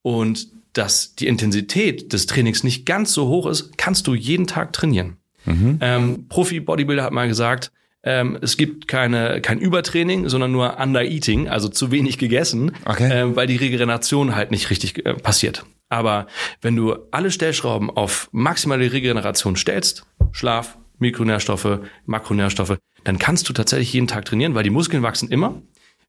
und 0.02 0.48
dass 0.72 1.16
die 1.16 1.26
Intensität 1.26 2.12
des 2.12 2.26
Trainings 2.26 2.62
nicht 2.62 2.86
ganz 2.86 3.12
so 3.12 3.26
hoch 3.26 3.46
ist, 3.46 3.76
kannst 3.76 4.06
du 4.06 4.14
jeden 4.14 4.46
Tag 4.46 4.72
trainieren. 4.72 5.16
Mhm. 5.46 5.78
Ähm, 5.80 6.26
Profi-Bodybuilder 6.28 7.02
hat 7.02 7.12
mal 7.12 7.26
gesagt, 7.26 7.72
ähm, 8.02 8.38
es 8.40 8.56
gibt 8.56 8.88
keine, 8.88 9.40
kein 9.40 9.58
Übertraining, 9.58 10.28
sondern 10.28 10.52
nur 10.52 10.78
Under-Eating, 10.78 11.48
also 11.48 11.68
zu 11.68 11.90
wenig 11.90 12.18
gegessen, 12.18 12.72
okay. 12.84 13.10
äh, 13.10 13.36
weil 13.36 13.46
die 13.46 13.56
Regeneration 13.56 14.36
halt 14.36 14.52
nicht 14.52 14.70
richtig 14.70 15.04
äh, 15.04 15.14
passiert. 15.14 15.64
Aber 15.90 16.26
wenn 16.62 16.76
du 16.76 16.94
alle 17.10 17.30
Stellschrauben 17.30 17.90
auf 17.90 18.28
maximale 18.32 18.92
Regeneration 18.92 19.56
stellst, 19.56 20.06
Schlaf, 20.32 20.78
Mikronährstoffe, 20.98 21.80
Makronährstoffe, 22.06 22.78
dann 23.04 23.18
kannst 23.18 23.48
du 23.48 23.52
tatsächlich 23.52 23.92
jeden 23.92 24.06
Tag 24.06 24.24
trainieren, 24.24 24.54
weil 24.54 24.62
die 24.62 24.70
Muskeln 24.70 25.02
wachsen 25.02 25.28
immer. 25.28 25.60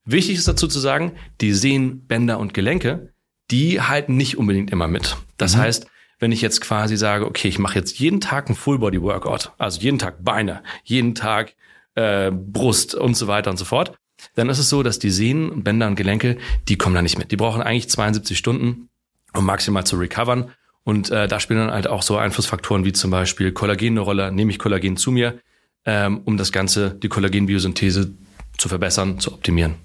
Wichtig 0.06 0.38
ist 0.38 0.48
dazu 0.48 0.68
zu 0.68 0.80
sagen, 0.80 1.14
die 1.42 1.54
Sehnen, 1.54 2.06
Bänder 2.06 2.40
und 2.40 2.54
Gelenke, 2.54 3.14
die 3.50 3.82
halten 3.82 4.18
nicht 4.18 4.38
unbedingt 4.38 4.72
immer 4.72 4.88
mit. 4.88 5.18
Das 5.38 5.56
mhm. 5.56 5.62
heißt, 5.62 5.88
wenn 6.20 6.32
ich 6.32 6.42
jetzt 6.42 6.62
quasi 6.62 6.98
sage, 6.98 7.26
okay, 7.26 7.48
ich 7.48 7.58
mache 7.58 7.80
jetzt 7.80 7.98
jeden 7.98 8.22
Tag 8.22 8.50
ein 8.50 8.56
Full-Body-Workout, 8.56 9.54
also 9.58 9.82
jeden 9.82 9.98
Tag 9.98 10.24
Beine, 10.24 10.62
jeden 10.84 11.16
Tag 11.16 11.56
äh, 11.96 12.32
Brust 12.32 12.94
und 12.94 13.16
so 13.16 13.28
weiter 13.28 13.50
und 13.50 13.58
so 13.58 13.66
fort, 13.66 13.98
dann 14.36 14.50
ist 14.50 14.60
es 14.60 14.70
so, 14.70 14.84
dass 14.84 15.00
die 15.00 15.10
Sehnen, 15.10 15.64
Bänder 15.64 15.88
und 15.88 15.96
Gelenke, 15.96 16.38
die 16.68 16.78
kommen 16.78 16.94
da 16.94 17.02
nicht 17.02 17.18
mit. 17.18 17.32
Die 17.32 17.38
brauchen 17.38 17.64
eigentlich 17.64 17.90
72 17.90 18.38
Stunden, 18.38 18.90
um 19.36 19.46
maximal 19.46 19.86
zu 19.86 19.98
recovern. 19.98 20.52
Und 20.84 21.12
äh, 21.12 21.28
da 21.28 21.40
spielen 21.40 21.60
dann 21.60 21.72
halt 21.72 21.88
auch 21.88 22.02
so 22.02 22.18
Einflussfaktoren 22.18 22.86
wie 22.86 22.94
zum 22.94 23.12
Beispiel 23.12 23.52
Kollagen 23.52 23.90
eine 23.90 24.00
Rolle. 24.02 24.32
Nehme 24.32 24.52
ich 24.52 24.60
Kollagen 24.60 24.98
zu 24.98 25.12
mir, 25.12 25.40
ähm, 25.86 26.22
um 26.26 26.38
das 26.38 26.52
Ganze, 26.52 26.92
die 26.92 27.10
Kollagenbiosynthese 27.10 28.14
zu 28.58 28.70
verbessern, 28.70 29.20
zu 29.20 29.34
optimieren. 29.34 29.76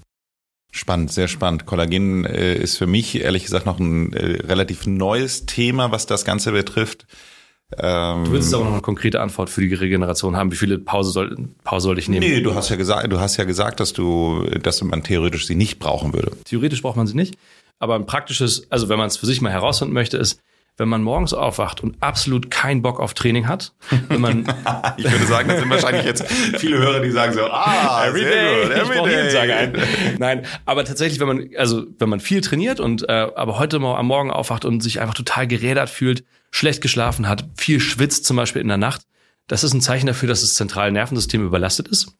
Spannend, 0.71 1.11
sehr 1.11 1.27
spannend. 1.27 1.65
Kollagen 1.65 2.25
äh, 2.25 2.55
ist 2.55 2.77
für 2.77 2.87
mich 2.87 3.21
ehrlich 3.21 3.43
gesagt 3.43 3.65
noch 3.65 3.79
ein 3.79 4.13
äh, 4.13 4.41
relativ 4.47 4.85
neues 4.85 5.45
Thema, 5.45 5.91
was 5.91 6.05
das 6.05 6.25
Ganze 6.25 6.51
betrifft. 6.51 7.05
Ähm, 7.77 8.23
du 8.25 8.31
willst 8.31 8.53
aber 8.53 8.63
noch 8.63 8.73
eine 8.73 8.81
konkrete 8.81 9.19
Antwort 9.19 9.49
für 9.49 9.61
die 9.61 9.73
Regeneration 9.73 10.37
haben. 10.37 10.51
Wie 10.51 10.55
viele 10.55 10.77
Pause 10.77 11.11
soll, 11.11 11.49
Pause 11.63 11.83
soll 11.87 11.99
ich 11.99 12.07
nehmen? 12.07 12.25
Nee, 12.25 12.41
du 12.41 12.55
hast 12.55 12.69
ja 12.69 12.75
gesagt, 12.75 13.11
du 13.11 13.19
hast 13.19 13.37
ja 13.37 13.43
gesagt, 13.43 13.79
dass 13.79 13.91
du, 13.91 14.45
dass 14.61 14.81
man 14.83 15.03
theoretisch 15.03 15.47
sie 15.47 15.55
nicht 15.55 15.79
brauchen 15.79 16.13
würde. 16.13 16.31
Theoretisch 16.45 16.81
braucht 16.81 16.95
man 16.95 17.07
sie 17.07 17.15
nicht. 17.15 17.37
Aber 17.79 17.95
ein 17.95 18.05
praktisches, 18.05 18.69
also 18.71 18.89
wenn 18.89 18.97
man 18.97 19.07
es 19.07 19.17
für 19.17 19.25
sich 19.25 19.41
mal 19.41 19.51
herausfinden 19.51 19.93
möchte, 19.93 20.17
ist, 20.17 20.41
wenn 20.77 20.89
man 20.89 21.01
morgens 21.01 21.33
aufwacht 21.33 21.81
und 21.81 21.97
absolut 22.01 22.51
keinen 22.51 22.83
Bock 22.83 22.99
auf 22.99 23.15
Training 23.15 23.47
hat, 23.47 23.73
wenn 24.09 24.21
man 24.21 24.39
ich 24.97 25.11
würde 25.11 25.25
sagen, 25.25 25.49
das 25.49 25.59
sind 25.59 25.69
wahrscheinlich 25.69 26.05
jetzt 26.05 26.23
viele 26.57 26.77
Hörer, 26.77 26.99
die 26.99 27.09
sagen 27.09 27.33
so, 27.33 27.45
ah, 27.45 28.05
every 28.05 28.23
day, 28.23 28.63
good, 28.63 28.71
every 28.71 29.25
ich 29.25 29.31
day. 29.31 29.51
Ein. 29.51 29.73
Nein, 30.19 30.45
aber 30.65 30.85
tatsächlich, 30.85 31.19
wenn 31.19 31.27
man 31.27 31.49
also 31.57 31.85
wenn 31.97 32.09
man 32.09 32.19
viel 32.19 32.41
trainiert 32.41 32.79
und 32.79 33.09
äh, 33.09 33.11
aber 33.35 33.57
heute 33.57 33.79
mal 33.79 33.97
am 33.97 34.05
Morgen 34.05 34.29
aufwacht 34.29 34.65
und 34.65 34.81
sich 34.81 35.01
einfach 35.01 35.15
total 35.15 35.47
gerädert 35.47 35.89
fühlt, 35.89 36.23
schlecht 36.51 36.81
geschlafen 36.81 37.27
hat, 37.27 37.45
viel 37.57 37.79
schwitzt 37.79 38.25
zum 38.25 38.37
Beispiel 38.37 38.61
in 38.61 38.67
der 38.67 38.77
Nacht, 38.77 39.01
das 39.47 39.63
ist 39.63 39.73
ein 39.73 39.81
Zeichen 39.81 40.05
dafür, 40.05 40.29
dass 40.29 40.41
das 40.41 40.53
zentrale 40.53 40.91
Nervensystem 40.91 41.43
überlastet 41.43 41.87
ist. 41.87 42.13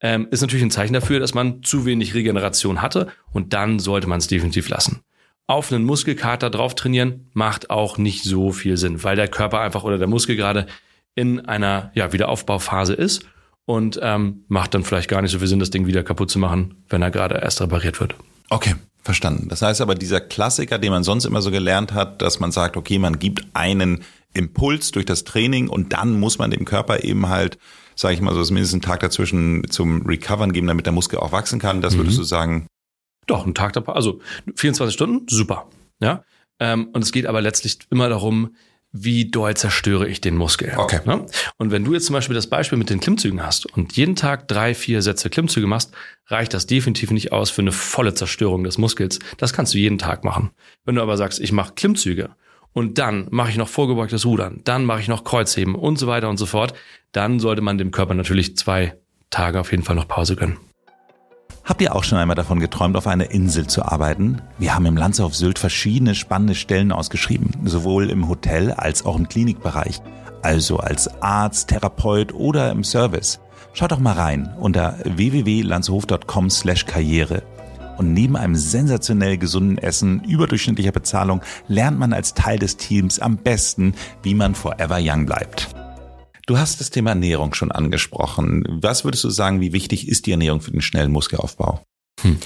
Ähm, 0.00 0.28
ist 0.30 0.42
natürlich 0.42 0.64
ein 0.64 0.70
Zeichen 0.70 0.92
dafür, 0.92 1.20
dass 1.20 1.34
man 1.34 1.62
zu 1.62 1.86
wenig 1.86 2.14
Regeneration 2.14 2.82
hatte 2.82 3.08
und 3.32 3.52
dann 3.54 3.78
sollte 3.78 4.06
man 4.06 4.18
es 4.18 4.26
definitiv 4.26 4.68
lassen 4.68 5.00
auf 5.46 5.72
einen 5.72 5.84
Muskelkater 5.84 6.50
drauf 6.50 6.74
trainieren, 6.74 7.30
macht 7.32 7.70
auch 7.70 7.98
nicht 7.98 8.24
so 8.24 8.52
viel 8.52 8.76
Sinn, 8.76 9.04
weil 9.04 9.16
der 9.16 9.28
Körper 9.28 9.60
einfach 9.60 9.84
oder 9.84 9.98
der 9.98 10.08
Muskel 10.08 10.36
gerade 10.36 10.66
in 11.14 11.40
einer 11.46 11.90
ja, 11.94 12.12
Wiederaufbauphase 12.12 12.94
ist 12.94 13.26
und 13.64 13.98
ähm, 14.02 14.44
macht 14.48 14.74
dann 14.74 14.84
vielleicht 14.84 15.08
gar 15.08 15.22
nicht 15.22 15.30
so 15.30 15.38
viel 15.38 15.48
Sinn, 15.48 15.60
das 15.60 15.70
Ding 15.70 15.86
wieder 15.86 16.02
kaputt 16.02 16.30
zu 16.30 16.38
machen, 16.38 16.84
wenn 16.88 17.02
er 17.02 17.10
gerade 17.10 17.36
erst 17.36 17.60
repariert 17.60 18.00
wird. 18.00 18.14
Okay, 18.50 18.74
verstanden. 19.02 19.48
Das 19.48 19.62
heißt 19.62 19.80
aber, 19.80 19.94
dieser 19.94 20.20
Klassiker, 20.20 20.78
den 20.78 20.90
man 20.90 21.04
sonst 21.04 21.24
immer 21.24 21.42
so 21.42 21.50
gelernt 21.50 21.94
hat, 21.94 22.22
dass 22.22 22.40
man 22.40 22.52
sagt, 22.52 22.76
okay, 22.76 22.98
man 22.98 23.18
gibt 23.18 23.46
einen 23.54 24.04
Impuls 24.34 24.90
durch 24.90 25.06
das 25.06 25.24
Training 25.24 25.68
und 25.68 25.92
dann 25.92 26.18
muss 26.18 26.38
man 26.38 26.50
dem 26.50 26.64
Körper 26.64 27.04
eben 27.04 27.28
halt, 27.28 27.58
sage 27.96 28.14
ich 28.14 28.20
mal 28.20 28.32
so, 28.34 28.40
mindestens 28.52 28.74
einen 28.74 28.82
Tag 28.82 29.00
dazwischen 29.00 29.68
zum 29.68 30.06
Recovern 30.06 30.52
geben, 30.52 30.68
damit 30.68 30.86
der 30.86 30.92
Muskel 30.92 31.18
auch 31.18 31.32
wachsen 31.32 31.58
kann. 31.58 31.80
Das 31.80 31.96
würdest 31.96 32.18
mhm. 32.18 32.20
du 32.20 32.26
sagen, 32.26 32.66
doch, 33.26 33.44
ein 33.44 33.54
Tag 33.54 33.76
also 33.88 34.20
24 34.54 34.94
Stunden, 34.94 35.26
super. 35.28 35.68
Ja. 36.00 36.22
Ähm, 36.60 36.88
und 36.92 37.02
es 37.02 37.10
geht 37.10 37.26
aber 37.26 37.40
letztlich 37.40 37.78
immer 37.90 38.08
darum, 38.08 38.54
wie 38.92 39.30
doll 39.30 39.54
zerstöre 39.54 40.08
ich 40.08 40.20
den 40.20 40.36
Muskel. 40.36 40.72
Okay. 40.76 41.00
Ne? 41.04 41.26
Und 41.58 41.70
wenn 41.70 41.84
du 41.84 41.92
jetzt 41.92 42.06
zum 42.06 42.14
Beispiel 42.14 42.34
das 42.34 42.48
Beispiel 42.48 42.78
mit 42.78 42.88
den 42.88 43.00
Klimmzügen 43.00 43.42
hast 43.42 43.66
und 43.66 43.94
jeden 43.96 44.16
Tag 44.16 44.48
drei, 44.48 44.74
vier 44.74 45.02
Sätze 45.02 45.28
Klimmzüge 45.28 45.66
machst, 45.66 45.92
reicht 46.26 46.54
das 46.54 46.66
definitiv 46.66 47.10
nicht 47.10 47.32
aus 47.32 47.50
für 47.50 47.62
eine 47.62 47.72
volle 47.72 48.14
Zerstörung 48.14 48.64
des 48.64 48.78
Muskels. 48.78 49.18
Das 49.36 49.52
kannst 49.52 49.74
du 49.74 49.78
jeden 49.78 49.98
Tag 49.98 50.24
machen. 50.24 50.50
Wenn 50.84 50.94
du 50.94 51.02
aber 51.02 51.16
sagst, 51.16 51.40
ich 51.40 51.52
mache 51.52 51.74
Klimmzüge 51.74 52.30
und 52.76 52.98
dann 52.98 53.26
mache 53.30 53.48
ich 53.48 53.56
noch 53.56 53.68
vorgebeugtes 53.68 54.26
Rudern, 54.26 54.60
dann 54.64 54.84
mache 54.84 55.00
ich 55.00 55.08
noch 55.08 55.24
Kreuzheben 55.24 55.74
und 55.74 55.98
so 55.98 56.08
weiter 56.08 56.28
und 56.28 56.36
so 56.36 56.44
fort, 56.44 56.74
dann 57.10 57.40
sollte 57.40 57.62
man 57.62 57.78
dem 57.78 57.90
Körper 57.90 58.12
natürlich 58.12 58.54
zwei 58.58 58.98
Tage 59.30 59.60
auf 59.60 59.70
jeden 59.70 59.82
Fall 59.82 59.96
noch 59.96 60.06
Pause 60.06 60.36
gönnen. 60.36 60.58
Habt 61.64 61.80
ihr 61.80 61.96
auch 61.96 62.04
schon 62.04 62.18
einmal 62.18 62.34
davon 62.34 62.60
geträumt, 62.60 62.98
auf 62.98 63.06
einer 63.06 63.30
Insel 63.30 63.66
zu 63.66 63.82
arbeiten? 63.82 64.42
Wir 64.58 64.74
haben 64.74 64.84
im 64.84 64.98
Landshof 64.98 65.34
Sylt 65.34 65.58
verschiedene 65.58 66.14
spannende 66.14 66.54
Stellen 66.54 66.92
ausgeschrieben, 66.92 67.52
sowohl 67.64 68.10
im 68.10 68.28
Hotel 68.28 68.72
als 68.72 69.06
auch 69.06 69.16
im 69.16 69.26
Klinikbereich, 69.26 70.02
also 70.42 70.76
als 70.76 71.08
Arzt, 71.22 71.68
Therapeut 71.68 72.34
oder 72.34 72.70
im 72.72 72.84
Service. 72.84 73.40
Schaut 73.72 73.92
doch 73.92 74.00
mal 74.00 74.12
rein 74.12 74.54
unter 74.60 74.98
www.landshof.com/karriere. 75.02 77.55
Und 77.96 78.12
neben 78.12 78.36
einem 78.36 78.54
sensationell 78.54 79.38
gesunden 79.38 79.78
Essen, 79.78 80.22
überdurchschnittlicher 80.24 80.92
Bezahlung, 80.92 81.42
lernt 81.68 81.98
man 81.98 82.12
als 82.12 82.34
Teil 82.34 82.58
des 82.58 82.76
Teams 82.76 83.18
am 83.18 83.36
besten, 83.36 83.94
wie 84.22 84.34
man 84.34 84.54
forever 84.54 84.98
young 85.00 85.26
bleibt. 85.26 85.68
Du 86.46 86.58
hast 86.58 86.80
das 86.80 86.90
Thema 86.90 87.10
Ernährung 87.10 87.54
schon 87.54 87.72
angesprochen. 87.72 88.64
Was 88.80 89.04
würdest 89.04 89.24
du 89.24 89.30
sagen, 89.30 89.60
wie 89.60 89.72
wichtig 89.72 90.06
ist 90.06 90.26
die 90.26 90.30
Ernährung 90.30 90.60
für 90.60 90.70
den 90.70 90.80
schnellen 90.80 91.10
Muskelaufbau? 91.10 91.82
Hm. 92.20 92.38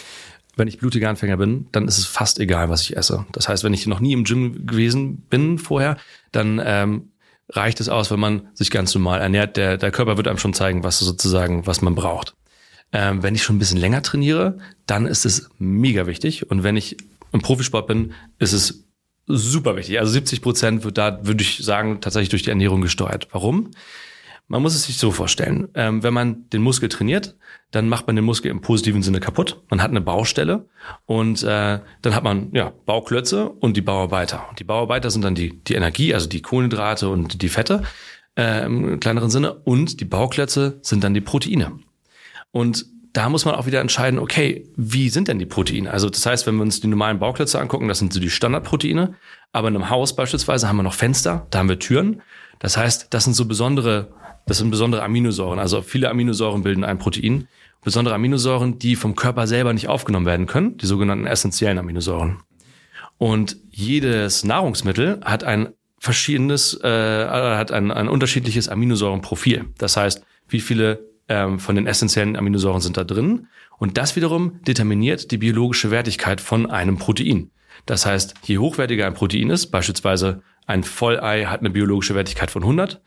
Wenn 0.57 0.69
ich 0.69 0.79
blutiger 0.79 1.09
Anfänger 1.09 1.37
bin, 1.37 1.69
dann 1.73 1.87
ist 1.87 1.99
es 1.99 2.07
fast 2.07 2.39
egal, 2.39 2.71
was 2.71 2.83
ich 2.83 2.97
esse. 2.97 3.27
Das 3.33 3.49
heißt, 3.49 3.63
wenn 3.63 3.75
ich 3.75 3.87
noch 3.87 4.01
nie 4.01 4.13
im 4.13 4.25
Gym 4.25 4.67
gewesen 4.67 5.23
bin 5.29 5.59
vorher, 5.59 5.97
dann 6.33 6.61
ähm, 6.65 7.13
reicht 7.51 7.81
es 7.81 7.89
aus, 7.89 8.11
wenn 8.11 8.21
man 8.21 8.49
sich 8.55 8.71
ganz 8.71 8.95
normal 8.95 9.21
ernährt. 9.21 9.57
Der, 9.57 9.77
der 9.77 9.91
Körper 9.91 10.17
wird 10.17 10.29
einem 10.29 10.39
schon 10.39 10.55
zeigen, 10.55 10.83
was 10.83 10.99
sozusagen, 10.99 11.67
was 11.67 11.83
man 11.83 11.95
braucht. 11.95 12.35
Ähm, 12.93 13.23
wenn 13.23 13.35
ich 13.35 13.43
schon 13.43 13.57
ein 13.57 13.59
bisschen 13.61 13.79
länger 13.79 14.03
trainiere, 14.03 14.59
dann 14.87 15.07
ist 15.07 15.25
es 15.25 15.49
mega 15.59 16.07
wichtig. 16.07 16.51
Und 16.51 16.63
wenn 16.63 16.77
ich 16.77 16.97
im 17.33 17.41
Profisport 17.41 17.87
bin, 17.87 18.13
ist 18.39 18.53
es 18.53 18.85
super 19.27 19.77
wichtig. 19.77 20.01
Also 20.01 20.13
70 20.13 20.43
Prozent 20.43 20.85
wird 20.85 20.99
da, 20.99 21.25
würde 21.25 21.43
ich 21.43 21.59
sagen, 21.59 22.01
tatsächlich 22.01 22.31
durch 22.31 22.43
die 22.43 22.51
Ernährung 22.51 22.81
gesteuert. 22.81 23.29
Warum? 23.33 23.71
Man 24.49 24.63
muss 24.63 24.75
es 24.75 24.83
sich 24.83 24.97
so 24.97 25.13
vorstellen. 25.13 25.69
Ähm, 25.75 26.03
wenn 26.03 26.13
man 26.13 26.49
den 26.51 26.63
Muskel 26.63 26.89
trainiert, 26.89 27.37
dann 27.71 27.89
macht 27.89 28.09
man 28.09 28.17
den 28.17 28.25
Muskel 28.25 28.51
im 28.51 28.61
positiven 28.61 29.01
Sinne 29.01 29.21
kaputt. 29.21 29.63
Man 29.71 29.81
hat 29.81 29.91
eine 29.91 30.01
Baustelle 30.01 30.69
und 31.07 31.45
äh, 31.45 31.79
dann 32.03 32.15
hat 32.15 32.25
man 32.25 32.51
ja 32.53 32.73
Bauklötze 32.85 33.49
und 33.49 33.77
die 33.77 33.81
Bauarbeiter. 33.81 34.49
Und 34.51 34.59
die 34.59 34.65
Bauarbeiter 34.65 35.13
sind 35.13 35.23
dann 35.23 35.37
die, 35.37 35.63
die 35.63 35.75
Energie, 35.75 36.13
also 36.15 36.29
die 36.29 36.43
Kohlenhydrate 36.43 37.09
und 37.09 37.43
die 37.43 37.49
Fette 37.49 37.85
äh, 38.37 38.65
im 38.67 38.99
kleineren 38.99 39.31
Sinne. 39.31 39.55
Und 39.55 40.01
die 40.01 40.05
Bauklötze 40.05 40.81
sind 40.83 41.05
dann 41.05 41.15
die 41.15 41.21
Proteine. 41.21 41.79
Und 42.53 42.87
da 43.13 43.29
muss 43.29 43.45
man 43.45 43.55
auch 43.55 43.67
wieder 43.67 43.81
entscheiden, 43.81 44.19
okay, 44.19 44.69
wie 44.77 45.09
sind 45.09 45.29
denn 45.29 45.39
die 45.39 45.47
Proteine? 45.47 45.91
Also 45.91 46.09
das 46.09 46.25
heißt, 46.25 46.47
wenn 46.47 46.57
wir 46.57 46.63
uns 46.63 46.81
die 46.81 46.87
normalen 46.87 47.19
Bauklötze 47.19 47.61
angucken, 47.61 47.89
das 47.89 47.99
sind 47.99 48.13
so 48.13 48.21
die 48.21 48.31
Standardproteine. 48.31 49.15
Aber 49.53 49.69
in 49.69 49.75
einem 49.75 49.91
Haus 49.91 50.15
beispielsweise 50.15 50.69
haben 50.69 50.77
wir 50.77 50.85
noch 50.85 50.95
Fenster, 50.95 51.47
da 51.51 51.59
haben 51.59 51.69
wir 51.69 51.79
Türen. 51.79 52.23
Das 52.61 52.77
heißt, 52.77 53.09
das 53.11 53.25
sind 53.25 53.35
so 53.35 53.47
besondere, 53.47 54.13
das 54.47 54.59
sind 54.59 54.71
besondere 54.71 55.03
Aminosäuren. 55.03 55.59
Also 55.59 55.83
viele 55.83 56.09
Aminosäuren 56.09 56.63
bilden 56.63 56.85
ein 56.85 56.99
Protein. 56.99 57.49
Besondere 57.83 58.15
Aminosäuren, 58.15 58.79
die 58.79 58.95
vom 58.95 59.17
Körper 59.17 59.47
selber 59.47 59.73
nicht 59.73 59.89
aufgenommen 59.89 60.27
werden 60.27 60.47
können, 60.47 60.77
die 60.77 60.87
sogenannten 60.87 61.27
essentiellen 61.27 61.79
Aminosäuren. 61.79 62.39
Und 63.17 63.57
jedes 63.71 64.45
Nahrungsmittel 64.45 65.21
hat 65.25 65.45
ein 65.45 65.71
verschiedenes, 65.99 66.79
äh, 66.83 67.27
hat 67.27 67.73
ein, 67.73 67.91
ein 67.91 68.09
unterschiedliches 68.09 68.69
Aminosäurenprofil. 68.69 69.67
Das 69.79 69.97
heißt, 69.97 70.25
wie 70.49 70.61
viele 70.61 71.10
ähm, 71.31 71.61
von 71.61 71.77
den 71.77 71.87
essentiellen 71.87 72.37
Aminosäuren 72.37 72.83
sind 72.83 72.97
da 72.97 73.05
drin. 73.05 73.47
Und 73.79 73.97
das 73.97 74.17
wiederum 74.17 74.63
determiniert 74.65 75.31
die 75.31 75.39
biologische 75.39 75.91
Wertigkeit 75.91 76.41
von 76.41 76.69
einem 76.69 76.99
Protein. 76.99 77.51
Das 77.87 78.05
heißt, 78.05 78.35
je 78.43 78.59
hochwertiger 78.59 79.07
ein 79.07 79.15
Protein 79.15 79.49
ist, 79.49 79.69
beispielsweise 79.69 80.43
ein 80.67 80.85
Vollei 80.85 81.45
hat 81.45 81.61
eine 81.61 81.71
biologische 81.71 82.15
Wertigkeit 82.15 82.51
von 82.51 82.63
100, 82.63 83.01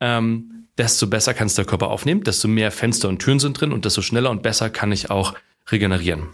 ähm, 0.00 0.66
desto 0.76 1.06
besser 1.06 1.34
kann 1.34 1.46
es 1.46 1.54
der 1.54 1.64
Körper 1.64 1.88
aufnehmen, 1.88 2.24
desto 2.24 2.46
mehr 2.46 2.70
Fenster 2.70 3.08
und 3.08 3.20
Türen 3.20 3.38
sind 3.38 3.58
drin 3.58 3.72
und 3.72 3.84
desto 3.84 4.02
schneller 4.02 4.30
und 4.30 4.42
besser 4.42 4.70
kann 4.70 4.92
ich 4.92 5.10
auch 5.10 5.34
regenerieren. 5.70 6.28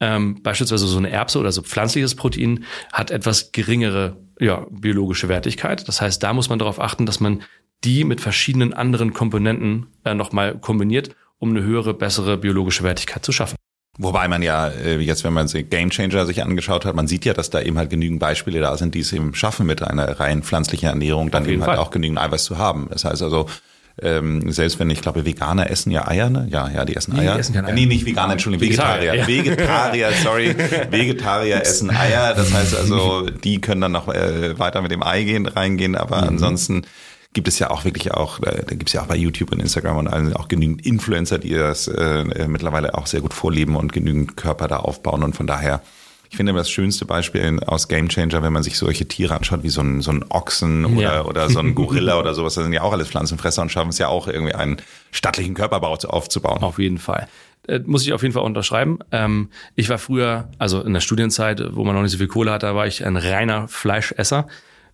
Ähm, 0.00 0.42
beispielsweise 0.42 0.86
so 0.86 0.96
eine 0.96 1.10
Erbse 1.10 1.38
oder 1.38 1.52
so 1.52 1.62
pflanzliches 1.62 2.14
Protein 2.14 2.64
hat 2.90 3.10
etwas 3.10 3.52
geringere 3.52 4.16
ja, 4.40 4.66
biologische 4.70 5.28
Wertigkeit. 5.28 5.86
Das 5.86 6.00
heißt, 6.00 6.22
da 6.22 6.32
muss 6.32 6.48
man 6.48 6.58
darauf 6.58 6.80
achten, 6.80 7.04
dass 7.04 7.20
man 7.20 7.42
die 7.84 8.04
mit 8.04 8.20
verschiedenen 8.20 8.72
anderen 8.72 9.12
Komponenten 9.12 9.86
äh, 10.04 10.14
nochmal 10.14 10.58
kombiniert, 10.58 11.14
um 11.38 11.50
eine 11.50 11.62
höhere, 11.62 11.94
bessere 11.94 12.36
biologische 12.36 12.82
Wertigkeit 12.82 13.24
zu 13.24 13.32
schaffen. 13.32 13.56
Wobei 13.98 14.28
man 14.28 14.42
ja 14.42 14.68
äh, 14.68 14.98
jetzt, 14.98 15.24
wenn 15.24 15.32
man 15.32 15.48
sich 15.48 15.68
Game 15.68 15.90
Changer 15.90 16.24
sich 16.24 16.42
angeschaut 16.42 16.84
hat, 16.84 16.94
man 16.94 17.06
sieht 17.06 17.24
ja, 17.24 17.34
dass 17.34 17.50
da 17.50 17.60
eben 17.60 17.76
halt 17.76 17.90
genügend 17.90 18.20
Beispiele 18.20 18.60
da 18.60 18.76
sind, 18.76 18.94
die 18.94 19.00
es 19.00 19.12
eben 19.12 19.34
schaffen, 19.34 19.66
mit 19.66 19.82
einer 19.82 20.20
rein 20.20 20.42
pflanzlichen 20.42 20.88
Ernährung 20.88 21.30
dann 21.30 21.44
eben 21.44 21.60
halt 21.62 21.64
Fall. 21.64 21.76
halt 21.76 21.86
auch 21.86 21.90
genügend 21.90 22.18
Eiweiß 22.18 22.44
zu 22.44 22.56
haben. 22.56 22.88
Das 22.90 23.04
heißt 23.04 23.22
also, 23.22 23.46
ähm, 24.00 24.50
selbst 24.52 24.78
wenn 24.78 24.88
ich 24.88 25.02
glaube, 25.02 25.26
Veganer 25.26 25.70
essen 25.70 25.90
ja 25.90 26.08
Eier, 26.08 26.30
ne? 26.30 26.48
Ja, 26.50 26.70
ja, 26.70 26.84
die 26.84 26.96
essen 26.96 27.18
Eier. 27.18 27.34
Die 27.34 27.40
essen 27.40 27.54
keine 27.54 27.68
Eier. 27.68 27.74
Nee, 27.74 27.86
nicht 27.86 28.06
Veganer, 28.06 28.32
Entschuldigung, 28.32 28.68
Vegetarier. 28.68 29.26
Vegetarier, 29.26 30.10
ja. 30.10 30.16
sorry. 30.22 30.56
Vegetarier 30.90 31.60
essen 31.60 31.90
Eier. 31.90 32.32
Das 32.34 32.54
heißt 32.54 32.74
also, 32.74 33.28
die 33.44 33.60
können 33.60 33.82
dann 33.82 33.92
noch 33.92 34.08
äh, 34.08 34.58
weiter 34.58 34.80
mit 34.80 34.92
dem 34.92 35.02
Ei 35.02 35.24
gehen, 35.24 35.46
reingehen, 35.46 35.96
aber 35.96 36.22
mhm. 36.22 36.28
ansonsten 36.28 36.82
gibt 37.32 37.48
es 37.48 37.58
ja 37.58 37.70
auch 37.70 37.84
wirklich 37.84 38.12
auch, 38.12 38.40
äh, 38.40 38.64
da 38.66 38.74
gibt 38.74 38.88
es 38.88 38.92
ja 38.92 39.02
auch 39.02 39.06
bei 39.06 39.16
YouTube 39.16 39.52
und 39.52 39.60
Instagram 39.60 39.98
und 39.98 40.08
allen 40.08 40.34
auch 40.34 40.48
genügend 40.48 40.84
Influencer, 40.84 41.38
die 41.38 41.50
das 41.50 41.86
äh, 41.86 42.24
mittlerweile 42.48 42.94
auch 42.94 43.06
sehr 43.06 43.20
gut 43.20 43.34
vorleben 43.34 43.76
und 43.76 43.92
genügend 43.92 44.36
Körper 44.36 44.66
da 44.66 44.78
aufbauen. 44.78 45.22
Und 45.22 45.36
von 45.36 45.46
daher, 45.46 45.82
ich 46.28 46.36
finde 46.36 46.52
das 46.52 46.70
schönste 46.70 47.04
Beispiel 47.04 47.60
aus 47.66 47.88
Game 47.88 48.08
Changer, 48.08 48.42
wenn 48.42 48.52
man 48.52 48.62
sich 48.62 48.78
solche 48.78 49.06
Tiere 49.06 49.34
anschaut, 49.34 49.62
wie 49.62 49.68
so 49.68 49.80
ein, 49.80 50.00
so 50.00 50.10
ein 50.10 50.24
Ochsen 50.28 50.84
oder, 50.84 51.00
ja. 51.00 51.24
oder 51.24 51.48
so 51.50 51.60
ein 51.60 51.74
Gorilla 51.76 52.18
oder 52.18 52.34
sowas, 52.34 52.54
das 52.54 52.64
sind 52.64 52.72
ja 52.72 52.82
auch 52.82 52.92
alles 52.92 53.08
Pflanzenfresser 53.08 53.62
und 53.62 53.70
schaffen 53.70 53.90
es 53.90 53.98
ja 53.98 54.08
auch 54.08 54.26
irgendwie 54.26 54.54
einen 54.54 54.78
stattlichen 55.12 55.54
Körperbau 55.54 55.92
aufzubauen. 55.92 56.62
Auf 56.62 56.78
jeden 56.80 56.98
Fall 56.98 57.28
äh, 57.68 57.78
muss 57.84 58.02
ich 58.02 58.12
auf 58.12 58.22
jeden 58.22 58.34
Fall 58.34 58.42
unterschreiben. 58.42 58.98
Ähm, 59.12 59.50
ich 59.76 59.88
war 59.88 59.98
früher, 59.98 60.48
also 60.58 60.82
in 60.82 60.94
der 60.94 61.00
Studienzeit, 61.00 61.62
wo 61.74 61.84
man 61.84 61.94
noch 61.94 62.02
nicht 62.02 62.12
so 62.12 62.18
viel 62.18 62.28
Kohle 62.28 62.50
hatte, 62.50 62.74
war 62.74 62.88
ich 62.88 63.04
ein 63.04 63.16
reiner 63.16 63.68
Fleischesser 63.68 64.48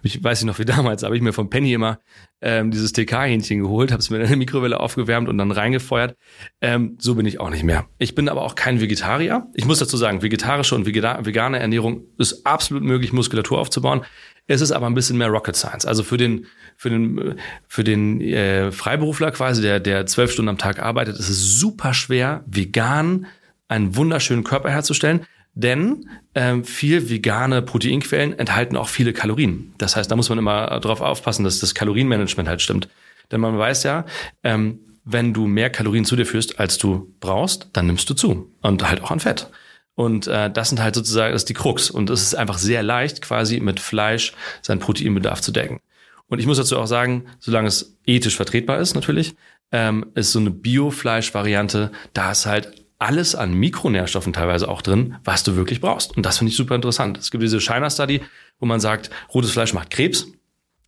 ich 0.06 0.22
weiß 0.22 0.42
nicht 0.42 0.46
noch 0.46 0.58
wie 0.58 0.64
damals, 0.64 1.02
habe 1.02 1.16
ich 1.16 1.22
mir 1.22 1.32
von 1.32 1.50
Penny 1.50 1.72
immer 1.72 1.98
ähm, 2.40 2.70
dieses 2.70 2.92
TK-Hähnchen 2.92 3.60
geholt, 3.60 3.92
habe 3.92 4.00
es 4.00 4.10
mir 4.10 4.20
in 4.20 4.28
der 4.28 4.36
Mikrowelle 4.36 4.80
aufgewärmt 4.80 5.28
und 5.28 5.38
dann 5.38 5.50
reingefeuert. 5.50 6.16
Ähm, 6.60 6.96
so 6.98 7.14
bin 7.14 7.26
ich 7.26 7.40
auch 7.40 7.50
nicht 7.50 7.64
mehr. 7.64 7.86
Ich 7.98 8.14
bin 8.14 8.28
aber 8.28 8.42
auch 8.42 8.54
kein 8.54 8.80
Vegetarier. 8.80 9.46
Ich 9.54 9.64
muss 9.64 9.78
dazu 9.78 9.96
sagen, 9.96 10.22
vegetarische 10.22 10.74
und 10.74 10.86
vegane 10.86 11.58
Ernährung 11.58 12.04
ist 12.18 12.46
absolut 12.46 12.82
möglich, 12.82 13.12
Muskulatur 13.12 13.58
aufzubauen. 13.58 14.02
Es 14.46 14.60
ist 14.60 14.72
aber 14.72 14.86
ein 14.86 14.94
bisschen 14.94 15.18
mehr 15.18 15.28
Rocket 15.28 15.56
Science. 15.56 15.86
Also 15.86 16.02
für 16.02 16.16
den 16.16 16.46
für 16.76 16.90
den 16.90 17.34
für 17.66 17.82
den 17.82 18.20
äh, 18.20 18.70
Freiberufler 18.70 19.32
quasi, 19.32 19.60
der 19.60 19.80
der 19.80 20.06
zwölf 20.06 20.30
Stunden 20.30 20.50
am 20.50 20.58
Tag 20.58 20.80
arbeitet, 20.80 21.18
ist 21.18 21.28
es 21.28 21.58
super 21.58 21.94
schwer, 21.94 22.44
vegan 22.46 23.26
einen 23.68 23.96
wunderschönen 23.96 24.44
Körper 24.44 24.70
herzustellen. 24.70 25.26
Denn 25.56 26.10
ähm, 26.34 26.64
viel 26.64 27.08
vegane 27.08 27.62
Proteinquellen 27.62 28.38
enthalten 28.38 28.76
auch 28.76 28.88
viele 28.88 29.14
Kalorien. 29.14 29.72
Das 29.78 29.96
heißt, 29.96 30.10
da 30.10 30.14
muss 30.14 30.28
man 30.28 30.38
immer 30.38 30.78
darauf 30.80 31.00
aufpassen, 31.00 31.44
dass 31.44 31.60
das 31.60 31.74
Kalorienmanagement 31.74 32.46
halt 32.46 32.60
stimmt. 32.60 32.88
Denn 33.32 33.40
man 33.40 33.58
weiß 33.58 33.82
ja, 33.84 34.04
ähm, 34.44 34.80
wenn 35.02 35.32
du 35.32 35.46
mehr 35.46 35.70
Kalorien 35.70 36.04
zu 36.04 36.14
dir 36.14 36.26
führst, 36.26 36.60
als 36.60 36.76
du 36.76 37.14
brauchst, 37.20 37.70
dann 37.72 37.86
nimmst 37.86 38.08
du 38.10 38.14
zu. 38.14 38.52
Und 38.60 38.86
halt 38.86 39.02
auch 39.02 39.10
an 39.10 39.20
Fett. 39.20 39.48
Und 39.94 40.26
äh, 40.26 40.50
das 40.50 40.68
sind 40.68 40.82
halt 40.82 40.94
sozusagen, 40.94 41.32
das 41.32 41.42
ist 41.42 41.48
die 41.48 41.54
Krux. 41.54 41.90
Und 41.90 42.10
es 42.10 42.20
ist 42.20 42.34
einfach 42.34 42.58
sehr 42.58 42.82
leicht, 42.82 43.22
quasi 43.22 43.58
mit 43.60 43.80
Fleisch 43.80 44.34
seinen 44.60 44.80
Proteinbedarf 44.80 45.40
zu 45.40 45.52
decken. 45.52 45.80
Und 46.28 46.38
ich 46.38 46.46
muss 46.46 46.58
dazu 46.58 46.76
auch 46.76 46.86
sagen, 46.86 47.24
solange 47.38 47.68
es 47.68 47.96
ethisch 48.04 48.36
vertretbar 48.36 48.78
ist, 48.78 48.94
natürlich, 48.94 49.36
ähm, 49.72 50.04
ist 50.14 50.32
so 50.32 50.38
eine 50.38 50.50
Biofleisch-Variante, 50.50 51.92
da 52.12 52.32
ist 52.32 52.44
halt 52.44 52.85
alles 52.98 53.34
an 53.34 53.52
Mikronährstoffen 53.52 54.32
teilweise 54.32 54.68
auch 54.68 54.82
drin, 54.82 55.16
was 55.24 55.42
du 55.44 55.56
wirklich 55.56 55.80
brauchst. 55.80 56.16
Und 56.16 56.24
das 56.24 56.38
finde 56.38 56.50
ich 56.50 56.56
super 56.56 56.74
interessant. 56.74 57.18
Es 57.18 57.30
gibt 57.30 57.42
diese 57.42 57.60
China 57.60 57.90
Study, 57.90 58.22
wo 58.58 58.66
man 58.66 58.80
sagt, 58.80 59.10
rotes 59.34 59.50
Fleisch 59.50 59.74
macht 59.74 59.90
Krebs. 59.90 60.26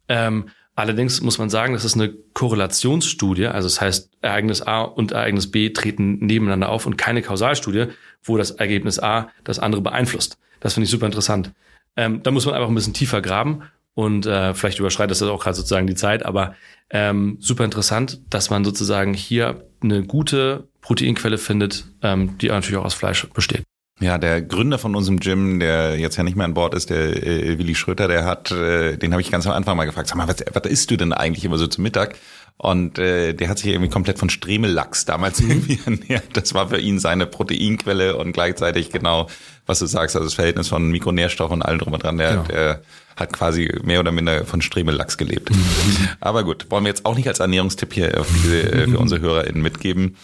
Ähm, 0.08 0.48
allerdings 0.74 1.20
muss 1.20 1.38
man 1.38 1.50
sagen, 1.50 1.74
das 1.74 1.84
ist 1.84 1.94
eine 1.94 2.08
Korrelationsstudie. 2.32 3.46
Also 3.46 3.66
das 3.66 3.80
heißt, 3.80 4.10
Ereignis 4.22 4.62
A 4.62 4.82
und 4.82 5.12
Ereignis 5.12 5.50
B 5.50 5.70
treten 5.70 6.18
nebeneinander 6.24 6.70
auf 6.70 6.86
und 6.86 6.96
keine 6.96 7.20
Kausalstudie, 7.20 7.88
wo 8.22 8.36
das 8.36 8.52
Ergebnis 8.52 8.98
A 8.98 9.30
das 9.44 9.58
andere 9.58 9.82
beeinflusst. 9.82 10.38
Das 10.60 10.74
finde 10.74 10.84
ich 10.86 10.90
super 10.90 11.06
interessant. 11.06 11.52
Ähm, 11.96 12.22
da 12.22 12.30
muss 12.30 12.46
man 12.46 12.54
einfach 12.54 12.68
ein 12.68 12.74
bisschen 12.74 12.94
tiefer 12.94 13.20
graben 13.20 13.62
und 13.94 14.26
äh, 14.26 14.54
vielleicht 14.54 14.78
überschreitet 14.78 15.10
das 15.10 15.22
auch 15.22 15.42
gerade 15.42 15.56
sozusagen 15.56 15.88
die 15.88 15.94
Zeit, 15.96 16.24
aber 16.24 16.54
ähm, 16.90 17.36
super 17.40 17.64
interessant, 17.64 18.20
dass 18.30 18.48
man 18.48 18.64
sozusagen 18.64 19.12
hier 19.12 19.66
eine 19.82 20.04
gute 20.04 20.68
Proteinquelle 20.80 21.38
findet, 21.38 21.86
ähm, 22.02 22.38
die 22.38 22.48
natürlich 22.48 22.76
auch 22.76 22.84
aus 22.84 22.94
Fleisch 22.94 23.26
besteht. 23.34 23.64
Ja, 24.00 24.16
der 24.16 24.42
Gründer 24.42 24.78
von 24.78 24.94
unserem 24.94 25.18
Gym, 25.18 25.58
der 25.58 25.98
jetzt 25.98 26.16
ja 26.16 26.22
nicht 26.22 26.36
mehr 26.36 26.44
an 26.44 26.54
Bord 26.54 26.72
ist, 26.74 26.90
der 26.90 27.20
äh, 27.26 27.58
Willi 27.58 27.74
Schröter, 27.74 28.06
der 28.06 28.24
hat, 28.24 28.52
äh, 28.52 28.96
den 28.96 29.12
habe 29.12 29.20
ich 29.20 29.30
ganz 29.30 29.46
am 29.46 29.52
Anfang 29.52 29.76
mal 29.76 29.86
gefragt, 29.86 30.08
sag 30.08 30.16
mal, 30.16 30.28
was, 30.28 30.44
was 30.52 30.70
isst 30.70 30.90
du 30.90 30.96
denn 30.96 31.12
eigentlich 31.12 31.44
immer 31.44 31.58
so 31.58 31.66
zum 31.66 31.82
Mittag? 31.82 32.14
Und 32.58 32.98
äh, 32.98 33.34
der 33.34 33.48
hat 33.48 33.58
sich 33.58 33.68
irgendwie 33.72 33.90
komplett 33.90 34.18
von 34.18 34.30
Stremellachs 34.30 35.04
damals 35.04 35.40
irgendwie 35.40 35.80
ernährt. 35.84 36.24
Das 36.32 36.54
war 36.54 36.68
für 36.68 36.78
ihn 36.78 37.00
seine 37.00 37.26
Proteinquelle 37.26 38.16
und 38.16 38.32
gleichzeitig 38.32 38.90
genau, 38.90 39.28
was 39.66 39.80
du 39.80 39.86
sagst, 39.86 40.14
also 40.14 40.26
das 40.26 40.34
Verhältnis 40.34 40.68
von 40.68 40.90
Mikronährstoffen 40.90 41.54
und 41.54 41.62
allem 41.62 41.78
drum 41.78 41.92
und 41.92 42.02
dran. 42.02 42.18
Der, 42.18 42.30
ja. 42.30 42.42
der 42.42 42.82
hat 43.16 43.32
quasi 43.32 43.72
mehr 43.82 44.00
oder 44.00 44.12
minder 44.12 44.44
von 44.44 44.62
Stremellachs 44.62 45.18
gelebt. 45.18 45.50
Aber 46.20 46.44
gut, 46.44 46.66
wollen 46.70 46.84
wir 46.84 46.88
jetzt 46.88 47.04
auch 47.04 47.16
nicht 47.16 47.28
als 47.28 47.40
Ernährungstipp 47.40 47.92
hier 47.92 48.24
für, 48.24 48.72
äh, 48.72 48.88
für 48.88 48.98
unsere 49.00 49.20
HörerInnen 49.20 49.62
mitgeben. 49.62 50.16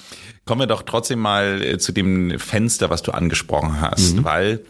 Kommen 0.44 0.60
wir 0.60 0.66
doch 0.66 0.82
trotzdem 0.82 1.20
mal 1.20 1.62
äh, 1.62 1.78
zu 1.78 1.92
dem 1.92 2.38
Fenster, 2.38 2.90
was 2.90 3.02
du 3.02 3.12
angesprochen 3.12 3.80
hast, 3.80 4.16
mhm. 4.16 4.24
weil 4.24 4.60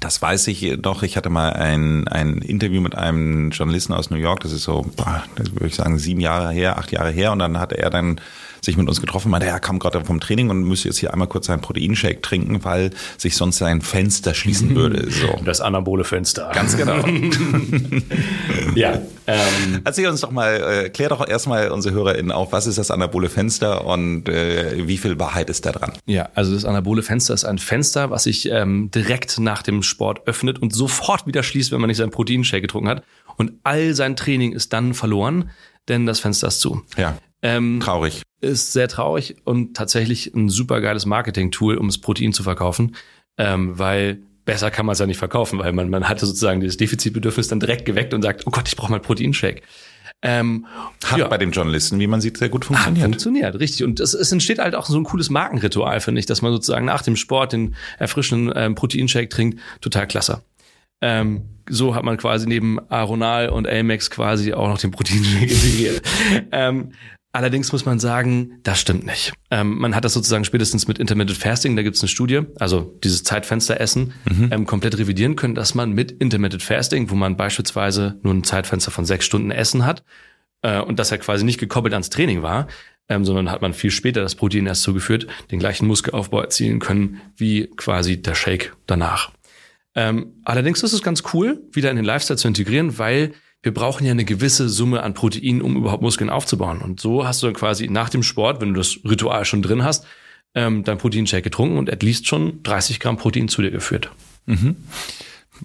das 0.00 0.20
weiß 0.20 0.48
ich 0.48 0.76
doch. 0.80 1.02
Ich 1.02 1.16
hatte 1.16 1.30
mal 1.30 1.52
ein, 1.52 2.08
ein 2.08 2.38
Interview 2.38 2.80
mit 2.80 2.94
einem 2.94 3.50
Journalisten 3.50 3.92
aus 3.94 4.10
New 4.10 4.16
York. 4.16 4.40
Das 4.40 4.52
ist 4.52 4.64
so, 4.64 4.86
boah, 4.96 5.24
das 5.36 5.52
würde 5.52 5.66
ich 5.66 5.74
sagen, 5.76 5.98
sieben 5.98 6.20
Jahre 6.20 6.52
her, 6.52 6.78
acht 6.78 6.92
Jahre 6.92 7.10
her. 7.10 7.32
Und 7.32 7.38
dann 7.38 7.58
hatte 7.58 7.78
er 7.78 7.90
dann 7.90 8.20
sich 8.62 8.76
mit 8.76 8.88
uns 8.88 9.00
getroffen, 9.00 9.30
meinte, 9.30 9.46
er 9.46 9.60
kam 9.60 9.78
gerade 9.78 10.04
vom 10.04 10.20
Training 10.20 10.50
und 10.50 10.62
müsste 10.62 10.88
jetzt 10.88 10.98
hier 10.98 11.12
einmal 11.12 11.28
kurz 11.28 11.46
seinen 11.46 11.60
Proteinshake 11.60 12.20
trinken, 12.22 12.64
weil 12.64 12.90
sich 13.16 13.36
sonst 13.36 13.58
sein 13.58 13.80
Fenster 13.80 14.34
schließen 14.34 14.74
würde. 14.74 15.08
So. 15.18 15.40
Das 15.44 15.60
anabole 15.60 16.04
Fenster. 16.04 16.50
Ganz 16.54 16.76
genau. 16.76 16.96
ja. 18.74 19.00
Ähm, 19.26 19.80
Erzähl 19.84 20.06
uns 20.06 20.20
doch 20.20 20.30
mal, 20.30 20.84
äh, 20.84 20.90
klär 20.90 21.08
doch 21.08 21.26
erstmal 21.26 21.70
unsere 21.70 21.94
HörerInnen 21.94 22.30
auf, 22.30 22.52
was 22.52 22.66
ist 22.66 22.78
das 22.78 22.90
anabole 22.90 23.28
Fenster 23.28 23.84
und 23.84 24.28
äh, 24.28 24.86
wie 24.86 24.96
viel 24.96 25.18
Wahrheit 25.18 25.50
ist 25.50 25.66
da 25.66 25.72
dran? 25.72 25.92
Ja, 26.06 26.28
also 26.34 26.54
das 26.54 26.64
anabole 26.64 27.02
Fenster 27.02 27.34
ist 27.34 27.44
ein 27.44 27.58
Fenster, 27.58 28.10
was 28.10 28.24
sich 28.24 28.48
ähm, 28.50 28.90
direkt 28.90 29.40
nach 29.40 29.62
dem 29.62 29.82
Sport 29.82 30.26
öffnet 30.26 30.60
und 30.60 30.72
sofort 30.72 31.26
wieder 31.26 31.42
schließt, 31.42 31.72
wenn 31.72 31.80
man 31.80 31.88
nicht 31.88 31.98
seinen 31.98 32.10
Proteinshake 32.10 32.62
getrunken 32.62 32.88
hat. 32.88 33.02
Und 33.36 33.52
all 33.64 33.94
sein 33.94 34.16
Training 34.16 34.52
ist 34.52 34.72
dann 34.72 34.94
verloren, 34.94 35.50
denn 35.88 36.06
das 36.06 36.20
Fenster 36.20 36.48
ist 36.48 36.60
zu. 36.60 36.82
Ja. 36.96 37.16
Ähm, 37.42 37.80
traurig. 37.80 38.22
Ist 38.40 38.72
sehr 38.72 38.88
traurig 38.88 39.36
und 39.44 39.76
tatsächlich 39.76 40.34
ein 40.34 40.48
super 40.48 40.80
geiles 40.80 41.06
Marketing-Tool, 41.06 41.76
um 41.76 41.88
das 41.88 41.98
Protein 41.98 42.32
zu 42.32 42.42
verkaufen, 42.42 42.96
ähm, 43.36 43.78
weil 43.78 44.18
besser 44.44 44.70
kann 44.70 44.86
man 44.86 44.94
es 44.94 44.98
ja 44.98 45.06
nicht 45.06 45.18
verkaufen, 45.18 45.58
weil 45.58 45.72
man, 45.72 45.90
man 45.90 46.08
hatte 46.08 46.24
sozusagen 46.24 46.60
dieses 46.60 46.76
Defizitbedürfnis 46.78 47.48
dann 47.48 47.60
direkt 47.60 47.84
geweckt 47.84 48.14
und 48.14 48.22
sagt, 48.22 48.46
oh 48.46 48.50
Gott, 48.50 48.66
ich 48.66 48.76
brauche 48.76 48.90
mal 48.90 49.00
Proteinshake. 49.00 49.62
Ähm, 50.20 50.66
Hat 51.04 51.18
ja. 51.18 51.28
bei 51.28 51.38
den 51.38 51.52
Journalisten, 51.52 52.00
wie 52.00 52.08
man 52.08 52.20
sieht, 52.20 52.38
sehr 52.38 52.48
gut 52.48 52.64
funktioniert. 52.64 53.04
Hat 53.04 53.10
funktioniert, 53.10 53.60
richtig. 53.60 53.84
Und 53.84 54.00
es, 54.00 54.14
es 54.14 54.32
entsteht 54.32 54.58
halt 54.58 54.74
auch 54.74 54.86
so 54.86 54.98
ein 54.98 55.04
cooles 55.04 55.30
Markenritual, 55.30 56.00
finde 56.00 56.18
ich, 56.18 56.26
dass 56.26 56.42
man 56.42 56.50
sozusagen 56.50 56.86
nach 56.86 57.02
dem 57.02 57.14
Sport 57.14 57.52
den 57.52 57.76
erfrischenden 57.98 58.52
ähm, 58.56 58.74
Proteinshake 58.74 59.28
trinkt. 59.28 59.60
Total 59.80 60.08
klasse. 60.08 60.42
Ähm, 61.00 61.42
so 61.68 61.94
hat 61.94 62.02
man 62.02 62.16
quasi 62.16 62.48
neben 62.48 62.80
Aronal 62.90 63.50
und 63.50 63.68
Amex 63.68 64.10
quasi 64.10 64.52
auch 64.54 64.68
noch 64.68 64.78
den 64.78 64.90
Proteinshake 64.90 65.42
integriert. 65.52 66.02
ähm, 66.50 66.92
Allerdings 67.38 67.70
muss 67.70 67.86
man 67.86 68.00
sagen, 68.00 68.58
das 68.64 68.80
stimmt 68.80 69.06
nicht. 69.06 69.32
Ähm, 69.52 69.78
man 69.78 69.94
hat 69.94 70.04
das 70.04 70.12
sozusagen 70.12 70.44
spätestens 70.44 70.88
mit 70.88 70.98
Intermittent 70.98 71.38
Fasting, 71.38 71.76
da 71.76 71.82
gibt 71.84 71.94
es 71.94 72.02
eine 72.02 72.08
Studie, 72.08 72.40
also 72.58 72.98
dieses 73.04 73.22
Zeitfenster-Essen, 73.22 74.12
mhm. 74.28 74.48
ähm, 74.50 74.66
komplett 74.66 74.98
revidieren 74.98 75.36
können, 75.36 75.54
dass 75.54 75.76
man 75.76 75.92
mit 75.92 76.10
Intermittent 76.10 76.64
Fasting, 76.64 77.10
wo 77.10 77.14
man 77.14 77.36
beispielsweise 77.36 78.18
nur 78.24 78.34
ein 78.34 78.42
Zeitfenster 78.42 78.90
von 78.90 79.04
sechs 79.04 79.24
Stunden 79.24 79.52
Essen 79.52 79.86
hat 79.86 80.02
äh, 80.62 80.80
und 80.80 80.98
das 80.98 81.10
ja 81.10 81.16
quasi 81.16 81.44
nicht 81.44 81.60
gekoppelt 81.60 81.94
ans 81.94 82.10
Training 82.10 82.42
war, 82.42 82.66
ähm, 83.08 83.24
sondern 83.24 83.52
hat 83.52 83.62
man 83.62 83.72
viel 83.72 83.92
später 83.92 84.20
das 84.20 84.34
Protein 84.34 84.66
erst 84.66 84.82
zugeführt, 84.82 85.28
den 85.52 85.60
gleichen 85.60 85.86
Muskelaufbau 85.86 86.40
erzielen 86.40 86.80
können 86.80 87.20
wie 87.36 87.68
quasi 87.76 88.20
der 88.20 88.34
Shake 88.34 88.74
danach. 88.86 89.30
Ähm, 89.94 90.40
allerdings 90.42 90.82
ist 90.82 90.92
es 90.92 91.02
ganz 91.02 91.22
cool, 91.32 91.62
wieder 91.70 91.88
in 91.88 91.94
den 91.94 92.04
Lifestyle 92.04 92.36
zu 92.36 92.48
integrieren, 92.48 92.98
weil 92.98 93.34
wir 93.62 93.74
brauchen 93.74 94.04
ja 94.04 94.12
eine 94.12 94.24
gewisse 94.24 94.68
Summe 94.68 95.02
an 95.02 95.14
Protein, 95.14 95.62
um 95.62 95.76
überhaupt 95.76 96.02
Muskeln 96.02 96.30
aufzubauen. 96.30 96.80
Und 96.80 97.00
so 97.00 97.26
hast 97.26 97.42
du 97.42 97.46
dann 97.46 97.54
quasi 97.54 97.88
nach 97.88 98.08
dem 98.08 98.22
Sport, 98.22 98.60
wenn 98.60 98.74
du 98.74 98.78
das 98.78 98.98
Ritual 99.04 99.44
schon 99.44 99.62
drin 99.62 99.82
hast, 99.82 100.06
ähm, 100.54 100.84
dein 100.84 100.98
Proteinshake 100.98 101.42
getrunken 101.42 101.76
und 101.76 101.90
at 101.90 102.02
least 102.02 102.26
schon 102.26 102.62
30 102.62 103.00
Gramm 103.00 103.16
Protein 103.16 103.48
zu 103.48 103.62
dir 103.62 103.70
geführt. 103.70 104.10
Mhm. 104.46 104.76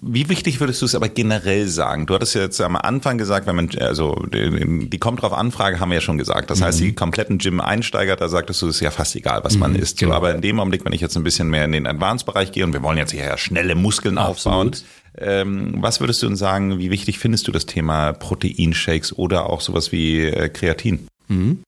Wie 0.02 0.28
wichtig 0.28 0.58
würdest 0.58 0.82
du 0.82 0.86
es 0.86 0.94
aber 0.94 1.08
generell 1.08 1.68
sagen? 1.68 2.06
Du 2.06 2.14
hattest 2.14 2.34
jetzt 2.34 2.60
am 2.60 2.74
Anfang 2.74 3.16
gesagt, 3.16 3.46
wenn 3.46 3.54
man, 3.54 3.70
also 3.78 4.14
die, 4.32 4.88
die 4.88 4.98
kommt 4.98 5.22
drauf 5.22 5.32
Anfrage, 5.32 5.78
haben 5.78 5.90
wir 5.90 5.96
ja 5.96 6.00
schon 6.00 6.18
gesagt. 6.18 6.50
Das 6.50 6.60
mhm. 6.60 6.64
heißt, 6.64 6.80
die 6.80 6.94
kompletten 6.94 7.38
Gym-Einsteiger, 7.38 8.16
da 8.16 8.28
sagtest 8.28 8.60
du, 8.62 8.68
es 8.68 8.76
ist 8.76 8.80
ja 8.80 8.90
fast 8.90 9.14
egal, 9.14 9.44
was 9.44 9.54
mhm, 9.54 9.60
man 9.60 9.76
isst. 9.76 9.98
Genau. 9.98 10.12
So, 10.12 10.16
aber 10.16 10.34
in 10.34 10.40
dem 10.40 10.58
Augenblick, 10.58 10.84
wenn 10.84 10.92
ich 10.92 11.00
jetzt 11.00 11.16
ein 11.16 11.22
bisschen 11.22 11.48
mehr 11.48 11.64
in 11.64 11.72
den 11.72 11.86
Advanced-Bereich 11.86 12.50
gehe 12.50 12.64
und 12.64 12.72
wir 12.72 12.82
wollen 12.82 12.98
jetzt 12.98 13.12
hier 13.12 13.24
ja 13.24 13.38
schnelle 13.38 13.76
Muskeln 13.76 14.18
Absolut. 14.18 14.36
aufbauen, 14.36 14.76
ähm, 15.18 15.76
was 15.78 16.00
würdest 16.00 16.22
du 16.22 16.26
denn 16.26 16.36
sagen, 16.36 16.78
wie 16.78 16.90
wichtig 16.90 17.18
findest 17.18 17.46
du 17.48 17.52
das 17.52 17.66
Thema 17.66 18.12
Proteinshakes 18.12 19.16
oder 19.16 19.48
auch 19.50 19.60
sowas 19.60 19.92
wie 19.92 20.22
äh, 20.22 20.48
Kreatin? 20.48 21.08
Mhm. 21.28 21.62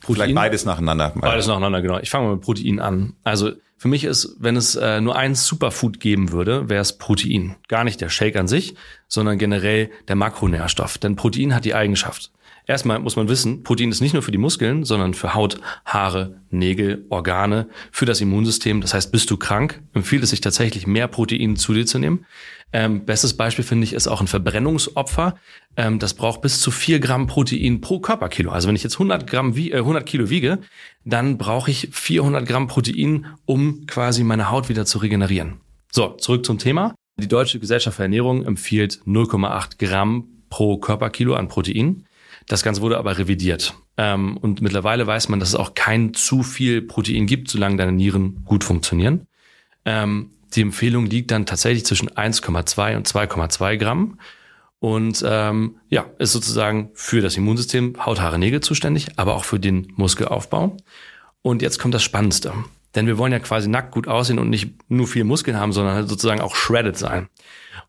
Protein, 0.00 0.14
Vielleicht 0.14 0.34
beides 0.36 0.64
nacheinander. 0.64 1.12
Beides 1.16 1.48
nacheinander, 1.48 1.82
genau. 1.82 1.98
Ich 1.98 2.10
fange 2.10 2.26
mal 2.26 2.34
mit 2.34 2.42
Protein 2.42 2.78
an. 2.78 3.14
Also 3.24 3.50
für 3.76 3.88
mich 3.88 4.04
ist, 4.04 4.36
wenn 4.38 4.56
es 4.56 4.76
äh, 4.76 5.00
nur 5.00 5.16
ein 5.16 5.34
Superfood 5.34 5.98
geben 5.98 6.30
würde, 6.30 6.68
wäre 6.68 6.80
es 6.80 6.98
Protein. 6.98 7.56
Gar 7.68 7.84
nicht 7.84 8.00
der 8.00 8.08
Shake 8.08 8.36
an 8.36 8.46
sich, 8.46 8.76
sondern 9.08 9.38
generell 9.38 9.90
der 10.06 10.16
Makronährstoff. 10.16 10.98
Denn 10.98 11.16
Protein 11.16 11.54
hat 11.54 11.64
die 11.64 11.74
Eigenschaft, 11.74 12.30
Erstmal 12.68 12.98
muss 12.98 13.16
man 13.16 13.30
wissen, 13.30 13.62
Protein 13.62 13.90
ist 13.90 14.02
nicht 14.02 14.12
nur 14.12 14.22
für 14.22 14.30
die 14.30 14.36
Muskeln, 14.36 14.84
sondern 14.84 15.14
für 15.14 15.32
Haut, 15.32 15.58
Haare, 15.86 16.42
Nägel, 16.50 17.06
Organe, 17.08 17.66
für 17.90 18.04
das 18.04 18.20
Immunsystem. 18.20 18.82
Das 18.82 18.92
heißt, 18.92 19.10
bist 19.10 19.30
du 19.30 19.38
krank, 19.38 19.80
empfiehlt 19.94 20.22
es 20.22 20.30
sich 20.30 20.42
tatsächlich 20.42 20.86
mehr 20.86 21.08
Protein 21.08 21.56
zu 21.56 21.72
dir 21.72 21.86
zu 21.86 21.98
nehmen. 21.98 22.26
Ähm, 22.72 23.06
bestes 23.06 23.36
Beispiel 23.36 23.64
finde 23.64 23.84
ich 23.84 23.94
ist 23.94 24.08
auch 24.08 24.20
ein 24.20 24.26
Verbrennungsopfer. 24.26 25.36
Ähm, 25.76 25.98
das 25.98 26.14
braucht 26.14 26.42
bis 26.42 26.60
zu 26.60 26.70
vier 26.70 27.00
Gramm 27.00 27.26
Protein 27.26 27.80
pro 27.80 27.98
Körperkilo. 28.00 28.50
Also 28.50 28.68
wenn 28.68 28.76
ich 28.76 28.82
jetzt 28.82 28.96
100 28.96 29.26
Gramm, 29.26 29.56
wie, 29.56 29.72
äh, 29.72 29.78
100 29.78 30.04
Kilo 30.04 30.28
wiege, 30.28 30.58
dann 31.04 31.38
brauche 31.38 31.70
ich 31.70 31.88
400 31.92 32.46
Gramm 32.46 32.66
Protein, 32.66 33.26
um 33.46 33.86
quasi 33.86 34.22
meine 34.22 34.50
Haut 34.50 34.68
wieder 34.68 34.84
zu 34.84 34.98
regenerieren. 34.98 35.60
So, 35.90 36.08
zurück 36.10 36.44
zum 36.44 36.58
Thema. 36.58 36.94
Die 37.16 37.28
Deutsche 37.28 37.58
Gesellschaft 37.58 37.96
für 37.96 38.02
Ernährung 38.02 38.44
empfiehlt 38.44 39.00
0,8 39.06 39.78
Gramm 39.78 40.28
pro 40.50 40.76
Körperkilo 40.76 41.34
an 41.34 41.48
Protein. 41.48 42.04
Das 42.46 42.62
Ganze 42.62 42.80
wurde 42.82 42.98
aber 42.98 43.18
revidiert. 43.18 43.74
Ähm, 43.96 44.36
und 44.36 44.62
mittlerweile 44.62 45.06
weiß 45.06 45.28
man, 45.28 45.40
dass 45.40 45.50
es 45.50 45.54
auch 45.54 45.74
kein 45.74 46.14
zu 46.14 46.42
viel 46.42 46.82
Protein 46.82 47.26
gibt, 47.26 47.50
solange 47.50 47.76
deine 47.76 47.92
Nieren 47.92 48.44
gut 48.44 48.62
funktionieren. 48.62 49.26
Ähm, 49.84 50.30
die 50.54 50.62
Empfehlung 50.62 51.06
liegt 51.06 51.30
dann 51.30 51.46
tatsächlich 51.46 51.84
zwischen 51.84 52.10
1,2 52.10 52.96
und 52.96 53.06
2,2 53.06 53.76
Gramm. 53.76 54.18
Und 54.80 55.24
ähm, 55.26 55.76
ja, 55.88 56.06
ist 56.18 56.32
sozusagen 56.32 56.90
für 56.94 57.20
das 57.20 57.36
Immunsystem, 57.36 57.94
Haut, 58.04 58.20
Haare, 58.20 58.38
Nägel 58.38 58.60
zuständig, 58.60 59.08
aber 59.16 59.34
auch 59.34 59.44
für 59.44 59.58
den 59.58 59.92
Muskelaufbau. 59.96 60.76
Und 61.42 61.62
jetzt 61.62 61.78
kommt 61.78 61.94
das 61.94 62.02
Spannendste. 62.02 62.52
Denn 62.94 63.06
wir 63.06 63.18
wollen 63.18 63.32
ja 63.32 63.38
quasi 63.38 63.68
nackt 63.68 63.92
gut 63.92 64.08
aussehen 64.08 64.38
und 64.38 64.50
nicht 64.50 64.70
nur 64.88 65.06
viel 65.06 65.24
Muskeln 65.24 65.58
haben, 65.58 65.72
sondern 65.72 65.94
halt 65.94 66.08
sozusagen 66.08 66.40
auch 66.40 66.54
shredded 66.54 66.96
sein. 66.96 67.28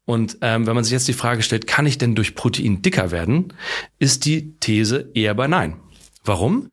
Und 0.05 0.39
ähm, 0.41 0.65
wenn 0.65 0.75
man 0.75 0.83
sich 0.83 0.91
jetzt 0.91 1.07
die 1.07 1.13
Frage 1.13 1.43
stellt, 1.43 1.67
kann 1.67 1.85
ich 1.85 1.97
denn 1.97 2.15
durch 2.15 2.35
Protein 2.35 2.81
dicker 2.81 3.11
werden, 3.11 3.53
ist 3.99 4.25
die 4.25 4.55
These 4.59 5.11
eher 5.13 5.35
bei 5.35 5.47
Nein. 5.47 5.79
Warum? 6.23 6.69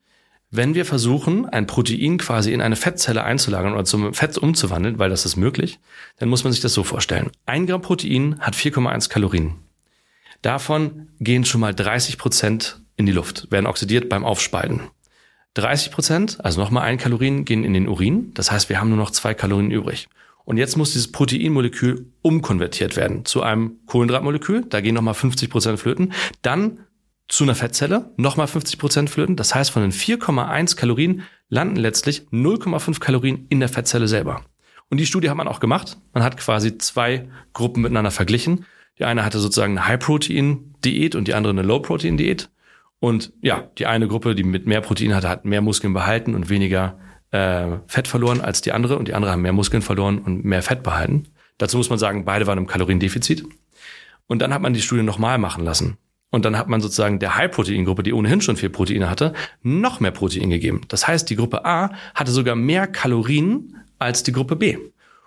Wenn 0.50 0.74
wir 0.74 0.84
versuchen, 0.84 1.46
ein 1.46 1.66
Protein 1.66 2.18
quasi 2.18 2.52
in 2.52 2.60
eine 2.60 2.76
Fettzelle 2.76 3.24
einzulagern 3.24 3.72
oder 3.72 3.84
zum 3.84 4.14
Fett 4.14 4.38
umzuwandeln, 4.38 4.98
weil 4.98 5.10
das 5.10 5.26
ist 5.26 5.36
möglich, 5.36 5.80
dann 6.18 6.28
muss 6.28 6.44
man 6.44 6.52
sich 6.52 6.62
das 6.62 6.72
so 6.72 6.84
vorstellen. 6.84 7.30
Ein 7.46 7.66
Gramm 7.66 7.82
Protein 7.82 8.38
hat 8.40 8.54
4,1 8.54 9.10
Kalorien. 9.10 9.56
Davon 10.42 11.08
gehen 11.18 11.44
schon 11.44 11.60
mal 11.60 11.74
30 11.74 12.18
Prozent 12.18 12.80
in 12.96 13.06
die 13.06 13.12
Luft, 13.12 13.50
werden 13.50 13.66
oxidiert 13.66 14.08
beim 14.08 14.24
Aufspalten. 14.24 14.82
30 15.54 15.90
Prozent, 15.90 16.44
also 16.44 16.60
nochmal 16.60 16.84
ein 16.84 16.98
Kalorien, 16.98 17.44
gehen 17.44 17.64
in 17.64 17.74
den 17.74 17.88
Urin. 17.88 18.32
Das 18.34 18.52
heißt, 18.52 18.68
wir 18.68 18.78
haben 18.78 18.90
nur 18.90 18.98
noch 18.98 19.10
zwei 19.10 19.34
Kalorien 19.34 19.70
übrig. 19.70 20.06
Und 20.44 20.58
jetzt 20.58 20.76
muss 20.76 20.92
dieses 20.92 21.10
Proteinmolekül 21.10 22.12
umkonvertiert 22.22 22.96
werden 22.96 23.24
zu 23.24 23.42
einem 23.42 23.80
Kohlenhydratmolekül. 23.86 24.64
Da 24.68 24.80
gehen 24.80 24.94
nochmal 24.94 25.14
50 25.14 25.50
Prozent 25.50 25.80
flöten. 25.80 26.12
Dann 26.42 26.85
zu 27.28 27.44
einer 27.44 27.54
Fettzelle, 27.54 28.12
nochmal 28.16 28.46
50 28.46 28.78
Prozent 28.78 29.10
flöten. 29.10 29.36
Das 29.36 29.54
heißt, 29.54 29.70
von 29.70 29.82
den 29.82 29.92
4,1 29.92 30.76
Kalorien 30.76 31.22
landen 31.48 31.76
letztlich 31.76 32.26
0,5 32.32 33.00
Kalorien 33.00 33.46
in 33.48 33.60
der 33.60 33.68
Fettzelle 33.68 34.08
selber. 34.08 34.42
Und 34.88 34.98
die 34.98 35.06
Studie 35.06 35.28
hat 35.28 35.36
man 35.36 35.48
auch 35.48 35.60
gemacht. 35.60 35.98
Man 36.12 36.22
hat 36.22 36.36
quasi 36.36 36.78
zwei 36.78 37.28
Gruppen 37.52 37.82
miteinander 37.82 38.10
verglichen. 38.12 38.64
Die 38.98 39.04
eine 39.04 39.24
hatte 39.24 39.40
sozusagen 39.40 39.76
eine 39.76 39.88
High-Protein-Diät 39.88 41.14
und 41.14 41.28
die 41.28 41.34
andere 41.34 41.52
eine 41.52 41.62
Low-Protein-Diät. 41.62 42.50
Und 43.00 43.32
ja, 43.42 43.68
die 43.78 43.86
eine 43.86 44.08
Gruppe, 44.08 44.34
die 44.34 44.44
mit 44.44 44.66
mehr 44.66 44.80
Protein 44.80 45.14
hatte, 45.14 45.28
hat 45.28 45.44
mehr 45.44 45.60
Muskeln 45.60 45.92
behalten 45.92 46.34
und 46.34 46.48
weniger 46.48 46.98
äh, 47.30 47.78
Fett 47.88 48.08
verloren 48.08 48.40
als 48.40 48.62
die 48.62 48.72
andere 48.72 48.98
und 48.98 49.08
die 49.08 49.14
andere 49.14 49.32
haben 49.32 49.42
mehr 49.42 49.52
Muskeln 49.52 49.82
verloren 49.82 50.18
und 50.18 50.44
mehr 50.44 50.62
Fett 50.62 50.82
behalten. 50.82 51.28
Dazu 51.58 51.76
muss 51.76 51.90
man 51.90 51.98
sagen, 51.98 52.24
beide 52.24 52.46
waren 52.46 52.58
im 52.58 52.66
Kaloriendefizit. 52.66 53.44
Und 54.26 54.40
dann 54.40 54.54
hat 54.54 54.62
man 54.62 54.72
die 54.72 54.82
Studie 54.82 55.02
nochmal 55.02 55.38
machen 55.38 55.64
lassen. 55.64 55.98
Und 56.30 56.44
dann 56.44 56.58
hat 56.58 56.68
man 56.68 56.80
sozusagen 56.80 57.18
der 57.18 57.36
High-Protein-Gruppe, 57.36 58.02
die 58.02 58.12
ohnehin 58.12 58.40
schon 58.40 58.56
viel 58.56 58.70
Proteine 58.70 59.08
hatte, 59.08 59.32
noch 59.62 60.00
mehr 60.00 60.10
Protein 60.10 60.50
gegeben. 60.50 60.82
Das 60.88 61.06
heißt, 61.06 61.30
die 61.30 61.36
Gruppe 61.36 61.64
A 61.64 61.92
hatte 62.14 62.32
sogar 62.32 62.56
mehr 62.56 62.86
Kalorien 62.86 63.76
als 63.98 64.22
die 64.22 64.32
Gruppe 64.32 64.56
B. 64.56 64.76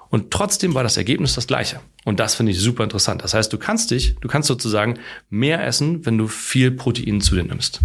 Und 0.09 0.31
trotzdem 0.31 0.73
war 0.73 0.83
das 0.83 0.97
Ergebnis 0.97 1.35
das 1.35 1.47
gleiche. 1.47 1.79
Und 2.03 2.19
das 2.19 2.35
finde 2.35 2.51
ich 2.51 2.59
super 2.59 2.83
interessant. 2.83 3.23
Das 3.23 3.33
heißt, 3.33 3.53
du 3.53 3.57
kannst 3.57 3.91
dich, 3.91 4.15
du 4.21 4.27
kannst 4.27 4.47
sozusagen 4.47 4.99
mehr 5.29 5.65
essen, 5.65 6.05
wenn 6.05 6.17
du 6.17 6.27
viel 6.27 6.71
Protein 6.71 7.21
zu 7.21 7.35
dir 7.35 7.43
nimmst. 7.43 7.79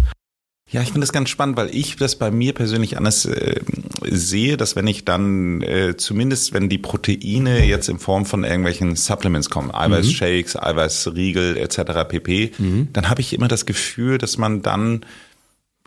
Ja, 0.67 0.81
ich 0.81 0.87
finde 0.87 1.01
das 1.01 1.13
ganz 1.13 1.29
spannend, 1.29 1.57
weil 1.57 1.73
ich 1.75 1.95
das 1.95 2.15
bei 2.15 2.31
mir 2.31 2.53
persönlich 2.53 2.97
anders 2.97 3.25
äh, 3.25 3.61
sehe, 4.01 4.57
dass 4.57 4.75
wenn 4.75 4.87
ich 4.87 5.05
dann 5.05 5.61
äh, 5.61 5.95
zumindest, 5.95 6.53
wenn 6.53 6.69
die 6.69 6.79
Proteine 6.79 7.63
jetzt 7.65 7.87
in 7.87 7.99
Form 7.99 8.25
von 8.25 8.43
irgendwelchen 8.43 8.95
Supplements 8.95 9.51
kommen, 9.51 9.73
Eiweißshakes, 9.73 10.55
mhm. 10.55 10.61
Eiweißriegel 10.61 11.57
etc. 11.57 12.07
pp, 12.07 12.51
mhm. 12.57 12.87
dann 12.93 13.09
habe 13.09 13.21
ich 13.21 13.33
immer 13.33 13.47
das 13.47 13.67
Gefühl, 13.67 14.17
dass 14.17 14.39
man 14.39 14.63
dann 14.63 15.05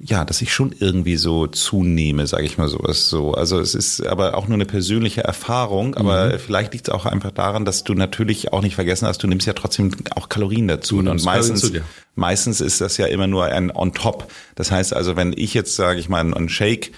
ja, 0.01 0.25
dass 0.25 0.43
ich 0.43 0.53
schon 0.53 0.73
irgendwie 0.79 1.17
so 1.17 1.49
zunehme, 1.49 2.27
sage 2.29 2.45
ich 2.45 2.57
mal 2.57 2.69
sowas 2.69 3.09
so. 3.09 3.33
Also 3.33 3.59
es 3.59 3.75
ist 3.75 4.07
aber 4.07 4.37
auch 4.37 4.47
nur 4.47 4.55
eine 4.55 4.65
persönliche 4.65 5.25
Erfahrung, 5.25 5.97
aber 5.97 6.27
mhm. 6.27 6.39
vielleicht 6.39 6.73
liegt 6.73 6.89
es 6.89 6.95
auch 6.95 7.05
einfach 7.05 7.33
daran, 7.33 7.65
dass 7.65 7.83
du 7.83 7.95
natürlich 7.95 8.53
auch 8.53 8.63
nicht 8.63 8.77
vergessen 8.77 9.09
hast, 9.09 9.23
du 9.23 9.27
nimmst 9.27 9.47
ja 9.47 9.55
trotzdem 9.55 9.91
auch 10.15 10.29
Kalorien 10.29 10.69
dazu. 10.69 10.99
und 10.99 11.25
meistens, 11.25 11.73
meistens 12.15 12.61
ist 12.61 12.81
das 12.81 12.97
ja 12.97 13.07
immer 13.07 13.27
nur 13.27 13.47
ein 13.47 13.75
on 13.75 13.93
top. 13.93 14.31
Das 14.55 14.71
heißt 14.71 14.95
also, 14.95 15.17
wenn 15.17 15.33
ich 15.37 15.53
jetzt, 15.55 15.75
sage 15.75 15.99
ich 15.99 16.09
mal, 16.09 16.21
einen 16.21 16.49
Shake 16.49 16.93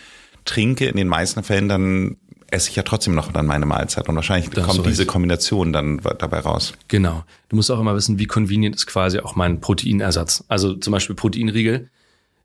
trinke, 0.44 0.86
in 0.86 0.96
den 0.96 1.08
meisten 1.08 1.42
Fällen, 1.42 1.68
dann 1.68 2.16
esse 2.50 2.68
ich 2.68 2.76
ja 2.76 2.82
trotzdem 2.82 3.14
noch 3.14 3.32
dann 3.32 3.46
meine 3.46 3.64
Mahlzeit 3.64 4.08
und 4.08 4.16
wahrscheinlich 4.16 4.50
kommt 4.50 4.84
diese 4.84 5.06
Kombination 5.06 5.72
dann 5.72 6.00
dabei 6.18 6.40
raus. 6.40 6.74
Genau. 6.88 7.24
Du 7.48 7.56
musst 7.56 7.70
auch 7.70 7.80
immer 7.80 7.94
wissen, 7.94 8.18
wie 8.18 8.26
convenient 8.26 8.76
ist 8.76 8.86
quasi 8.86 9.20
auch 9.20 9.36
mein 9.36 9.60
Proteinersatz. 9.60 10.44
Also 10.48 10.74
zum 10.74 10.92
Beispiel 10.92 11.14
Proteinriegel 11.14 11.88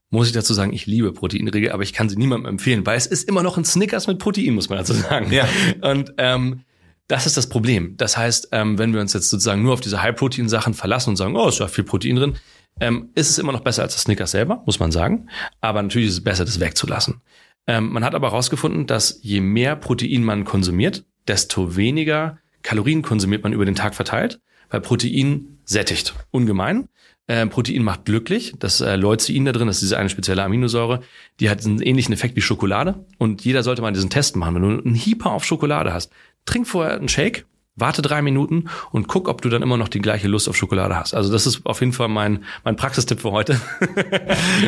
muss 0.10 0.28
ich 0.28 0.34
dazu 0.34 0.54
sagen, 0.54 0.74
ich 0.74 0.86
liebe 0.86 1.12
Proteinriegel, 1.12 1.72
aber 1.72 1.84
ich 1.84 1.94
kann 1.94 2.10
sie 2.10 2.16
niemandem 2.16 2.50
empfehlen, 2.50 2.86
weil 2.86 2.98
es 2.98 3.08
ist 3.08 3.28
immer 3.28 3.44
noch 3.44 3.58
ein 3.58 3.66
Snickers 3.66 4.08
mit 4.08 4.20
Protein, 4.20 4.54
muss 4.54 4.70
man 4.70 4.78
dazu 4.78 4.94
sagen. 4.94 5.32
Ja. 5.32 5.48
Und 5.82 6.14
ähm, 6.18 6.62
das 7.08 7.26
ist 7.26 7.38
das 7.38 7.48
Problem. 7.50 7.98
Das 7.98 8.18
heißt, 8.18 8.50
ähm, 8.52 8.78
wenn 8.78 8.94
wir 8.94 9.02
uns 9.02 9.14
jetzt 9.14 9.30
sozusagen 9.30 9.62
nur 9.62 9.74
auf 9.74 9.82
diese 9.82 10.02
High-Protein-Sachen 10.02 10.74
verlassen 10.74 11.12
und 11.12 11.16
sagen, 11.16 11.36
oh, 11.36 11.48
ist 11.48 11.60
ja 11.60 11.68
viel 11.68 11.84
Protein 11.84 12.16
drin, 12.16 12.36
ähm, 12.80 13.10
ist 13.16 13.30
es 13.30 13.38
immer 13.38 13.52
noch 13.52 13.62
besser 13.62 13.84
als 13.84 13.94
das 13.94 14.04
Snickers 14.04 14.32
selber, 14.32 14.64
muss 14.66 14.80
man 14.80 14.92
sagen. 14.92 15.30
Aber 15.62 15.82
natürlich 15.82 16.10
ist 16.10 16.16
es 16.16 16.24
besser, 16.24 16.46
das 16.46 16.60
wegzulassen. 16.60 17.22
Ähm, 17.68 17.92
man 17.92 18.04
hat 18.04 18.16
aber 18.16 18.32
herausgefunden, 18.32 18.88
dass 18.88 19.20
je 19.22 19.42
mehr 19.42 19.76
Protein 19.76 20.24
man 20.24 20.46
konsumiert, 20.46 21.06
desto 21.28 21.76
weniger 21.76 22.40
Kalorien 22.64 23.02
konsumiert 23.02 23.44
man 23.44 23.54
über 23.54 23.66
den 23.66 23.76
Tag 23.76 23.96
verteilt, 23.96 24.40
weil 24.70 24.82
Protein 24.82 25.60
sättigt 25.66 26.16
ungemein. 26.32 26.90
Äh, 27.28 27.48
Protein 27.48 27.84
macht 27.84 28.06
glücklich. 28.06 28.54
Das 28.60 28.82
äh, 28.82 28.96
Leucin 28.96 29.46
da 29.46 29.52
drin, 29.52 29.68
das 29.68 29.78
ist 29.78 29.84
diese 29.84 29.98
eine 29.98 30.10
spezielle 30.10 30.44
Aminosäure, 30.44 31.02
die 31.40 31.50
hat 31.50 31.66
einen 31.66 31.82
ähnlichen 31.82 32.14
Effekt 32.14 32.36
wie 32.36 32.42
Schokolade. 32.42 33.06
Und 33.18 33.44
jeder 33.44 33.64
sollte 33.64 33.82
mal 33.82 33.92
diesen 33.92 34.10
Test 34.10 34.36
machen. 34.36 34.56
Wenn 34.56 34.62
du 34.62 34.84
einen 34.84 34.96
Hyper 34.96 35.32
auf 35.32 35.44
Schokolade 35.44 35.94
hast, 35.94 36.12
trink 36.46 36.68
vorher 36.68 36.96
einen 36.96 37.10
Shake, 37.10 37.46
warte 37.76 38.02
drei 38.02 38.22
Minuten 38.22 38.66
und 38.92 39.08
guck, 39.08 39.28
ob 39.28 39.42
du 39.42 39.50
dann 39.50 39.62
immer 39.62 39.78
noch 39.78 39.90
die 39.90 40.00
gleiche 40.00 40.28
Lust 40.28 40.48
auf 40.48 40.56
Schokolade 40.56 40.96
hast. 40.96 41.14
Also 41.14 41.32
das 41.32 41.46
ist 41.46 41.66
auf 41.66 41.80
jeden 41.82 41.94
Fall 41.94 42.08
mein, 42.08 42.44
mein 42.64 42.76
Praxistipp 42.76 43.20
für 43.20 43.32
heute. 43.32 43.60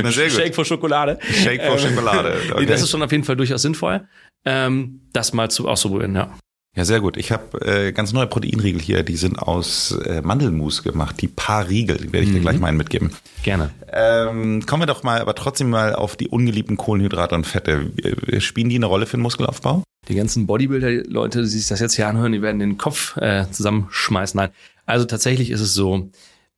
Na, 0.01 0.11
sehr 0.11 0.29
gut. 0.29 0.37
Shake 0.37 0.55
vor 0.55 0.65
Schokolade. 0.65 1.19
Shake 1.21 1.63
vor 1.63 1.77
Schokolade. 1.77 2.35
Okay. 2.51 2.65
Das 2.65 2.81
ist 2.81 2.89
schon 2.89 3.03
auf 3.03 3.11
jeden 3.11 3.23
Fall 3.23 3.35
durchaus 3.35 3.61
sinnvoll, 3.61 4.07
ähm, 4.45 5.01
das 5.13 5.33
mal 5.33 5.49
zu 5.51 5.67
auszuprobieren, 5.67 6.15
ja. 6.15 6.37
Ja, 6.77 6.85
sehr 6.85 7.01
gut. 7.01 7.17
Ich 7.17 7.31
habe 7.31 7.59
äh, 7.65 7.91
ganz 7.91 8.13
neue 8.13 8.27
Proteinriegel 8.27 8.79
hier, 8.79 9.01
die 9.01 9.15
sind 9.15 9.39
aus 9.39 9.97
äh, 10.05 10.21
Mandelmus 10.21 10.83
gemacht. 10.83 11.19
Die 11.19 11.27
paar 11.27 11.67
Riegel, 11.67 11.97
die 11.97 12.13
werde 12.13 12.25
ich 12.25 12.29
mhm. 12.29 12.35
dir 12.35 12.41
gleich 12.41 12.59
mal 12.59 12.67
einen 12.67 12.77
mitgeben. 12.77 13.09
Gerne. 13.41 13.71
Ähm, 13.91 14.63
kommen 14.67 14.83
wir 14.83 14.85
doch 14.85 15.01
mal, 15.01 15.19
aber 15.19 15.33
trotzdem 15.33 15.71
mal 15.71 15.95
auf 15.95 16.15
die 16.15 16.27
ungeliebten 16.27 16.77
Kohlenhydrate 16.77 17.33
und 17.33 17.47
Fette. 17.47 17.91
Spielen 18.37 18.69
die 18.69 18.75
eine 18.75 18.85
Rolle 18.85 19.07
für 19.07 19.17
den 19.17 19.23
Muskelaufbau? 19.23 19.81
Die 20.07 20.13
ganzen 20.13 20.45
Bodybuilder-Leute, 20.45 21.41
die 21.41 21.47
sich 21.47 21.67
das 21.67 21.79
jetzt 21.79 21.95
hier 21.95 22.07
anhören, 22.07 22.31
die 22.31 22.43
werden 22.43 22.59
den 22.59 22.77
Kopf 22.77 23.17
äh, 23.17 23.49
zusammenschmeißen. 23.49 24.37
Nein, 24.37 24.51
also 24.85 25.05
tatsächlich 25.05 25.49
ist 25.49 25.61
es 25.61 25.73
so, 25.73 26.11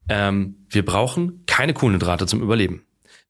ähm, 0.09 0.55
wir 0.69 0.83
brauchen 0.83 1.45
keine 1.47 1.73
Kohlenhydrate 1.73 2.25
zum 2.25 2.41
Überleben. 2.41 2.83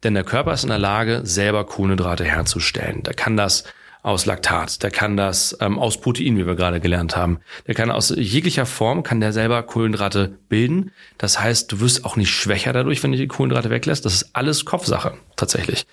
Denn 0.04 0.16
der 0.16 0.24
Körper 0.24 0.54
ist 0.54 0.64
in 0.64 0.70
der 0.70 0.80
Lage, 0.80 1.22
selber 1.24 1.66
Kohlenhydrate 1.66 2.26
herzustellen. 2.26 3.02
Da 3.04 3.14
kann 3.14 3.38
das 3.38 3.66
aus 4.02 4.26
Laktat, 4.26 4.82
der 4.82 4.92
kann 4.92 5.18
das 5.18 5.58
ähm, 5.60 5.78
aus 5.78 6.00
Protein, 6.00 6.38
wie 6.38 6.46
wir 6.46 6.56
gerade 6.56 6.80
gelernt 6.80 7.18
haben. 7.18 7.40
Der 7.68 7.76
kann 7.76 7.92
aus 7.92 8.10
jeglicher 8.16 8.66
Form, 8.66 9.04
kann 9.04 9.20
der 9.20 9.34
selber 9.34 9.62
Kohlenhydrate 9.64 10.38
bilden. 10.48 10.92
Das 11.18 11.40
heißt, 11.40 11.72
du 11.72 11.82
wirst 11.82 12.06
auch 12.06 12.16
nicht 12.16 12.30
schwächer 12.30 12.72
dadurch, 12.72 13.04
wenn 13.04 13.12
du 13.12 13.18
die 13.18 13.28
Kohlenhydrate 13.28 13.70
weglässt. 13.70 14.06
Das 14.06 14.14
ist 14.14 14.36
alles 14.36 14.64
Kopfsache, 14.64 15.18
tatsächlich. 15.36 15.86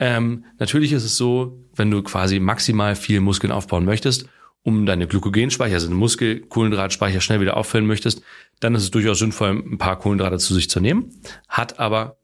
Ähm, 0.00 0.44
natürlich 0.58 0.92
ist 0.92 1.04
es 1.04 1.16
so, 1.16 1.64
wenn 1.76 1.90
du 1.90 2.02
quasi 2.02 2.40
maximal 2.40 2.96
viel 2.96 3.20
Muskeln 3.20 3.52
aufbauen 3.52 3.84
möchtest, 3.84 4.26
um 4.64 4.86
deine 4.86 5.06
Glykogenspeicher, 5.06 5.74
also 5.74 5.88
den 5.88 5.96
Muskelkohlenhydratspeicher 5.96 7.20
schnell 7.20 7.40
wieder 7.40 7.56
auffüllen 7.56 7.86
möchtest, 7.86 8.22
dann 8.58 8.74
ist 8.74 8.82
es 8.82 8.90
durchaus 8.90 9.20
sinnvoll, 9.20 9.50
ein 9.50 9.78
paar 9.78 9.98
Kohlenhydrate 9.98 10.38
zu 10.38 10.54
sich 10.54 10.68
zu 10.68 10.80
nehmen. 10.80 11.10
Hat 11.48 11.78
aber 11.78 12.16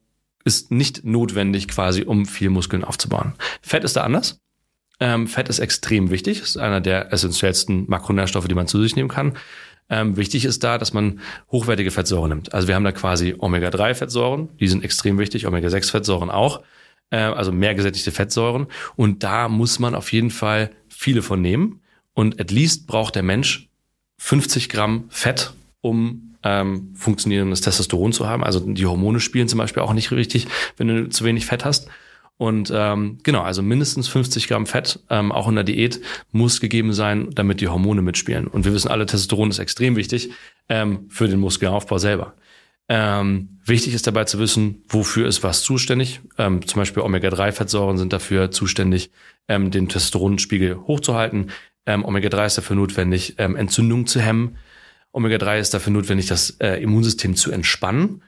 ist 0.44 0.70
nicht 0.70 1.04
notwendig 1.04 1.68
quasi, 1.68 2.02
um 2.02 2.26
viel 2.26 2.48
Muskeln 2.48 2.84
aufzubauen. 2.84 3.34
Fett 3.60 3.84
ist 3.84 3.96
da 3.96 4.02
anders. 4.02 4.40
Ähm, 5.00 5.26
Fett 5.28 5.48
ist 5.48 5.58
extrem 5.58 6.10
wichtig, 6.10 6.40
ist 6.40 6.56
einer 6.56 6.80
der 6.80 7.12
essentiellsten 7.12 7.88
Makronährstoffe, 7.88 8.48
die 8.48 8.54
man 8.54 8.66
zu 8.66 8.82
sich 8.82 8.96
nehmen 8.96 9.08
kann. 9.08 9.36
Ähm, 9.90 10.16
wichtig 10.16 10.44
ist 10.44 10.64
da, 10.64 10.76
dass 10.76 10.92
man 10.92 11.20
hochwertige 11.50 11.90
Fettsäuren 11.90 12.30
nimmt. 12.30 12.52
Also 12.52 12.68
wir 12.68 12.74
haben 12.74 12.84
da 12.84 12.92
quasi 12.92 13.34
Omega-3-Fettsäuren, 13.38 14.48
die 14.58 14.68
sind 14.68 14.84
extrem 14.84 15.18
wichtig, 15.18 15.46
Omega-6-Fettsäuren 15.46 16.30
auch, 16.30 16.62
äh, 17.10 17.18
also 17.18 17.52
mehr 17.52 17.74
gesättigte 17.74 18.10
Fettsäuren. 18.10 18.66
Und 18.96 19.22
da 19.22 19.48
muss 19.48 19.78
man 19.78 19.94
auf 19.94 20.12
jeden 20.12 20.30
Fall 20.30 20.70
viele 20.88 21.22
von 21.22 21.40
nehmen. 21.40 21.80
Und 22.12 22.40
at 22.40 22.50
least 22.50 22.86
braucht 22.86 23.14
der 23.14 23.22
Mensch 23.22 23.68
50 24.18 24.68
Gramm 24.68 25.04
Fett, 25.08 25.52
um 25.80 26.36
ähm, 26.42 26.92
funktionierendes 26.94 27.60
Testosteron 27.60 28.12
zu 28.12 28.28
haben. 28.28 28.44
Also 28.44 28.60
die 28.60 28.86
Hormone 28.86 29.20
spielen 29.20 29.48
zum 29.48 29.58
Beispiel 29.58 29.82
auch 29.82 29.92
nicht 29.92 30.10
richtig, 30.10 30.48
wenn 30.76 30.88
du 30.88 31.08
zu 31.08 31.24
wenig 31.24 31.46
Fett 31.46 31.64
hast. 31.64 31.88
Und 32.38 32.72
ähm, 32.72 33.18
genau, 33.24 33.42
also 33.42 33.62
mindestens 33.62 34.06
50 34.08 34.46
Gramm 34.46 34.66
Fett, 34.66 35.00
ähm, 35.10 35.32
auch 35.32 35.48
in 35.48 35.56
der 35.56 35.64
Diät, 35.64 36.00
muss 36.30 36.60
gegeben 36.60 36.92
sein, 36.92 37.30
damit 37.32 37.60
die 37.60 37.66
Hormone 37.66 38.00
mitspielen. 38.00 38.46
Und 38.46 38.64
wir 38.64 38.72
wissen 38.72 38.88
alle, 38.88 39.06
Testosteron 39.06 39.50
ist 39.50 39.58
extrem 39.58 39.96
wichtig 39.96 40.30
ähm, 40.68 41.06
für 41.08 41.26
den 41.26 41.40
Muskelaufbau 41.40 41.98
selber. 41.98 42.34
Ähm, 42.88 43.58
wichtig 43.64 43.92
ist 43.92 44.06
dabei 44.06 44.24
zu 44.24 44.38
wissen, 44.38 44.84
wofür 44.88 45.26
ist 45.26 45.42
was 45.42 45.62
zuständig. 45.62 46.20
Ähm, 46.38 46.66
zum 46.66 46.80
Beispiel 46.80 47.02
Omega-3-Fettsäuren 47.02 47.98
sind 47.98 48.12
dafür 48.12 48.52
zuständig, 48.52 49.10
ähm, 49.48 49.72
den 49.72 49.88
Testosteronspiegel 49.88 50.78
hochzuhalten. 50.86 51.50
Ähm, 51.86 52.04
Omega-3 52.04 52.46
ist 52.46 52.58
dafür 52.58 52.76
notwendig, 52.76 53.34
ähm, 53.38 53.56
Entzündung 53.56 54.06
zu 54.06 54.20
hemmen. 54.20 54.58
Omega-3 55.12 55.58
ist 55.58 55.74
dafür 55.74 55.92
notwendig, 55.92 56.26
das 56.26 56.50
äh, 56.60 56.80
Immunsystem 56.82 57.34
zu 57.34 57.50
entspannen 57.50 58.22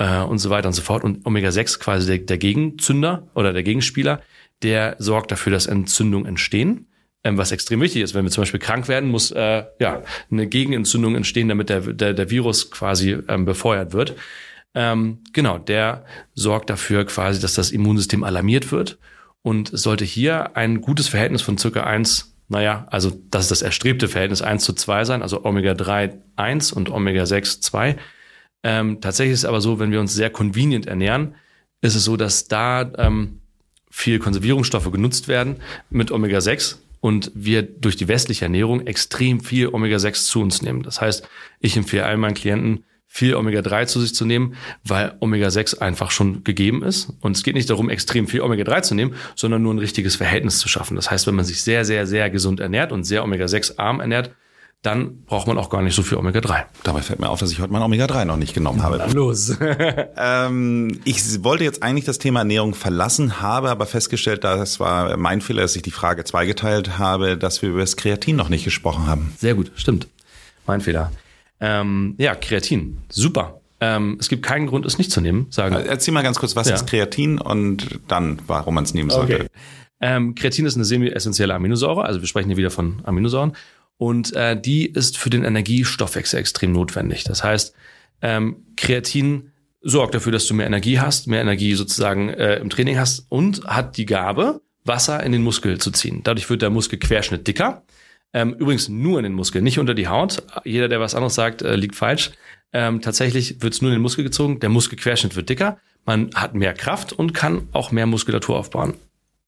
äh, 0.00 0.22
und 0.22 0.38
so 0.38 0.50
weiter 0.50 0.66
und 0.66 0.72
so 0.72 0.82
fort. 0.82 1.04
Und 1.04 1.24
Omega-6 1.24 1.78
quasi 1.78 2.06
der, 2.06 2.18
der 2.26 2.38
Gegenzünder 2.38 3.28
oder 3.34 3.52
der 3.52 3.62
Gegenspieler, 3.62 4.20
der 4.62 4.96
sorgt 4.98 5.30
dafür, 5.30 5.52
dass 5.52 5.66
Entzündungen 5.66 6.26
entstehen. 6.26 6.86
Ähm, 7.22 7.36
was 7.36 7.52
extrem 7.52 7.80
wichtig 7.82 8.02
ist, 8.02 8.14
wenn 8.14 8.24
wir 8.24 8.30
zum 8.30 8.42
Beispiel 8.42 8.60
krank 8.60 8.88
werden, 8.88 9.10
muss 9.10 9.30
äh, 9.30 9.64
ja 9.78 10.02
eine 10.30 10.46
Gegenentzündung 10.46 11.14
entstehen, 11.14 11.48
damit 11.48 11.68
der, 11.68 11.80
der, 11.80 12.14
der 12.14 12.30
Virus 12.30 12.70
quasi 12.70 13.18
ähm, 13.28 13.44
befeuert 13.44 13.92
wird. 13.92 14.16
Ähm, 14.74 15.18
genau, 15.34 15.58
der 15.58 16.06
sorgt 16.34 16.70
dafür 16.70 17.04
quasi, 17.04 17.40
dass 17.40 17.54
das 17.54 17.70
Immunsystem 17.70 18.24
alarmiert 18.24 18.72
wird. 18.72 18.98
Und 19.42 19.70
sollte 19.72 20.04
hier 20.04 20.56
ein 20.56 20.80
gutes 20.82 21.08
Verhältnis 21.08 21.40
von 21.40 21.56
circa 21.56 21.84
eins 21.84 22.26
naja, 22.52 22.88
also 22.90 23.12
das 23.30 23.44
ist 23.44 23.50
das 23.52 23.62
erstrebte 23.62 24.08
Verhältnis 24.08 24.42
eins 24.42 24.64
zu 24.64 24.72
zwei 24.72 25.04
sein, 25.04 25.22
also 25.22 25.44
Omega-3 25.44 26.18
1 26.34 26.72
und 26.72 26.90
Omega-6 26.90 27.60
2. 27.60 27.96
Ähm, 28.62 29.00
tatsächlich 29.00 29.34
ist 29.34 29.40
es 29.40 29.44
aber 29.44 29.60
so, 29.60 29.78
wenn 29.78 29.92
wir 29.92 30.00
uns 30.00 30.14
sehr 30.14 30.30
convenient 30.30 30.86
ernähren, 30.86 31.34
ist 31.80 31.94
es 31.94 32.04
so, 32.04 32.16
dass 32.16 32.46
da 32.46 32.90
ähm, 32.98 33.40
viel 33.90 34.18
Konservierungsstoffe 34.18 34.90
genutzt 34.92 35.28
werden 35.28 35.56
mit 35.88 36.10
Omega-6 36.10 36.76
und 37.00 37.32
wir 37.34 37.62
durch 37.62 37.96
die 37.96 38.08
westliche 38.08 38.44
Ernährung 38.44 38.86
extrem 38.86 39.40
viel 39.40 39.68
Omega-6 39.68 40.26
zu 40.26 40.40
uns 40.42 40.62
nehmen. 40.62 40.82
Das 40.82 41.00
heißt, 41.00 41.26
ich 41.60 41.76
empfehle 41.76 42.04
all 42.04 42.16
meinen 42.16 42.34
Klienten, 42.34 42.84
viel 43.12 43.34
Omega-3 43.34 43.86
zu 43.86 44.00
sich 44.00 44.14
zu 44.14 44.24
nehmen, 44.24 44.54
weil 44.84 45.16
Omega-6 45.18 45.78
einfach 45.78 46.12
schon 46.12 46.44
gegeben 46.44 46.84
ist. 46.84 47.12
Und 47.20 47.36
es 47.36 47.42
geht 47.42 47.54
nicht 47.54 47.68
darum, 47.68 47.90
extrem 47.90 48.28
viel 48.28 48.40
Omega-3 48.40 48.82
zu 48.82 48.94
nehmen, 48.94 49.14
sondern 49.34 49.62
nur 49.62 49.74
ein 49.74 49.80
richtiges 49.80 50.14
Verhältnis 50.14 50.58
zu 50.58 50.68
schaffen. 50.68 50.94
Das 50.94 51.10
heißt, 51.10 51.26
wenn 51.26 51.34
man 51.34 51.44
sich 51.44 51.62
sehr, 51.62 51.84
sehr, 51.84 52.06
sehr 52.06 52.30
gesund 52.30 52.60
ernährt 52.60 52.92
und 52.92 53.02
sehr 53.02 53.24
Omega-6 53.24 53.78
arm 53.78 53.98
ernährt, 53.98 54.30
dann 54.82 55.24
braucht 55.24 55.46
man 55.46 55.58
auch 55.58 55.68
gar 55.68 55.82
nicht 55.82 55.94
so 55.94 56.02
viel 56.02 56.16
Omega-3. 56.16 56.64
Dabei 56.84 57.02
fällt 57.02 57.20
mir 57.20 57.28
auf, 57.28 57.38
dass 57.38 57.52
ich 57.52 57.60
heute 57.60 57.70
mein 57.70 57.82
Omega-3 57.82 58.24
noch 58.24 58.38
nicht 58.38 58.54
genommen 58.54 58.82
habe. 58.82 58.96
Dann 58.96 59.12
los. 59.12 59.54
ähm, 60.16 61.00
ich 61.04 61.44
wollte 61.44 61.64
jetzt 61.64 61.82
eigentlich 61.82 62.06
das 62.06 62.18
Thema 62.18 62.40
Ernährung 62.40 62.74
verlassen, 62.74 63.42
habe 63.42 63.68
aber 63.68 63.84
festgestellt, 63.84 64.42
das 64.42 64.80
war 64.80 65.18
mein 65.18 65.42
Fehler, 65.42 65.62
dass 65.62 65.76
ich 65.76 65.82
die 65.82 65.90
Frage 65.90 66.24
zweigeteilt 66.24 66.98
habe, 66.98 67.36
dass 67.36 67.60
wir 67.60 67.68
über 67.68 67.80
das 67.80 67.96
Kreatin 67.96 68.36
noch 68.36 68.48
nicht 68.48 68.64
gesprochen 68.64 69.06
haben. 69.06 69.34
Sehr 69.36 69.54
gut, 69.54 69.70
stimmt. 69.74 70.08
Mein 70.66 70.80
Fehler. 70.80 71.12
Ähm, 71.60 72.14
ja, 72.16 72.34
Kreatin, 72.34 72.98
super. 73.10 73.60
Ähm, 73.80 74.16
es 74.18 74.30
gibt 74.30 74.44
keinen 74.44 74.66
Grund, 74.66 74.86
es 74.86 74.96
nicht 74.96 75.10
zu 75.10 75.20
nehmen. 75.20 75.46
Sagen. 75.50 75.74
Erzähl 75.74 76.14
mal 76.14 76.22
ganz 76.22 76.38
kurz, 76.38 76.56
was 76.56 76.68
ja. 76.68 76.74
ist 76.74 76.86
Kreatin 76.86 77.38
und 77.38 78.00
dann, 78.08 78.40
warum 78.46 78.74
man 78.74 78.84
es 78.84 78.94
nehmen 78.94 79.10
sollte. 79.10 79.34
Okay. 79.34 79.46
Ähm, 80.02 80.34
Kreatin 80.34 80.64
ist 80.64 80.76
eine 80.76 80.86
semi-essentielle 80.86 81.54
Aminosäure, 81.54 82.02
also 82.04 82.22
wir 82.22 82.28
sprechen 82.28 82.48
hier 82.48 82.56
wieder 82.56 82.70
von 82.70 83.02
Aminosäuren. 83.04 83.52
Und 84.00 84.34
äh, 84.34 84.58
die 84.58 84.86
ist 84.86 85.18
für 85.18 85.28
den 85.28 85.44
Energiestoffwechsel 85.44 86.40
extrem 86.40 86.72
notwendig. 86.72 87.22
Das 87.24 87.44
heißt, 87.44 87.74
ähm, 88.22 88.64
Kreatin 88.78 89.52
sorgt 89.82 90.14
dafür, 90.14 90.32
dass 90.32 90.46
du 90.46 90.54
mehr 90.54 90.64
Energie 90.64 90.98
hast, 90.98 91.26
mehr 91.26 91.42
Energie 91.42 91.74
sozusagen 91.74 92.30
äh, 92.30 92.56
im 92.56 92.70
Training 92.70 92.98
hast 92.98 93.26
und 93.28 93.62
hat 93.66 93.98
die 93.98 94.06
Gabe, 94.06 94.62
Wasser 94.86 95.22
in 95.22 95.32
den 95.32 95.42
Muskel 95.42 95.76
zu 95.76 95.90
ziehen. 95.90 96.22
Dadurch 96.24 96.48
wird 96.48 96.62
der 96.62 96.70
Muskelquerschnitt 96.70 97.46
dicker. 97.46 97.82
Ähm, 98.32 98.54
übrigens 98.54 98.88
nur 98.88 99.18
in 99.18 99.24
den 99.24 99.34
Muskel, 99.34 99.60
nicht 99.60 99.78
unter 99.78 99.92
die 99.92 100.08
Haut. 100.08 100.44
Jeder, 100.64 100.88
der 100.88 101.00
was 101.00 101.14
anderes 101.14 101.34
sagt, 101.34 101.60
äh, 101.60 101.76
liegt 101.76 101.94
falsch. 101.94 102.30
Ähm, 102.72 103.02
tatsächlich 103.02 103.60
wird 103.60 103.74
es 103.74 103.82
nur 103.82 103.90
in 103.90 103.96
den 103.96 104.02
Muskel 104.02 104.24
gezogen. 104.24 104.60
Der 104.60 104.70
Muskelquerschnitt 104.70 105.36
wird 105.36 105.50
dicker. 105.50 105.76
man 106.06 106.30
hat 106.34 106.54
mehr 106.54 106.72
Kraft 106.72 107.12
und 107.12 107.34
kann 107.34 107.68
auch 107.72 107.92
mehr 107.92 108.06
Muskulatur 108.06 108.56
aufbauen. 108.56 108.94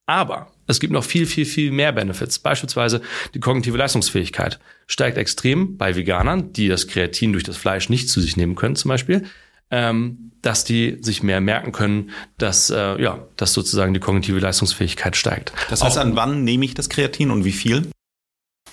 Aber 0.04 0.52
es 0.66 0.80
gibt 0.80 0.92
noch 0.92 1.04
viel, 1.04 1.26
viel, 1.26 1.44
viel 1.44 1.70
mehr 1.72 1.92
Benefits. 1.92 2.38
Beispielsweise 2.38 3.02
die 3.34 3.40
kognitive 3.40 3.76
Leistungsfähigkeit 3.76 4.60
steigt 4.86 5.18
extrem 5.18 5.76
bei 5.76 5.96
Veganern, 5.96 6.52
die 6.52 6.68
das 6.68 6.86
Kreatin 6.86 7.32
durch 7.32 7.44
das 7.44 7.56
Fleisch 7.56 7.88
nicht 7.88 8.08
zu 8.08 8.20
sich 8.20 8.36
nehmen 8.36 8.54
können, 8.54 8.76
zum 8.76 8.88
Beispiel, 8.88 9.24
ähm, 9.70 10.32
dass 10.42 10.64
die 10.64 10.98
sich 11.00 11.22
mehr 11.22 11.40
merken 11.40 11.72
können, 11.72 12.10
dass, 12.38 12.70
äh, 12.70 13.00
ja, 13.00 13.26
dass 13.36 13.52
sozusagen 13.52 13.94
die 13.94 14.00
kognitive 14.00 14.38
Leistungsfähigkeit 14.38 15.16
steigt. 15.16 15.52
Das 15.70 15.82
heißt, 15.82 15.98
Auch, 15.98 16.02
an 16.02 16.16
wann 16.16 16.44
nehme 16.44 16.64
ich 16.64 16.74
das 16.74 16.88
Kreatin 16.88 17.30
und 17.30 17.44
wie 17.44 17.52
viel? 17.52 17.88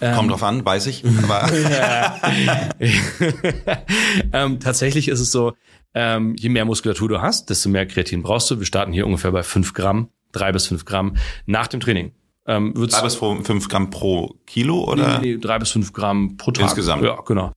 Ähm, 0.02 0.15
Kommt 0.15 0.32
drauf 0.32 0.43
an, 0.43 0.65
weiß 0.65 0.88
ich. 0.88 1.04
Aber 1.23 1.49
ähm, 4.34 4.60
tatsächlich 4.60 5.10
ist 5.10 5.19
es 5.19 5.32
so, 5.32 5.54
ähm, 5.93 6.36
je 6.38 6.49
mehr 6.49 6.65
Muskulatur 6.65 7.10
du 7.10 7.21
hast, 7.21 7.49
desto 7.49 7.69
mehr 7.69 7.86
Kreatin 7.86 8.21
brauchst 8.21 8.49
du. 8.52 8.60
Wir 8.60 8.65
starten 8.65 8.93
hier 8.93 9.06
ungefähr 9.06 9.32
bei 9.32 9.43
fünf 9.43 9.73
Gramm, 9.73 10.10
drei 10.31 10.51
bis 10.51 10.67
fünf 10.67 10.85
Gramm 10.85 11.17
nach 11.45 11.67
dem 11.67 11.79
Training. 11.79 12.11
Ähm, 12.45 12.73
drei 12.73 13.01
bis 13.01 13.15
fünf 13.15 13.67
Gramm 13.69 13.89
pro 13.89 14.35
Kilo 14.45 14.83
oder? 14.83 15.19
Nee, 15.19 15.35
nee, 15.35 15.37
drei 15.37 15.59
bis 15.59 15.71
fünf 15.71 15.93
Gramm 15.93 16.37
pro 16.37 16.51
Tag. 16.51 16.63
Insgesamt? 16.63 17.03
Ja, 17.03 17.19
genau. 17.25 17.51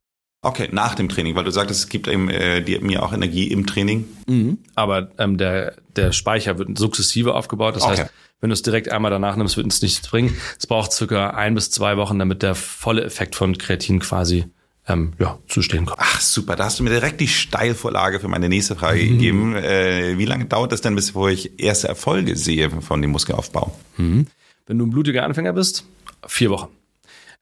Okay, 0.44 0.68
nach 0.72 0.96
dem 0.96 1.08
Training, 1.08 1.36
weil 1.36 1.44
du 1.44 1.52
sagtest, 1.52 1.84
es 1.84 1.88
gibt 1.88 2.08
eben, 2.08 2.28
äh, 2.28 2.62
die, 2.62 2.78
mir 2.80 3.04
auch 3.04 3.12
Energie 3.12 3.46
im 3.46 3.64
Training. 3.64 4.08
Mhm. 4.26 4.58
Aber 4.74 5.10
ähm, 5.18 5.38
der, 5.38 5.76
der 5.94 6.10
Speicher 6.10 6.58
wird 6.58 6.76
sukzessive 6.76 7.34
aufgebaut. 7.34 7.76
Das 7.76 7.84
okay. 7.84 7.92
heißt, 7.92 8.12
wenn 8.40 8.50
du 8.50 8.54
es 8.54 8.62
direkt 8.62 8.90
einmal 8.90 9.12
danach 9.12 9.36
nimmst, 9.36 9.56
wird 9.56 9.68
es 9.68 9.80
nichts 9.82 10.06
bringen. 10.06 10.36
Es 10.58 10.66
braucht 10.66 10.92
circa 10.92 11.30
ein 11.30 11.54
bis 11.54 11.70
zwei 11.70 11.96
Wochen, 11.96 12.18
damit 12.18 12.42
der 12.42 12.56
volle 12.56 13.04
Effekt 13.04 13.36
von 13.36 13.56
Kreatin 13.56 14.00
quasi 14.00 14.46
ähm, 14.88 15.12
ja, 15.18 15.38
zu 15.48 15.62
stehen 15.62 15.86
kommt. 15.86 16.00
Ach 16.00 16.20
super, 16.20 16.56
da 16.56 16.64
hast 16.64 16.80
du 16.80 16.84
mir 16.84 16.90
direkt 16.90 17.20
die 17.20 17.28
Steilvorlage 17.28 18.18
für 18.20 18.28
meine 18.28 18.48
nächste 18.48 18.74
Frage 18.74 19.02
mhm. 19.02 19.08
gegeben. 19.10 19.56
Äh, 19.56 20.18
wie 20.18 20.24
lange 20.24 20.46
dauert 20.46 20.72
es 20.72 20.80
denn, 20.80 20.94
bevor 20.94 21.30
ich 21.30 21.60
erste 21.60 21.88
Erfolge 21.88 22.36
sehe 22.36 22.70
von 22.70 23.00
dem 23.00 23.12
Muskelaufbau? 23.12 23.76
Mhm. 23.96 24.26
Wenn 24.66 24.78
du 24.78 24.86
ein 24.86 24.90
blutiger 24.90 25.24
Anfänger 25.24 25.52
bist, 25.52 25.84
vier 26.26 26.50
Wochen. 26.50 26.68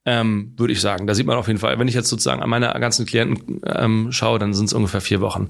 Ähm, 0.06 0.54
würde 0.56 0.72
ich 0.72 0.80
sagen. 0.80 1.06
Da 1.06 1.14
sieht 1.14 1.26
man 1.26 1.36
auf 1.36 1.46
jeden 1.46 1.58
Fall, 1.58 1.78
wenn 1.78 1.88
ich 1.88 1.94
jetzt 1.94 2.08
sozusagen 2.08 2.42
an 2.42 2.48
meine 2.48 2.72
ganzen 2.80 3.04
Klienten 3.04 3.60
ähm, 3.66 4.12
schaue, 4.12 4.38
dann 4.38 4.54
sind 4.54 4.66
es 4.66 4.72
ungefähr 4.72 5.00
vier 5.00 5.20
Wochen. 5.20 5.48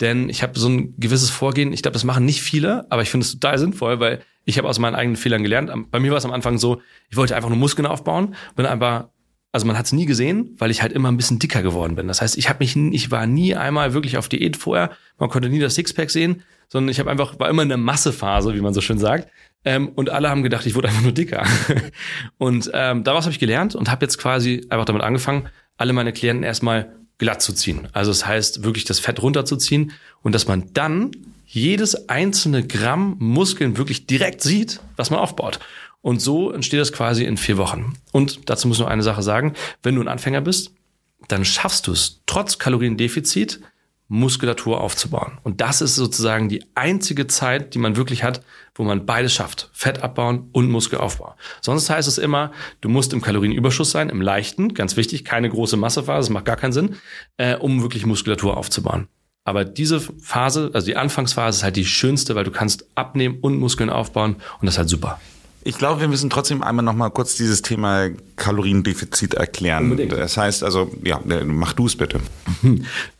Denn 0.00 0.30
ich 0.30 0.42
habe 0.42 0.58
so 0.58 0.68
ein 0.68 0.94
gewisses 0.98 1.28
Vorgehen, 1.28 1.74
ich 1.74 1.82
glaube, 1.82 1.92
das 1.92 2.04
machen 2.04 2.24
nicht 2.24 2.40
viele, 2.40 2.86
aber 2.90 3.02
ich 3.02 3.10
finde 3.10 3.26
es 3.26 3.32
total 3.32 3.58
sinnvoll, 3.58 4.00
weil 4.00 4.22
ich 4.46 4.56
habe 4.56 4.66
aus 4.66 4.78
meinen 4.78 4.94
eigenen 4.94 5.16
Fehlern 5.16 5.42
gelernt. 5.42 5.70
Bei 5.90 6.00
mir 6.00 6.10
war 6.10 6.18
es 6.18 6.24
am 6.24 6.32
Anfang 6.32 6.56
so, 6.56 6.80
ich 7.10 7.16
wollte 7.18 7.36
einfach 7.36 7.50
nur 7.50 7.58
Muskeln 7.58 7.84
aufbauen, 7.84 8.34
bin 8.56 8.64
einfach 8.64 9.08
also 9.52 9.66
man 9.66 9.76
hat 9.76 9.86
es 9.86 9.92
nie 9.92 10.06
gesehen, 10.06 10.54
weil 10.58 10.70
ich 10.70 10.82
halt 10.82 10.92
immer 10.92 11.10
ein 11.10 11.16
bisschen 11.16 11.38
dicker 11.38 11.62
geworden 11.62 11.96
bin. 11.96 12.06
Das 12.06 12.22
heißt, 12.22 12.38
ich 12.38 12.48
habe 12.48 12.60
mich, 12.60 12.76
ich 12.76 13.10
war 13.10 13.26
nie 13.26 13.56
einmal 13.56 13.94
wirklich 13.94 14.16
auf 14.16 14.28
Diät 14.28 14.56
vorher. 14.56 14.90
Man 15.18 15.28
konnte 15.28 15.48
nie 15.48 15.58
das 15.58 15.74
Sixpack 15.74 16.10
sehen, 16.10 16.42
sondern 16.68 16.90
ich 16.90 17.00
habe 17.00 17.10
einfach 17.10 17.38
war 17.40 17.48
immer 17.48 17.62
in 17.62 17.68
der 17.68 17.78
Massephase, 17.78 18.54
wie 18.54 18.60
man 18.60 18.74
so 18.74 18.80
schön 18.80 18.98
sagt. 18.98 19.28
Ähm, 19.64 19.88
und 19.88 20.08
alle 20.08 20.30
haben 20.30 20.42
gedacht, 20.42 20.66
ich 20.66 20.74
wurde 20.74 20.88
einfach 20.88 21.02
nur 21.02 21.12
dicker. 21.12 21.44
und 22.38 22.70
ähm, 22.72 23.02
daraus 23.02 23.24
habe 23.24 23.32
ich 23.32 23.40
gelernt 23.40 23.74
und 23.74 23.90
habe 23.90 24.04
jetzt 24.04 24.18
quasi 24.18 24.66
einfach 24.70 24.84
damit 24.84 25.02
angefangen, 25.02 25.48
alle 25.76 25.92
meine 25.92 26.12
Klienten 26.12 26.44
erstmal 26.44 26.94
glatt 27.18 27.42
zu 27.42 27.52
ziehen. 27.52 27.88
Also 27.92 28.12
das 28.12 28.26
heißt, 28.26 28.62
wirklich 28.62 28.84
das 28.84 29.00
Fett 29.00 29.20
runterzuziehen 29.20 29.92
und 30.22 30.34
dass 30.34 30.46
man 30.46 30.72
dann 30.72 31.10
jedes 31.44 32.08
einzelne 32.08 32.64
Gramm 32.64 33.16
Muskeln 33.18 33.76
wirklich 33.76 34.06
direkt 34.06 34.40
sieht, 34.40 34.80
was 34.96 35.10
man 35.10 35.18
aufbaut. 35.18 35.58
Und 36.02 36.20
so 36.20 36.50
entsteht 36.50 36.80
das 36.80 36.92
quasi 36.92 37.24
in 37.24 37.36
vier 37.36 37.58
Wochen. 37.58 37.94
Und 38.12 38.48
dazu 38.48 38.68
muss 38.68 38.78
ich 38.78 38.82
noch 38.82 38.90
eine 38.90 39.02
Sache 39.02 39.22
sagen. 39.22 39.54
Wenn 39.82 39.96
du 39.96 40.00
ein 40.00 40.08
Anfänger 40.08 40.40
bist, 40.40 40.72
dann 41.28 41.44
schaffst 41.44 41.86
du 41.86 41.92
es, 41.92 42.22
trotz 42.26 42.58
Kaloriendefizit, 42.58 43.60
Muskulatur 44.08 44.80
aufzubauen. 44.80 45.38
Und 45.44 45.60
das 45.60 45.80
ist 45.80 45.94
sozusagen 45.94 46.48
die 46.48 46.64
einzige 46.74 47.28
Zeit, 47.28 47.74
die 47.74 47.78
man 47.78 47.94
wirklich 47.94 48.24
hat, 48.24 48.42
wo 48.74 48.82
man 48.82 49.06
beides 49.06 49.32
schafft. 49.32 49.70
Fett 49.72 50.02
abbauen 50.02 50.48
und 50.50 50.68
Muskelaufbau. 50.68 51.36
Sonst 51.60 51.88
heißt 51.88 52.08
es 52.08 52.18
immer, 52.18 52.50
du 52.80 52.88
musst 52.88 53.12
im 53.12 53.20
Kalorienüberschuss 53.20 53.92
sein, 53.92 54.08
im 54.08 54.20
leichten, 54.20 54.74
ganz 54.74 54.96
wichtig, 54.96 55.24
keine 55.24 55.48
große 55.48 55.76
Massephase, 55.76 56.26
das 56.26 56.30
macht 56.30 56.44
gar 56.46 56.56
keinen 56.56 56.72
Sinn, 56.72 56.96
äh, 57.36 57.54
um 57.54 57.82
wirklich 57.82 58.04
Muskulatur 58.04 58.56
aufzubauen. 58.56 59.06
Aber 59.44 59.64
diese 59.64 60.00
Phase, 60.00 60.70
also 60.74 60.86
die 60.86 60.96
Anfangsphase 60.96 61.58
ist 61.58 61.62
halt 61.62 61.76
die 61.76 61.86
schönste, 61.86 62.34
weil 62.34 62.44
du 62.44 62.50
kannst 62.50 62.86
abnehmen 62.96 63.38
und 63.40 63.58
Muskeln 63.58 63.90
aufbauen 63.90 64.36
und 64.60 64.66
das 64.66 64.74
ist 64.74 64.78
halt 64.78 64.88
super. 64.88 65.20
Ich 65.62 65.76
glaube, 65.76 66.00
wir 66.00 66.08
müssen 66.08 66.30
trotzdem 66.30 66.62
einmal 66.62 66.84
noch 66.84 66.94
mal 66.94 67.10
kurz 67.10 67.36
dieses 67.36 67.60
Thema 67.60 68.08
Kaloriendefizit 68.36 69.34
erklären. 69.34 69.84
Unbedingt. 69.84 70.12
Das 70.12 70.36
heißt 70.36 70.64
also, 70.64 70.90
ja, 71.04 71.20
mach 71.44 71.72
du 71.74 71.86
es 71.86 71.96
bitte. 71.96 72.20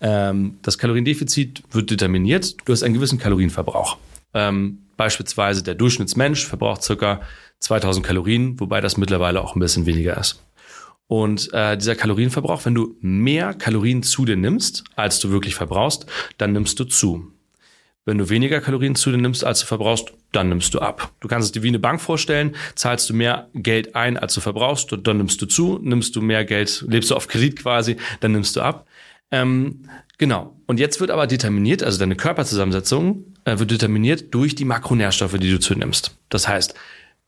Ähm, 0.00 0.58
das 0.62 0.78
Kaloriendefizit 0.78 1.62
wird 1.70 1.90
determiniert. 1.90 2.56
Du 2.64 2.72
hast 2.72 2.82
einen 2.82 2.94
gewissen 2.94 3.18
Kalorienverbrauch. 3.18 3.98
Ähm, 4.34 4.78
beispielsweise 4.96 5.62
der 5.62 5.74
Durchschnittsmensch 5.74 6.46
verbraucht 6.46 6.82
circa 6.82 7.20
2000 7.60 8.04
Kalorien, 8.04 8.58
wobei 8.60 8.80
das 8.80 8.96
mittlerweile 8.96 9.42
auch 9.42 9.54
ein 9.54 9.60
bisschen 9.60 9.86
weniger 9.86 10.16
ist. 10.18 10.42
Und 11.06 11.52
äh, 11.52 11.76
dieser 11.76 11.96
Kalorienverbrauch, 11.96 12.64
wenn 12.64 12.74
du 12.74 12.96
mehr 13.00 13.52
Kalorien 13.54 14.02
zu 14.02 14.24
dir 14.24 14.36
nimmst, 14.36 14.84
als 14.94 15.18
du 15.18 15.30
wirklich 15.30 15.54
verbrauchst, 15.54 16.06
dann 16.38 16.52
nimmst 16.52 16.78
du 16.78 16.84
zu. 16.84 17.32
Wenn 18.06 18.18
du 18.18 18.28
weniger 18.30 18.60
Kalorien 18.60 18.94
zu 18.94 19.10
dir 19.10 19.18
nimmst, 19.18 19.44
als 19.44 19.60
du 19.60 19.66
verbrauchst, 19.66 20.12
dann 20.32 20.48
nimmst 20.48 20.72
du 20.74 20.78
ab. 20.78 21.12
Du 21.20 21.28
kannst 21.28 21.46
es 21.46 21.52
dir 21.52 21.62
wie 21.62 21.68
eine 21.68 21.78
Bank 21.78 22.00
vorstellen, 22.00 22.56
zahlst 22.74 23.10
du 23.10 23.14
mehr 23.14 23.48
Geld 23.54 23.94
ein, 23.94 24.16
als 24.16 24.34
du 24.34 24.40
verbrauchst, 24.40 24.96
dann 25.02 25.18
nimmst 25.18 25.40
du 25.42 25.46
zu, 25.46 25.78
nimmst 25.82 26.16
du 26.16 26.22
mehr 26.22 26.44
Geld, 26.44 26.84
lebst 26.88 27.10
du 27.10 27.16
auf 27.16 27.28
Kredit 27.28 27.60
quasi, 27.60 27.96
dann 28.20 28.32
nimmst 28.32 28.56
du 28.56 28.62
ab. 28.62 28.86
Ähm, 29.30 29.82
genau. 30.18 30.56
Und 30.66 30.80
jetzt 30.80 31.00
wird 31.00 31.10
aber 31.10 31.26
determiniert, 31.26 31.82
also 31.82 31.98
deine 31.98 32.16
Körperzusammensetzung 32.16 33.24
äh, 33.44 33.58
wird 33.58 33.70
determiniert 33.70 34.34
durch 34.34 34.54
die 34.54 34.64
Makronährstoffe, 34.64 35.38
die 35.38 35.50
du 35.50 35.60
zu 35.60 35.74
nimmst. 35.74 36.16
Das 36.30 36.48
heißt, 36.48 36.74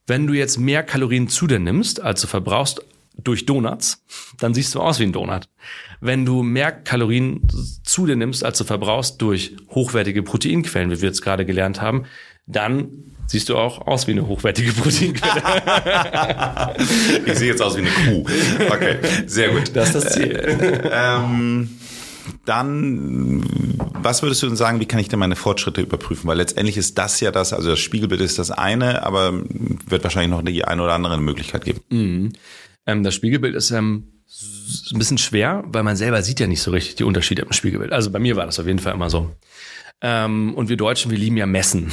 wenn 0.06 0.26
du 0.26 0.32
jetzt 0.32 0.58
mehr 0.58 0.82
Kalorien 0.82 1.28
zu 1.28 1.46
dir 1.46 1.58
nimmst, 1.58 2.00
als 2.00 2.22
du 2.22 2.26
verbrauchst, 2.26 2.85
durch 3.16 3.46
Donuts, 3.46 4.03
dann 4.38 4.55
siehst 4.55 4.75
du 4.75 4.81
aus 4.81 4.98
wie 4.98 5.05
ein 5.05 5.12
Donut. 5.12 5.48
Wenn 6.01 6.25
du 6.25 6.42
mehr 6.42 6.72
Kalorien 6.72 7.46
zu 7.85 8.07
dir 8.07 8.16
nimmst, 8.16 8.44
als 8.44 8.59
du 8.59 8.64
verbrauchst 8.64 9.20
durch 9.22 9.57
hochwertige 9.70 10.22
Proteinquellen, 10.22 10.90
wie 10.90 11.01
wir 11.01 11.09
jetzt 11.09 11.22
gerade 11.22 11.44
gelernt 11.46 11.81
haben, 11.81 12.05
dann 12.46 12.88
siehst 13.27 13.48
du 13.48 13.57
auch 13.57 13.87
aus 13.87 14.07
wie 14.07 14.12
eine 14.12 14.27
hochwertige 14.27 14.72
Proteinquelle. 14.75 15.42
ich 17.27 17.35
sehe 17.38 17.48
jetzt 17.48 17.62
aus 17.62 17.77
wie 17.77 17.81
eine 17.81 17.90
Kuh. 17.90 18.25
Okay, 18.70 18.98
sehr 19.27 19.51
gut. 19.51 19.75
Das 19.75 19.94
ist 19.94 20.05
das 20.05 20.12
Ziel. 20.14 20.81
ähm, 20.90 21.70
dann, 22.44 23.42
was 23.94 24.22
würdest 24.22 24.42
du 24.42 24.48
denn 24.48 24.57
sagen, 24.57 24.81
wie 24.81 24.87
kann 24.87 25.01
ich 25.01 25.09
denn 25.09 25.18
meine 25.18 25.37
Fortschritte 25.37 25.81
überprüfen? 25.81 26.29
Weil 26.29 26.37
letztendlich 26.37 26.77
ist 26.77 26.98
das 26.98 27.20
ja 27.20 27.31
das, 27.31 27.53
also 27.53 27.70
das 27.70 27.79
Spiegelbild 27.79 28.20
ist 28.20 28.38
das 28.38 28.51
eine, 28.51 29.05
aber 29.05 29.33
wird 29.87 30.05
wahrscheinlich 30.05 30.31
noch 30.31 30.42
die 30.42 30.64
eine 30.64 30.83
oder 30.83 30.94
andere 30.94 31.18
Möglichkeit 31.20 31.64
geben. 31.64 31.81
Mhm. 31.90 32.33
Ähm, 32.86 33.02
das 33.02 33.14
Spiegelbild 33.14 33.54
ist 33.54 33.70
ähm, 33.70 34.12
ein 34.92 34.98
bisschen 34.98 35.18
schwer, 35.18 35.62
weil 35.66 35.82
man 35.82 35.96
selber 35.96 36.22
sieht 36.22 36.40
ja 36.40 36.46
nicht 36.46 36.62
so 36.62 36.70
richtig 36.70 36.96
die 36.96 37.04
Unterschiede 37.04 37.42
im 37.42 37.52
Spiegelbild. 37.52 37.92
Also 37.92 38.10
bei 38.10 38.18
mir 38.18 38.36
war 38.36 38.46
das 38.46 38.58
auf 38.58 38.66
jeden 38.66 38.78
Fall 38.78 38.94
immer 38.94 39.10
so. 39.10 39.30
Ähm, 40.00 40.54
und 40.54 40.68
wir 40.68 40.76
Deutschen, 40.76 41.10
wir 41.10 41.18
lieben 41.18 41.36
ja 41.36 41.46
Messen. 41.46 41.92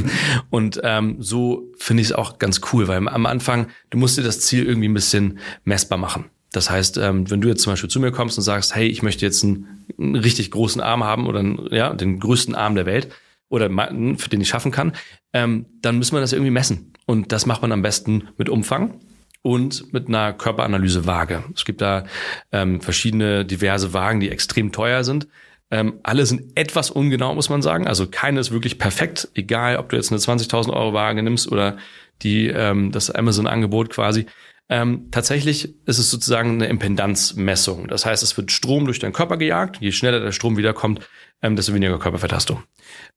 und 0.50 0.80
ähm, 0.82 1.16
so 1.18 1.70
finde 1.76 2.00
ich 2.00 2.08
es 2.08 2.12
auch 2.12 2.38
ganz 2.38 2.60
cool, 2.72 2.88
weil 2.88 3.06
am 3.06 3.26
Anfang, 3.26 3.66
du 3.90 3.98
musst 3.98 4.16
dir 4.16 4.22
das 4.22 4.40
Ziel 4.40 4.64
irgendwie 4.64 4.88
ein 4.88 4.94
bisschen 4.94 5.38
messbar 5.64 5.98
machen. 5.98 6.26
Das 6.50 6.70
heißt, 6.70 6.98
ähm, 6.98 7.30
wenn 7.30 7.40
du 7.40 7.48
jetzt 7.48 7.62
zum 7.62 7.72
Beispiel 7.72 7.90
zu 7.90 8.00
mir 8.00 8.12
kommst 8.12 8.38
und 8.38 8.44
sagst, 8.44 8.74
hey, 8.74 8.86
ich 8.86 9.02
möchte 9.02 9.24
jetzt 9.24 9.42
einen, 9.42 9.86
einen 9.98 10.16
richtig 10.16 10.50
großen 10.50 10.80
Arm 10.80 11.04
haben 11.04 11.26
oder 11.26 11.40
einen, 11.40 11.68
ja, 11.70 11.92
den 11.92 12.20
größten 12.20 12.54
Arm 12.54 12.74
der 12.74 12.86
Welt 12.86 13.08
oder 13.48 13.68
für 13.68 14.28
den 14.30 14.40
ich 14.40 14.48
schaffen 14.48 14.72
kann, 14.72 14.92
ähm, 15.34 15.66
dann 15.82 15.98
müssen 15.98 16.14
wir 16.14 16.20
das 16.20 16.32
irgendwie 16.32 16.50
messen. 16.50 16.92
Und 17.06 17.32
das 17.32 17.44
macht 17.44 17.62
man 17.62 17.72
am 17.72 17.82
besten 17.82 18.28
mit 18.38 18.48
Umfang 18.48 18.98
und 19.42 19.92
mit 19.92 20.08
einer 20.08 20.32
Körperanalyse 20.32 21.06
Waage. 21.06 21.44
Es 21.54 21.64
gibt 21.64 21.80
da 21.80 22.04
ähm, 22.52 22.80
verschiedene 22.80 23.44
diverse 23.44 23.92
Wagen, 23.92 24.20
die 24.20 24.30
extrem 24.30 24.72
teuer 24.72 25.04
sind. 25.04 25.26
Ähm, 25.70 26.00
alle 26.02 26.26
sind 26.26 26.52
etwas 26.54 26.90
ungenau, 26.90 27.34
muss 27.34 27.48
man 27.48 27.62
sagen. 27.62 27.86
Also 27.86 28.06
keine 28.06 28.40
ist 28.40 28.52
wirklich 28.52 28.78
perfekt, 28.78 29.28
egal 29.34 29.78
ob 29.78 29.88
du 29.88 29.96
jetzt 29.96 30.12
eine 30.12 30.20
20.000 30.20 30.72
Euro 30.72 30.92
Waage 30.92 31.22
nimmst 31.22 31.50
oder 31.50 31.76
die 32.22 32.48
ähm, 32.48 32.92
das 32.92 33.10
Amazon-Angebot 33.10 33.90
quasi. 33.90 34.26
Ähm, 34.68 35.08
tatsächlich 35.10 35.74
ist 35.86 35.98
es 35.98 36.10
sozusagen 36.10 36.52
eine 36.52 36.66
Impedanzmessung. 36.66 37.88
Das 37.88 38.06
heißt, 38.06 38.22
es 38.22 38.36
wird 38.36 38.52
Strom 38.52 38.84
durch 38.84 39.00
deinen 39.00 39.12
Körper 39.12 39.36
gejagt. 39.36 39.78
Je 39.80 39.92
schneller 39.92 40.20
der 40.20 40.32
Strom 40.32 40.56
wiederkommt, 40.56 41.00
ähm, 41.42 41.56
desto 41.56 41.74
weniger 41.74 41.98
Körperfett 41.98 42.32
hast 42.32 42.50
du. 42.50 42.62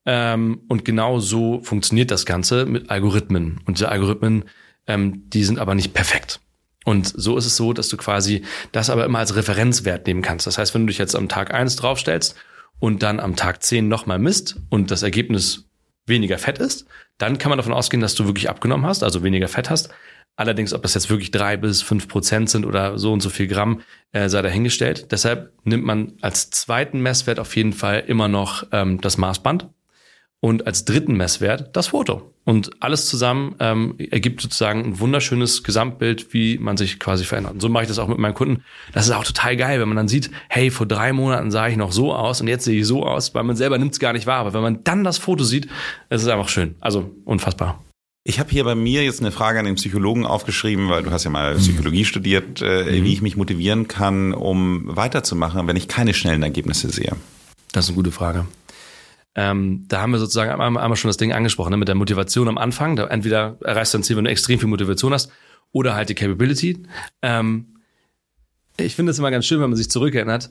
Ähm, 0.05 0.63
und 0.67 0.85
genau 0.85 1.19
so 1.19 1.61
funktioniert 1.61 2.09
das 2.09 2.25
Ganze 2.25 2.65
mit 2.65 2.89
Algorithmen. 2.89 3.61
Und 3.65 3.77
diese 3.77 3.89
Algorithmen 3.89 4.45
ähm, 4.87 5.29
die 5.29 5.43
sind 5.43 5.59
aber 5.59 5.75
nicht 5.75 5.93
perfekt. 5.93 6.39
Und 6.85 7.11
so 7.15 7.35
ist 7.37 7.45
es 7.45 7.57
so, 7.57 7.73
dass 7.73 7.89
du 7.89 7.97
quasi 7.97 8.43
das 8.71 8.89
aber 8.89 9.05
immer 9.05 9.19
als 9.19 9.35
Referenzwert 9.35 10.05
nehmen 10.05 10.21
kannst. 10.21 10.45
Das 10.45 10.57
heißt, 10.57 10.73
wenn 10.73 10.81
du 10.81 10.87
dich 10.87 10.99
jetzt 10.99 11.15
am 11.15 11.27
Tag 11.27 11.53
eins 11.53 11.75
draufstellst 11.75 12.35
und 12.79 13.01
dann 13.01 13.19
am 13.19 13.35
Tag 13.35 13.63
zehn 13.63 13.87
nochmal 13.87 14.19
misst 14.19 14.57
und 14.69 14.91
das 14.91 15.01
Ergebnis 15.01 15.65
weniger 16.05 16.37
Fett 16.37 16.59
ist, 16.59 16.85
dann 17.17 17.39
kann 17.39 17.49
man 17.49 17.57
davon 17.57 17.73
ausgehen, 17.73 18.01
dass 18.01 18.13
du 18.13 18.25
wirklich 18.25 18.49
abgenommen 18.49 18.85
hast, 18.85 19.03
also 19.03 19.23
weniger 19.23 19.47
Fett 19.47 19.69
hast. 19.71 19.89
Allerdings, 20.37 20.73
ob 20.73 20.83
das 20.83 20.93
jetzt 20.93 21.09
wirklich 21.09 21.31
drei 21.31 21.55
bis 21.57 21.81
fünf 21.81 22.07
Prozent 22.07 22.49
sind 22.49 22.65
oder 22.65 22.99
so 22.99 23.13
und 23.13 23.21
so 23.21 23.29
viel 23.29 23.47
Gramm, 23.47 23.81
äh, 24.11 24.27
sei 24.27 24.41
dahingestellt. 24.41 25.11
Deshalb 25.11 25.53
nimmt 25.63 25.85
man 25.85 26.13
als 26.21 26.49
zweiten 26.49 26.99
Messwert 26.99 27.39
auf 27.39 27.55
jeden 27.55 27.73
Fall 27.73 28.03
immer 28.05 28.27
noch 28.27 28.67
ähm, 28.71 28.99
das 28.99 29.17
Maßband 29.17 29.69
und 30.45 30.67
als 30.67 30.85
dritten 30.85 31.17
Messwert 31.17 31.75
das 31.75 31.87
Foto. 31.87 32.31
Und 32.43 32.69
alles 32.79 33.07
zusammen 33.07 33.55
ähm, 33.59 33.95
ergibt 33.97 34.41
sozusagen 34.41 34.85
ein 34.85 34.99
wunderschönes 34.99 35.63
Gesamtbild, 35.63 36.35
wie 36.35 36.59
man 36.59 36.77
sich 36.77 36.99
quasi 36.99 37.23
verändert. 37.23 37.53
Und 37.53 37.61
so 37.61 37.69
mache 37.69 37.85
ich 37.85 37.87
das 37.87 37.97
auch 37.97 38.07
mit 38.07 38.19
meinen 38.19 38.35
Kunden. 38.35 38.63
Das 38.93 39.07
ist 39.07 39.11
auch 39.11 39.23
total 39.23 39.57
geil, 39.57 39.79
wenn 39.79 39.87
man 39.87 39.97
dann 39.97 40.07
sieht, 40.07 40.29
hey, 40.47 40.69
vor 40.69 40.85
drei 40.85 41.13
Monaten 41.13 41.49
sah 41.49 41.67
ich 41.67 41.77
noch 41.77 41.91
so 41.91 42.13
aus 42.13 42.41
und 42.41 42.47
jetzt 42.47 42.63
sehe 42.63 42.81
ich 42.81 42.85
so 42.85 43.07
aus, 43.07 43.33
weil 43.33 43.41
man 43.41 43.55
selber 43.55 43.79
nimmt 43.79 43.93
es 43.93 43.99
gar 43.99 44.13
nicht 44.13 44.27
wahr. 44.27 44.41
Aber 44.41 44.53
wenn 44.53 44.61
man 44.61 44.83
dann 44.83 45.03
das 45.03 45.17
Foto 45.17 45.43
sieht, 45.43 45.67
es 46.09 46.21
ist 46.21 46.27
einfach 46.27 46.49
schön. 46.49 46.75
Also 46.79 47.09
unfassbar. 47.23 47.83
Ich 48.23 48.39
habe 48.39 48.51
hier 48.51 48.65
bei 48.65 48.75
mir 48.75 49.03
jetzt 49.03 49.21
eine 49.21 49.31
Frage 49.31 49.57
an 49.57 49.65
den 49.65 49.75
Psychologen 49.75 50.27
aufgeschrieben, 50.27 50.89
weil 50.89 51.01
du 51.01 51.09
hast 51.09 51.23
ja 51.23 51.31
mal 51.31 51.55
Psychologie 51.55 52.05
studiert, 52.05 52.61
äh, 52.61 52.83
mhm. 52.83 53.03
wie 53.03 53.13
ich 53.13 53.23
mich 53.23 53.35
motivieren 53.35 53.87
kann, 53.87 54.35
um 54.35 54.95
weiterzumachen, 54.95 55.65
wenn 55.65 55.75
ich 55.75 55.87
keine 55.87 56.13
schnellen 56.13 56.43
Ergebnisse 56.43 56.91
sehe. 56.91 57.13
Das 57.71 57.85
ist 57.85 57.89
eine 57.89 57.95
gute 57.95 58.11
Frage. 58.11 58.45
Ähm, 59.35 59.85
da 59.87 60.01
haben 60.01 60.11
wir 60.11 60.19
sozusagen 60.19 60.49
einmal, 60.49 60.67
einmal 60.81 60.95
schon 60.95 61.09
das 61.09 61.17
Ding 61.17 61.33
angesprochen, 61.33 61.71
ne, 61.71 61.77
mit 61.77 61.87
der 61.87 61.95
Motivation 61.95 62.47
am 62.47 62.57
Anfang. 62.57 62.95
Da 62.95 63.07
entweder 63.07 63.57
erreichst 63.61 63.93
du 63.93 63.99
ein 63.99 64.03
Ziel, 64.03 64.17
wenn 64.17 64.23
du 64.23 64.31
extrem 64.31 64.59
viel 64.59 64.69
Motivation 64.69 65.13
hast, 65.13 65.31
oder 65.71 65.93
halt 65.93 66.09
die 66.09 66.15
Capability. 66.15 66.83
Ähm, 67.21 67.75
ich 68.77 68.95
finde 68.95 69.11
es 69.11 69.19
immer 69.19 69.31
ganz 69.31 69.45
schön, 69.45 69.59
wenn 69.59 69.69
man 69.69 69.77
sich 69.77 69.89
zurückerinnert. 69.89 70.49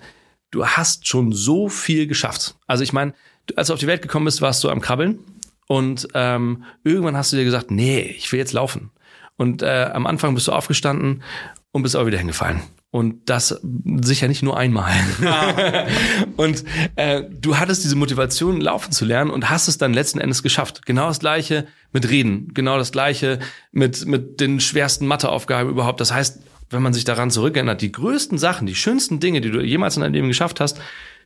Du 0.51 0.67
hast 0.67 1.09
schon 1.09 1.33
so 1.33 1.69
viel 1.69 2.07
geschafft. 2.07 2.57
Also 2.67 2.85
ich 2.85 2.93
meine, 2.93 3.15
als 3.57 3.69
du 3.69 3.73
auf 3.73 3.81
die 3.81 3.87
Welt 3.87 4.03
gekommen 4.03 4.27
bist, 4.27 4.43
warst 4.43 4.63
du 4.65 4.71
am 4.71 4.81
Krabbeln 4.81 5.19
und 5.67 6.09
ähm, 6.15 6.65
irgendwann 6.85 7.17
hast 7.17 7.33
du 7.33 7.37
dir 7.37 7.45
gesagt, 7.45 7.71
nee, 7.71 8.01
ich 8.01 8.31
will 8.33 8.39
jetzt 8.39 8.53
laufen. 8.53 8.91
Und 9.37 9.63
äh, 9.63 9.91
am 9.93 10.07
Anfang 10.07 10.35
bist 10.35 10.49
du 10.49 10.53
aufgestanden 10.53 11.23
und 11.73 11.83
bist 11.83 11.97
auch 11.97 12.07
wieder 12.07 12.19
hingefallen. 12.19 12.61
Und 12.95 13.29
das 13.29 13.61
sicher 14.03 14.29
nicht 14.29 14.45
nur 14.45 14.57
einmal. 14.57 14.93
Ja. 15.21 15.87
und 16.37 16.63
äh, 16.95 17.25
du 17.29 17.59
hattest 17.59 17.83
diese 17.83 17.97
Motivation, 17.97 18.61
laufen 18.61 18.93
zu 18.93 19.05
lernen 19.05 19.33
und 19.33 19.51
hast 19.51 19.67
es 19.67 19.79
dann 19.79 19.93
letzten 19.93 20.21
Endes 20.21 20.45
geschafft. 20.45 20.87
Genau 20.87 21.09
das 21.09 21.19
gleiche 21.19 21.67
mit 21.93 22.09
Reden, 22.09 22.55
genau 22.55 22.79
das 22.79 22.93
gleiche 22.93 23.41
mit, 23.73 24.07
mit 24.07 24.39
den 24.39 24.61
schwersten 24.61 25.09
Matheaufgaben 25.09 25.73
überhaupt. 25.73 26.01
Das 26.01 26.13
heißt, 26.13 26.39
wenn 26.71 26.83
man 26.83 26.93
sich 26.93 27.03
daran 27.03 27.33
zurückerinnert, 27.33 27.83
die 27.83 27.91
größten 27.91 28.39
Sachen, 28.39 28.69
die 28.69 28.77
schönsten 28.77 29.19
Dinge, 29.19 29.41
die 29.41 29.51
du 29.51 29.61
jemals 29.61 29.97
in 29.97 30.03
deinem 30.03 30.15
Leben 30.15 30.29
geschafft 30.29 30.61
hast, 30.61 30.81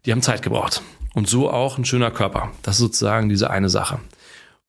die 0.07 0.12
haben 0.12 0.23
Zeit 0.23 0.41
gebraucht. 0.41 0.81
Und 1.12 1.29
so 1.29 1.51
auch 1.51 1.77
ein 1.77 1.85
schöner 1.85 2.11
Körper. 2.11 2.51
Das 2.62 2.77
ist 2.77 2.81
sozusagen 2.81 3.29
diese 3.29 3.51
eine 3.51 3.69
Sache. 3.69 4.01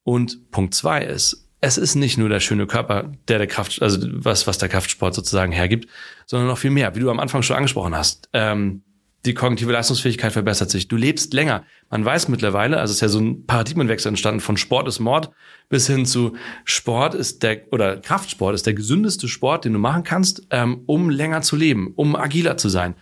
Und 0.03 0.51
Punkt 0.51 0.73
zwei 0.73 1.03
ist, 1.05 1.48
es 1.61 1.77
ist 1.77 1.95
nicht 1.95 2.17
nur 2.17 2.29
der 2.29 2.39
schöne 2.39 2.67
Körper, 2.67 3.11
der 3.27 3.37
der 3.37 3.47
Kraft, 3.47 3.81
also 3.81 3.99
was, 4.11 4.47
was 4.47 4.57
der 4.57 4.69
Kraftsport 4.69 5.13
sozusagen 5.13 5.51
hergibt, 5.51 5.89
sondern 6.25 6.47
noch 6.47 6.57
viel 6.57 6.71
mehr, 6.71 6.95
wie 6.95 6.99
du 6.99 7.09
am 7.09 7.19
Anfang 7.19 7.41
schon 7.41 7.57
angesprochen 7.57 7.95
hast. 7.95 8.29
Ähm, 8.33 8.83
die 9.25 9.33
kognitive 9.33 9.73
Leistungsfähigkeit 9.73 10.31
verbessert 10.31 10.69
sich. 10.69 10.87
Du 10.87 10.95
lebst 10.95 11.33
länger. 11.33 11.65
Man 11.89 12.05
weiß 12.05 12.29
mittlerweile, 12.29 12.79
also 12.79 12.91
es 12.91 12.97
ist 12.97 13.01
ja 13.01 13.09
so 13.09 13.19
ein 13.19 13.45
Paradigmenwechsel 13.45 14.07
entstanden 14.07 14.39
von 14.39 14.55
Sport 14.55 14.87
ist 14.87 14.99
Mord 14.99 15.31
bis 15.67 15.87
hin 15.87 16.05
zu 16.05 16.35
Sport 16.63 17.15
ist 17.15 17.43
der 17.43 17.71
oder 17.71 17.97
Kraftsport 17.97 18.55
ist 18.55 18.65
der 18.65 18.73
gesündeste 18.73 19.27
Sport, 19.27 19.65
den 19.65 19.73
du 19.73 19.79
machen 19.79 20.03
kannst, 20.03 20.47
ähm, 20.51 20.83
um 20.85 21.09
länger 21.09 21.41
zu 21.41 21.57
leben, 21.57 21.93
um 21.95 22.15
agiler 22.15 22.55
zu 22.57 22.69
sein. 22.69 22.95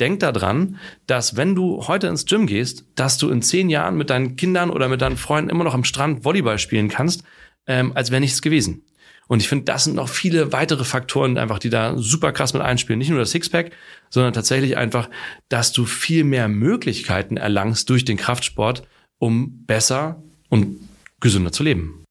Denk 0.00 0.20
daran, 0.20 0.78
dass 1.06 1.36
wenn 1.36 1.54
du 1.54 1.86
heute 1.86 2.06
ins 2.06 2.24
Gym 2.24 2.46
gehst, 2.46 2.84
dass 2.94 3.18
du 3.18 3.30
in 3.30 3.42
zehn 3.42 3.68
Jahren 3.68 3.96
mit 3.96 4.10
deinen 4.10 4.36
Kindern 4.36 4.70
oder 4.70 4.88
mit 4.88 5.02
deinen 5.02 5.16
Freunden 5.16 5.50
immer 5.50 5.64
noch 5.64 5.74
am 5.74 5.84
Strand 5.84 6.24
Volleyball 6.24 6.58
spielen 6.58 6.88
kannst, 6.88 7.24
ähm, 7.66 7.92
als 7.94 8.10
wäre 8.10 8.20
nichts 8.20 8.42
gewesen. 8.42 8.82
Und 9.26 9.40
ich 9.40 9.48
finde, 9.48 9.64
das 9.64 9.84
sind 9.84 9.96
noch 9.96 10.08
viele 10.08 10.52
weitere 10.52 10.84
Faktoren 10.84 11.38
einfach, 11.38 11.58
die 11.58 11.70
da 11.70 11.96
super 11.96 12.32
krass 12.32 12.52
mit 12.52 12.62
einspielen. 12.62 12.98
Nicht 12.98 13.08
nur 13.08 13.18
das 13.18 13.30
Sixpack, 13.30 13.72
sondern 14.10 14.34
tatsächlich 14.34 14.76
einfach, 14.76 15.08
dass 15.48 15.72
du 15.72 15.86
viel 15.86 16.24
mehr 16.24 16.48
Möglichkeiten 16.48 17.36
erlangst 17.36 17.88
durch 17.88 18.04
den 18.04 18.18
Kraftsport, 18.18 18.86
um 19.18 19.64
besser 19.64 20.22
und 20.50 20.76
gesünder 21.20 21.52
zu 21.52 21.62
leben. 21.62 22.04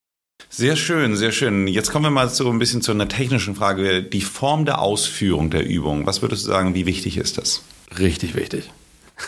Sehr 0.50 0.76
schön, 0.76 1.16
sehr 1.16 1.32
schön. 1.32 1.68
Jetzt 1.68 1.92
kommen 1.92 2.06
wir 2.06 2.12
mal 2.12 2.30
so 2.30 2.50
ein 2.50 2.60
bisschen 2.60 2.82
zu 2.82 2.92
einer 2.92 3.08
technischen 3.08 3.56
Frage. 3.56 4.04
Die 4.04 4.22
Form 4.22 4.66
der 4.66 4.80
Ausführung 4.80 5.50
der 5.50 5.66
Übung. 5.66 6.06
Was 6.06 6.22
würdest 6.22 6.46
du 6.46 6.50
sagen, 6.50 6.76
wie 6.76 6.86
wichtig 6.86 7.18
ist 7.18 7.38
das? 7.38 7.64
Richtig 8.00 8.36
wichtig. 8.36 8.70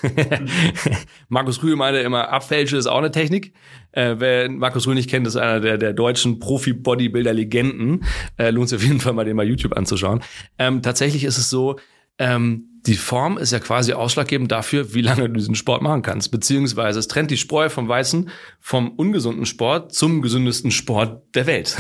Markus 1.29 1.61
Rühl 1.63 1.75
meinte 1.75 1.99
immer, 1.99 2.29
Abfälsche 2.29 2.77
ist 2.77 2.87
auch 2.87 2.97
eine 2.97 3.11
Technik. 3.11 3.53
Äh, 3.91 4.15
wer 4.19 4.49
Markus 4.49 4.87
Rühl 4.87 4.95
nicht 4.95 5.09
kennt, 5.09 5.27
ist 5.27 5.35
einer 5.35 5.59
der, 5.59 5.77
der 5.77 5.93
deutschen 5.93 6.39
Profi-Bodybuilder-Legenden. 6.39 8.03
Äh, 8.37 8.51
lohnt 8.51 8.69
sich 8.69 8.77
auf 8.77 8.83
jeden 8.83 8.99
Fall 8.99 9.13
mal, 9.13 9.25
den 9.25 9.35
mal 9.35 9.47
YouTube 9.47 9.77
anzuschauen. 9.77 10.21
Ähm, 10.59 10.81
tatsächlich 10.81 11.23
ist 11.23 11.37
es 11.37 11.49
so, 11.49 11.77
ähm, 12.17 12.74
die 12.85 12.95
Form 12.95 13.37
ist 13.37 13.51
ja 13.51 13.59
quasi 13.59 13.93
ausschlaggebend 13.93 14.51
dafür, 14.51 14.93
wie 14.93 15.01
lange 15.01 15.27
du 15.27 15.33
diesen 15.33 15.55
Sport 15.55 15.81
machen 15.81 16.01
kannst. 16.01 16.29
Beziehungsweise 16.29 16.99
es 16.99 17.07
trennt 17.07 17.31
die 17.31 17.37
Spreu 17.37 17.69
vom 17.69 17.87
Weißen 17.87 18.29
vom 18.59 18.91
ungesunden 18.91 19.45
Sport 19.45 19.93
zum 19.93 20.21
gesündesten 20.21 20.71
Sport 20.71 21.35
der 21.35 21.47
Welt. 21.47 21.75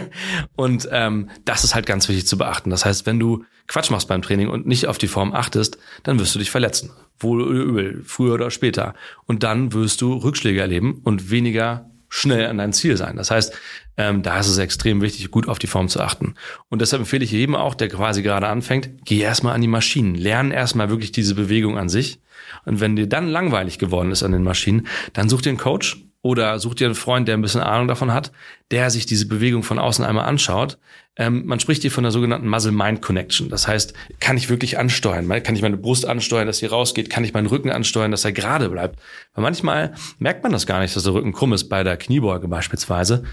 und 0.56 0.88
ähm, 0.90 1.30
das 1.44 1.64
ist 1.64 1.74
halt 1.74 1.86
ganz 1.86 2.08
wichtig 2.08 2.26
zu 2.26 2.38
beachten. 2.38 2.70
Das 2.70 2.84
heißt, 2.84 3.06
wenn 3.06 3.18
du 3.18 3.44
Quatsch 3.68 3.90
machst 3.90 4.08
beim 4.08 4.22
Training 4.22 4.48
und 4.48 4.66
nicht 4.66 4.86
auf 4.86 4.98
die 4.98 5.08
Form 5.08 5.32
achtest, 5.32 5.78
dann 6.02 6.18
wirst 6.18 6.34
du 6.34 6.38
dich 6.38 6.50
verletzen. 6.50 6.90
Wohl 7.20 7.42
oder 7.42 7.60
übel, 7.60 8.02
früher 8.04 8.34
oder 8.34 8.50
später. 8.50 8.94
Und 9.26 9.42
dann 9.42 9.72
wirst 9.72 10.00
du 10.00 10.14
Rückschläge 10.14 10.60
erleben 10.60 11.00
und 11.04 11.30
weniger 11.30 11.87
schnell 12.08 12.46
an 12.46 12.58
dein 12.58 12.72
Ziel 12.72 12.96
sein. 12.96 13.16
Das 13.16 13.30
heißt, 13.30 13.54
ähm, 13.96 14.22
da 14.22 14.38
ist 14.38 14.48
es 14.48 14.58
extrem 14.58 15.00
wichtig, 15.00 15.30
gut 15.30 15.48
auf 15.48 15.58
die 15.58 15.66
Form 15.66 15.88
zu 15.88 16.00
achten. 16.00 16.34
Und 16.68 16.80
deshalb 16.80 17.00
empfehle 17.00 17.24
ich 17.24 17.32
jedem 17.32 17.54
auch, 17.54 17.74
der 17.74 17.88
quasi 17.88 18.22
gerade 18.22 18.48
anfängt, 18.48 18.90
geh 19.04 19.20
erstmal 19.20 19.54
an 19.54 19.60
die 19.60 19.68
Maschinen, 19.68 20.14
lern 20.14 20.50
erstmal 20.50 20.88
wirklich 20.88 21.12
diese 21.12 21.34
Bewegung 21.34 21.78
an 21.78 21.88
sich. 21.88 22.20
Und 22.64 22.80
wenn 22.80 22.96
dir 22.96 23.08
dann 23.08 23.28
langweilig 23.28 23.78
geworden 23.78 24.10
ist 24.10 24.22
an 24.22 24.32
den 24.32 24.42
Maschinen, 24.42 24.86
dann 25.12 25.28
such 25.28 25.42
dir 25.42 25.50
einen 25.50 25.58
Coach 25.58 26.07
oder 26.22 26.58
such 26.58 26.74
dir 26.74 26.86
einen 26.86 26.94
Freund, 26.94 27.28
der 27.28 27.36
ein 27.36 27.42
bisschen 27.42 27.60
Ahnung 27.60 27.88
davon 27.88 28.12
hat, 28.12 28.32
der 28.70 28.90
sich 28.90 29.06
diese 29.06 29.28
Bewegung 29.28 29.62
von 29.62 29.78
außen 29.78 30.04
einmal 30.04 30.24
anschaut. 30.24 30.78
Ähm, 31.16 31.46
man 31.46 31.60
spricht 31.60 31.82
hier 31.82 31.90
von 31.90 32.04
der 32.04 32.12
sogenannten 32.12 32.48
Muscle-Mind-Connection. 32.48 33.48
Das 33.48 33.66
heißt, 33.66 33.94
kann 34.20 34.36
ich 34.36 34.48
wirklich 34.48 34.78
ansteuern? 34.78 35.28
Kann 35.42 35.56
ich 35.56 35.62
meine 35.62 35.76
Brust 35.76 36.06
ansteuern, 36.06 36.46
dass 36.46 36.58
sie 36.58 36.66
rausgeht? 36.66 37.10
Kann 37.10 37.24
ich 37.24 37.34
meinen 37.34 37.46
Rücken 37.46 37.70
ansteuern, 37.70 38.10
dass 38.10 38.24
er 38.24 38.32
gerade 38.32 38.68
bleibt? 38.68 39.00
Weil 39.34 39.42
manchmal 39.42 39.94
merkt 40.18 40.42
man 40.42 40.52
das 40.52 40.66
gar 40.66 40.80
nicht, 40.80 40.94
dass 40.94 41.04
der 41.04 41.14
Rücken 41.14 41.32
krumm 41.32 41.52
ist, 41.52 41.68
bei 41.68 41.82
der 41.82 41.96
Kniebeuge 41.96 42.48
beispielsweise. 42.48 43.24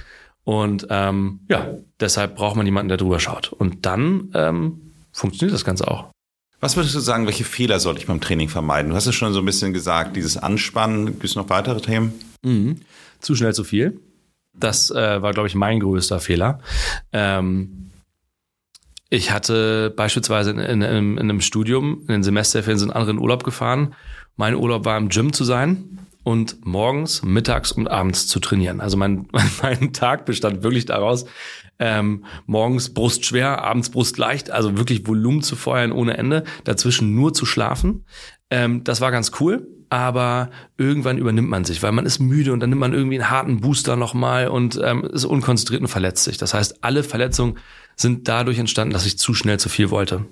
Und 0.43 0.88
ähm, 0.89 1.41
ja, 1.49 1.75
deshalb 1.99 2.36
braucht 2.36 2.55
man 2.55 2.65
jemanden, 2.65 2.89
der 2.89 2.97
drüber 2.97 3.19
schaut. 3.19 3.51
Und 3.51 3.86
dann 3.86 4.31
ähm, 4.36 4.93
funktioniert 5.11 5.53
das 5.53 5.65
Ganze 5.65 5.88
auch. 5.88 6.09
Was 6.59 6.75
würdest 6.75 6.95
du 6.95 6.99
sagen, 6.99 7.25
welche 7.25 7.43
Fehler 7.43 7.79
sollte 7.79 7.99
ich 7.99 8.07
beim 8.07 8.21
Training 8.21 8.49
vermeiden? 8.49 8.89
Du 8.89 8.95
hast 8.95 9.05
es 9.07 9.15
schon 9.15 9.33
so 9.33 9.39
ein 9.39 9.45
bisschen 9.45 9.73
gesagt, 9.73 10.15
dieses 10.15 10.38
Anspannen. 10.38 11.05
Gibt 11.05 11.23
es 11.23 11.36
noch 11.36 11.49
weitere 11.49 11.81
Themen? 11.81 12.13
Mhm. 12.46 12.78
Zu 13.20 13.36
schnell 13.36 13.54
zu 13.54 13.64
viel. 13.64 14.00
Das 14.54 14.91
äh, 14.91 15.22
war, 15.22 15.34
glaube 15.34 15.48
ich, 15.48 15.56
mein 15.56 15.80
größter 15.80 16.20
Fehler. 16.20 16.60
Ähm, 17.12 17.91
ich 19.10 19.32
hatte 19.32 19.93
beispielsweise 19.96 20.52
in, 20.52 20.60
in, 20.60 20.82
in, 20.82 21.20
einem 21.20 21.41
Studium, 21.41 22.02
in 22.02 22.08
den 22.08 22.24
Semesterferien 22.24 22.80
sind 22.80 22.91
andere 22.91 23.12
in 23.12 23.20
Urlaub 23.20 23.43
gefahren. 23.43 23.96
Mein 24.36 24.56
Urlaub 24.56 24.86
war 24.86 24.98
im 24.98 25.10
Gym 25.10 25.34
zu 25.34 25.43
sein 25.43 26.00
und 26.24 26.66
morgens, 26.66 27.24
mittags 27.24 27.72
und 27.72 27.88
abends 27.88 28.28
zu 28.28 28.39
trainieren. 28.39 28.82
Also 28.82 28.98
mein, 28.98 29.28
mein 29.62 29.93
Tag 29.93 30.26
bestand 30.26 30.64
wirklich 30.64 30.86
daraus, 30.86 31.26
ähm, 31.78 32.26
morgens 32.46 32.93
Brust 32.93 33.26
schwer, 33.26 33.64
abends 33.64 33.89
Brust 33.89 34.18
leicht, 34.18 34.50
also 34.50 34.78
wirklich 34.78 35.08
Volumen 35.08 35.41
zu 35.41 35.56
feuern 35.56 35.91
ohne 35.91 36.18
Ende, 36.18 36.43
dazwischen 36.64 37.16
nur 37.16 37.34
zu 37.34 37.46
schlafen. 37.46 38.06
Ähm, 38.50 38.84
das 38.84 39.02
war 39.02 39.12
ganz 39.12 39.32
cool, 39.39 39.68
aber 39.89 40.49
irgendwann 40.77 41.17
übernimmt 41.17 41.49
man 41.49 41.65
sich, 41.65 41.83
weil 41.83 41.91
man 41.91 42.05
ist 42.05 42.19
müde 42.19 42.53
und 42.53 42.59
dann 42.59 42.69
nimmt 42.69 42.79
man 42.79 42.93
irgendwie 42.93 43.19
einen 43.19 43.29
harten 43.29 43.61
Booster 43.61 43.95
nochmal 43.95 44.47
und 44.47 44.79
ähm, 44.83 45.03
ist 45.03 45.25
unkonzentriert 45.25 45.81
und 45.81 45.88
verletzt 45.88 46.23
sich. 46.23 46.38
Das 46.38 46.53
heißt, 46.53 46.83
alle 46.83 47.03
Verletzungen 47.03 47.57
sind 47.95 48.27
dadurch 48.27 48.59
entstanden, 48.59 48.93
dass 48.93 49.05
ich 49.05 49.17
zu 49.17 49.33
schnell 49.33 49.59
zu 49.59 49.69
viel 49.69 49.89
wollte. 49.89 50.25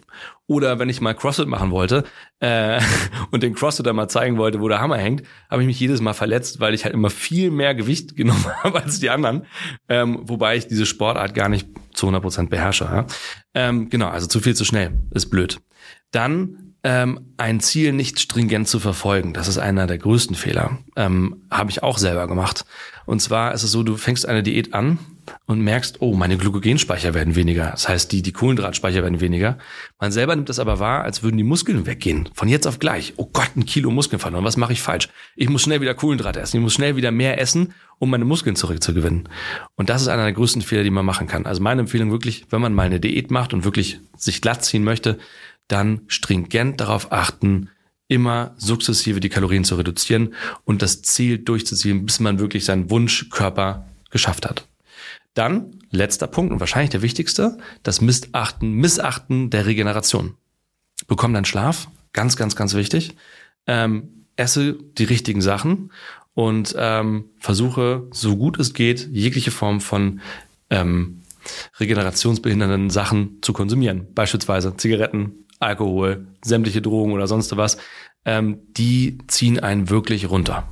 Oder 0.48 0.80
wenn 0.80 0.90
ich 0.90 1.00
mal 1.00 1.14
CrossFit 1.14 1.48
machen 1.48 1.72
wollte 1.72 2.04
äh, 2.40 2.82
und 3.32 3.44
den 3.44 3.56
CrossFitter 3.56 3.94
mal 3.94 4.10
zeigen 4.10 4.38
wollte, 4.38 4.60
wo 4.60 4.68
der 4.68 4.82
Hammer 4.82 4.98
hängt, 4.98 5.24
habe 5.50 5.62
ich 5.62 5.68
mich 5.68 5.80
jedes 5.80 6.02
Mal 6.02 6.14
verletzt, 6.14 6.60
weil 6.60 6.74
ich 6.74 6.84
halt 6.84 6.94
immer 6.94 7.10
viel 7.10 7.52
mehr 7.52 7.74
Gewicht 7.74 8.16
genommen 8.16 8.46
habe 8.64 8.84
als 8.84 9.00
die 9.00 9.10
anderen, 9.10 9.46
ähm, 9.88 10.20
wobei 10.24 10.58
ich 10.58 10.68
diese 10.68 10.86
Sportart 10.86 11.34
gar 11.34 11.50
nicht 11.50 11.68
zu 11.94 12.08
100 12.08 12.22
Prozent 12.22 12.50
beherrsche. 12.50 12.86
Ja? 12.86 13.06
Ähm, 13.54 13.90
genau, 13.90 14.10
also 14.10 14.28
zu 14.28 14.40
viel 14.40 14.56
zu 14.56 14.66
schnell 14.66 14.92
ist 15.12 15.30
blöd. 15.30 15.62
Dann 16.12 16.63
ähm, 16.84 17.20
ein 17.38 17.62
Ziel 17.62 17.94
nicht 17.94 18.20
stringent 18.20 18.68
zu 18.68 18.80
verfolgen. 18.80 19.34
Das 19.34 19.48
ist 19.48 19.58
einer 19.58 19.88
der 19.88 19.98
größten 19.98 20.36
Fehler. 20.36 20.80
Ähm, 20.96 21.44
Habe 21.50 21.72
ich 21.72 21.82
auch 21.82 21.98
selber 21.98 22.28
gemacht. 22.28 22.66
Und 23.06 23.22
zwar 23.22 23.54
ist 23.54 23.64
es 23.64 23.72
so, 23.72 23.84
du 23.84 23.98
fängst 23.98 24.28
eine 24.28 24.44
Diät 24.44 24.74
an 24.74 25.00
und 25.46 25.62
merkst, 25.62 26.02
oh, 26.02 26.14
meine 26.14 26.38
Glykogenspeicher 26.38 27.14
werden 27.14 27.36
weniger. 27.36 27.72
Das 27.72 27.88
heißt, 27.88 28.12
die, 28.12 28.22
die 28.22 28.34
Kohlenhydratspeicher 28.34 29.02
werden 29.02 29.22
weniger. 29.22 29.58
Man 30.00 30.12
selber 30.12 30.36
nimmt 30.36 30.50
das 30.50 30.60
aber 30.60 30.80
wahr, 30.80 31.04
als 31.04 31.24
würden 31.24 31.38
die 31.38 31.44
Muskeln 31.44 31.86
weggehen. 31.86 32.30
Von 32.34 32.50
jetzt 32.50 32.68
auf 32.68 32.80
gleich. 32.80 33.14
Oh 33.16 33.30
Gott, 33.32 33.52
ein 33.56 33.66
Kilo 33.66 33.90
Muskeln 33.90 34.20
verloren. 34.20 34.44
Was 34.44 34.58
mache 34.58 34.74
ich 34.74 34.82
falsch? 34.82 35.10
Ich 35.36 35.50
muss 35.50 35.62
schnell 35.62 35.82
wieder 35.82 35.94
Kohlenhydrate 35.94 36.42
essen. 36.42 36.58
Ich 36.58 36.64
muss 36.64 36.74
schnell 36.74 36.98
wieder 36.98 37.12
mehr 37.12 37.40
essen, 37.40 37.74
um 38.00 38.10
meine 38.10 38.26
Muskeln 38.26 38.56
zurückzugewinnen. 38.56 39.30
Und 39.76 39.90
das 39.90 40.02
ist 40.02 40.10
einer 40.10 40.24
der 40.24 40.34
größten 40.34 40.62
Fehler, 40.62 40.84
die 40.84 40.90
man 40.90 41.06
machen 41.06 41.28
kann. 41.28 41.46
Also 41.46 41.62
meine 41.62 41.82
Empfehlung 41.82 42.12
wirklich, 42.12 42.46
wenn 42.50 42.62
man 42.62 42.74
mal 42.74 42.86
eine 42.86 43.00
Diät 43.00 43.32
macht 43.32 43.54
und 43.54 43.64
wirklich 43.64 44.00
sich 44.18 44.42
glatt 44.42 44.66
ziehen 44.66 44.84
möchte, 44.84 45.20
dann 45.68 46.02
stringent 46.08 46.80
darauf 46.80 47.12
achten, 47.12 47.70
immer 48.08 48.54
sukzessive 48.58 49.20
die 49.20 49.30
Kalorien 49.30 49.64
zu 49.64 49.76
reduzieren 49.76 50.34
und 50.66 50.82
das 50.82 51.02
Ziel 51.02 51.40
durchzuziehen, 51.40 52.06
bis 52.06 52.20
man 52.20 52.40
wirklich 52.40 52.66
seinen 52.66 52.90
Wunschkörper 52.90 53.88
geschafft 54.12 54.48
hat. 54.48 54.68
Dann, 55.34 55.80
letzter 55.90 56.28
Punkt 56.28 56.52
und 56.52 56.60
wahrscheinlich 56.60 56.92
der 56.92 57.02
wichtigste, 57.02 57.58
das 57.82 58.02
Missachten, 58.02 58.74
Missachten 58.74 59.50
der 59.50 59.66
Regeneration. 59.66 60.36
Bekomm 61.08 61.34
deinen 61.34 61.46
Schlaf, 61.46 61.88
ganz, 62.14 62.38
ganz, 62.38 62.56
ganz 62.56 62.76
wichtig. 62.76 63.16
Ähm, 63.66 64.26
esse 64.36 64.74
die 64.98 65.06
richtigen 65.06 65.42
Sachen 65.42 65.92
und 66.36 66.76
ähm, 66.78 67.26
versuche, 67.40 68.08
so 68.12 68.38
gut 68.38 68.60
es 68.60 68.74
geht, 68.74 69.10
jegliche 69.12 69.52
Form 69.52 69.82
von 69.82 70.22
ähm, 70.70 71.22
regenerationsbehindernden 71.80 72.90
Sachen 72.90 73.40
zu 73.42 73.54
konsumieren. 73.54 74.08
Beispielsweise 74.14 74.76
Zigaretten, 74.78 75.43
Alkohol, 75.64 76.28
sämtliche 76.44 76.82
Drogen 76.82 77.14
oder 77.14 77.28
sonst 77.28 77.56
was. 77.58 77.78
Ähm, 78.26 78.60
die 78.78 79.18
ziehen 79.28 79.60
einen 79.60 79.90
wirklich 79.90 80.30
runter. 80.30 80.68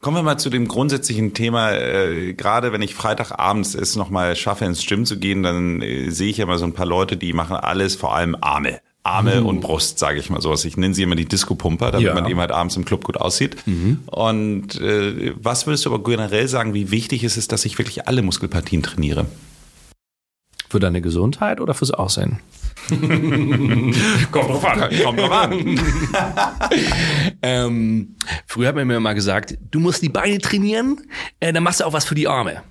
Kommen 0.00 0.18
wir 0.18 0.22
mal 0.22 0.36
zu 0.36 0.50
dem 0.50 0.68
grundsätzlichen 0.68 1.32
Thema. 1.32 1.72
Äh, 1.72 2.34
gerade 2.34 2.72
wenn 2.72 2.82
ich 2.82 2.94
Freitagabends 2.94 3.74
es 3.74 3.96
nochmal 3.96 4.36
schaffe, 4.36 4.66
ins 4.66 4.86
Gym 4.86 5.06
zu 5.06 5.18
gehen, 5.18 5.42
dann 5.42 5.80
äh, 5.80 6.10
sehe 6.10 6.28
ich 6.28 6.36
ja 6.36 6.44
mal 6.44 6.58
so 6.58 6.66
ein 6.66 6.74
paar 6.74 6.84
Leute, 6.84 7.16
die 7.16 7.32
machen 7.32 7.56
alles, 7.56 7.96
vor 7.96 8.14
allem 8.14 8.36
Arme. 8.38 8.80
Arme 9.02 9.40
mhm. 9.40 9.46
und 9.46 9.60
Brust, 9.60 9.98
sage 9.98 10.18
ich 10.18 10.28
mal 10.28 10.42
so. 10.42 10.52
Ich 10.52 10.76
nenne 10.76 10.94
sie 10.94 11.02
immer 11.02 11.14
die 11.14 11.26
Disco-Pumper, 11.26 11.90
damit 11.90 12.06
ja. 12.06 12.14
man 12.14 12.26
eben 12.26 12.40
halt 12.40 12.50
abends 12.50 12.76
im 12.76 12.84
Club 12.84 13.04
gut 13.04 13.18
aussieht. 13.18 13.56
Mhm. 13.66 14.00
Und 14.06 14.80
äh, 14.80 15.32
was 15.36 15.66
würdest 15.66 15.86
du 15.86 15.94
aber 15.94 16.02
generell 16.02 16.48
sagen, 16.48 16.74
wie 16.74 16.90
wichtig 16.90 17.24
ist 17.24 17.36
es, 17.36 17.48
dass 17.48 17.64
ich 17.64 17.78
wirklich 17.78 18.06
alle 18.06 18.20
Muskelpartien 18.22 18.82
trainiere? 18.82 19.26
Für 20.74 20.80
deine 20.80 21.00
Gesundheit 21.00 21.60
oder 21.60 21.72
fürs 21.72 21.92
Aussehen? 21.92 22.40
kommt 22.88 24.48
drauf 24.50 24.64
an. 24.64 24.90
Kommt 25.04 25.20
drauf 25.20 25.30
an. 25.30 25.80
ähm, 27.42 28.16
früher 28.44 28.66
hat 28.66 28.74
man 28.74 28.88
mir 28.88 28.98
mal 28.98 29.12
gesagt, 29.12 29.56
du 29.70 29.78
musst 29.78 30.02
die 30.02 30.08
Beine 30.08 30.38
trainieren, 30.38 31.00
äh, 31.38 31.52
dann 31.52 31.62
machst 31.62 31.78
du 31.78 31.84
auch 31.84 31.92
was 31.92 32.04
für 32.04 32.16
die 32.16 32.26
Arme 32.26 32.64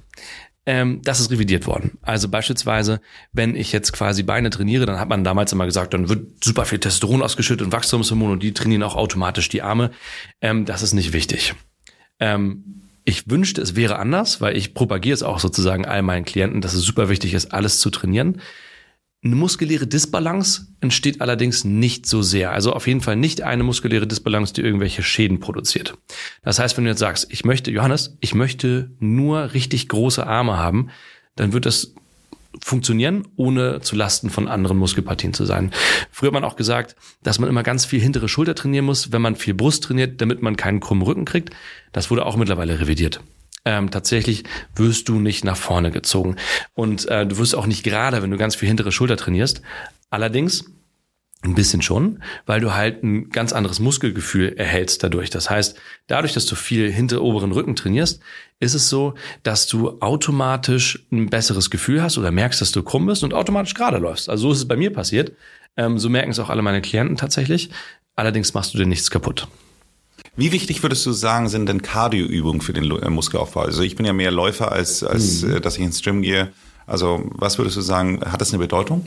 ähm, 0.65 1.01
das 1.01 1.21
ist 1.21 1.31
revidiert 1.31 1.65
worden. 1.65 1.97
Also 2.01 2.27
beispielsweise, 2.27 2.99
wenn 3.31 3.55
ich 3.55 3.71
jetzt 3.71 3.93
quasi 3.93 4.23
Beine 4.23 4.49
trainiere, 4.49 4.85
dann 4.85 4.99
hat 4.99 5.07
man 5.07 5.23
damals 5.23 5.53
immer 5.53 5.65
gesagt, 5.65 5.93
dann 5.93 6.09
wird 6.09 6.43
super 6.43 6.65
viel 6.65 6.79
Testosteron 6.79 7.21
ausgeschüttet 7.21 7.65
und 7.65 7.71
Wachstumshormone 7.71 8.33
und 8.33 8.43
die 8.43 8.53
trainieren 8.53 8.83
auch 8.83 8.97
automatisch 8.97 9.47
die 9.47 9.61
Arme. 9.61 9.91
Ähm, 10.41 10.65
das 10.65 10.81
ist 10.81 10.91
nicht 10.91 11.13
wichtig. 11.13 11.55
Ähm, 12.19 12.82
ich 13.05 13.29
wünschte, 13.29 13.61
es 13.61 13.75
wäre 13.75 13.99
anders, 13.99 14.41
weil 14.41 14.55
ich 14.57 14.73
propagiere 14.73 15.13
es 15.13 15.23
auch 15.23 15.39
sozusagen 15.39 15.85
all 15.85 16.01
meinen 16.01 16.25
Klienten, 16.25 16.61
dass 16.61 16.73
es 16.73 16.83
super 16.83 17.09
wichtig 17.09 17.33
ist, 17.33 17.53
alles 17.53 17.79
zu 17.79 17.89
trainieren. 17.89 18.41
Eine 19.23 19.35
muskuläre 19.35 19.87
Disbalance 19.87 20.67
entsteht 20.81 21.21
allerdings 21.21 21.63
nicht 21.63 22.05
so 22.05 22.21
sehr. 22.21 22.51
Also 22.51 22.73
auf 22.73 22.87
jeden 22.87 22.99
Fall 22.99 23.15
nicht 23.15 23.41
eine 23.41 23.63
muskuläre 23.63 24.05
Disbalance, 24.05 24.53
die 24.53 24.61
irgendwelche 24.61 25.01
Schäden 25.01 25.39
produziert. 25.39 25.97
Das 26.43 26.59
heißt, 26.59 26.75
wenn 26.75 26.83
du 26.83 26.89
jetzt 26.89 26.99
sagst, 26.99 27.27
ich 27.29 27.45
möchte, 27.45 27.71
Johannes, 27.71 28.17
ich 28.19 28.35
möchte 28.35 28.91
nur 28.99 29.53
richtig 29.53 29.87
große 29.87 30.27
Arme 30.27 30.57
haben, 30.57 30.89
dann 31.35 31.53
wird 31.53 31.65
das 31.65 31.95
funktionieren, 32.61 33.27
ohne 33.35 33.81
zu 33.81 33.95
Lasten 33.95 34.29
von 34.29 34.47
anderen 34.47 34.77
Muskelpartien 34.77 35.33
zu 35.33 35.45
sein. 35.45 35.71
Früher 36.11 36.27
hat 36.27 36.33
man 36.33 36.43
auch 36.43 36.55
gesagt, 36.55 36.95
dass 37.23 37.39
man 37.39 37.49
immer 37.49 37.63
ganz 37.63 37.85
viel 37.85 37.99
hintere 37.99 38.27
Schulter 38.27 38.55
trainieren 38.55 38.85
muss, 38.85 39.11
wenn 39.11 39.21
man 39.21 39.35
viel 39.35 39.53
Brust 39.53 39.83
trainiert, 39.83 40.21
damit 40.21 40.41
man 40.41 40.55
keinen 40.55 40.79
krummen 40.79 41.03
Rücken 41.03 41.25
kriegt. 41.25 41.49
Das 41.91 42.11
wurde 42.11 42.25
auch 42.25 42.37
mittlerweile 42.37 42.79
revidiert 42.79 43.21
ähm, 43.65 43.91
tatsächlich 43.91 44.43
wirst 44.75 45.09
du 45.09 45.19
nicht 45.19 45.45
nach 45.45 45.57
vorne 45.57 45.91
gezogen. 45.91 46.35
Und 46.73 47.07
äh, 47.07 47.25
du 47.25 47.37
wirst 47.37 47.55
auch 47.55 47.65
nicht 47.65 47.83
gerade, 47.83 48.21
wenn 48.21 48.31
du 48.31 48.37
ganz 48.37 48.55
viel 48.55 48.67
hintere 48.67 48.91
Schulter 48.91 49.17
trainierst. 49.17 49.61
Allerdings 50.09 50.65
ein 51.43 51.55
bisschen 51.55 51.81
schon, 51.81 52.23
weil 52.45 52.61
du 52.61 52.73
halt 52.73 53.03
ein 53.03 53.29
ganz 53.29 53.53
anderes 53.53 53.79
Muskelgefühl 53.79 54.53
erhältst 54.57 55.03
dadurch. 55.03 55.29
Das 55.29 55.49
heißt, 55.49 55.77
dadurch, 56.07 56.33
dass 56.33 56.45
du 56.45 56.55
viel 56.55 56.91
hinter 56.91 57.21
oberen 57.21 57.51
Rücken 57.51 57.75
trainierst, 57.75 58.21
ist 58.59 58.73
es 58.73 58.89
so, 58.89 59.13
dass 59.43 59.67
du 59.67 59.99
automatisch 59.99 61.05
ein 61.11 61.29
besseres 61.29 61.69
Gefühl 61.69 62.01
hast 62.01 62.17
oder 62.17 62.31
merkst, 62.31 62.61
dass 62.61 62.71
du 62.71 62.81
krumm 62.81 63.05
bist 63.05 63.23
und 63.23 63.33
automatisch 63.33 63.73
gerade 63.73 63.97
läufst. 63.97 64.29
Also 64.29 64.47
so 64.47 64.51
ist 64.53 64.57
es 64.59 64.67
bei 64.67 64.77
mir 64.77 64.93
passiert. 64.93 65.33
Ähm, 65.75 65.99
so 65.99 66.09
merken 66.09 66.31
es 66.31 66.39
auch 66.39 66.49
alle 66.49 66.61
meine 66.61 66.81
Klienten 66.81 67.17
tatsächlich. 67.17 67.69
Allerdings 68.15 68.53
machst 68.53 68.73
du 68.73 68.77
dir 68.77 68.85
nichts 68.85 69.11
kaputt. 69.11 69.47
Wie 70.35 70.51
wichtig 70.51 70.81
würdest 70.81 71.05
du 71.05 71.11
sagen, 71.11 71.49
sind 71.49 71.67
denn 71.67 71.81
Cardioübungen 71.81 72.61
für 72.61 72.73
den 72.73 72.89
äh, 72.89 73.09
Muskelaufbau? 73.09 73.61
Also 73.61 73.83
ich 73.83 73.95
bin 73.95 74.05
ja 74.05 74.13
mehr 74.13 74.31
Läufer, 74.31 74.71
als, 74.71 75.03
als. 75.03 75.43
Äh, 75.43 75.59
dass 75.61 75.77
ich 75.77 75.83
ins 75.83 76.01
Gym 76.01 76.21
gehe. 76.21 76.53
Also 76.85 77.29
was 77.33 77.57
würdest 77.57 77.77
du 77.77 77.81
sagen, 77.81 78.21
hat 78.25 78.41
das 78.41 78.51
eine 78.51 78.59
Bedeutung? 78.59 79.05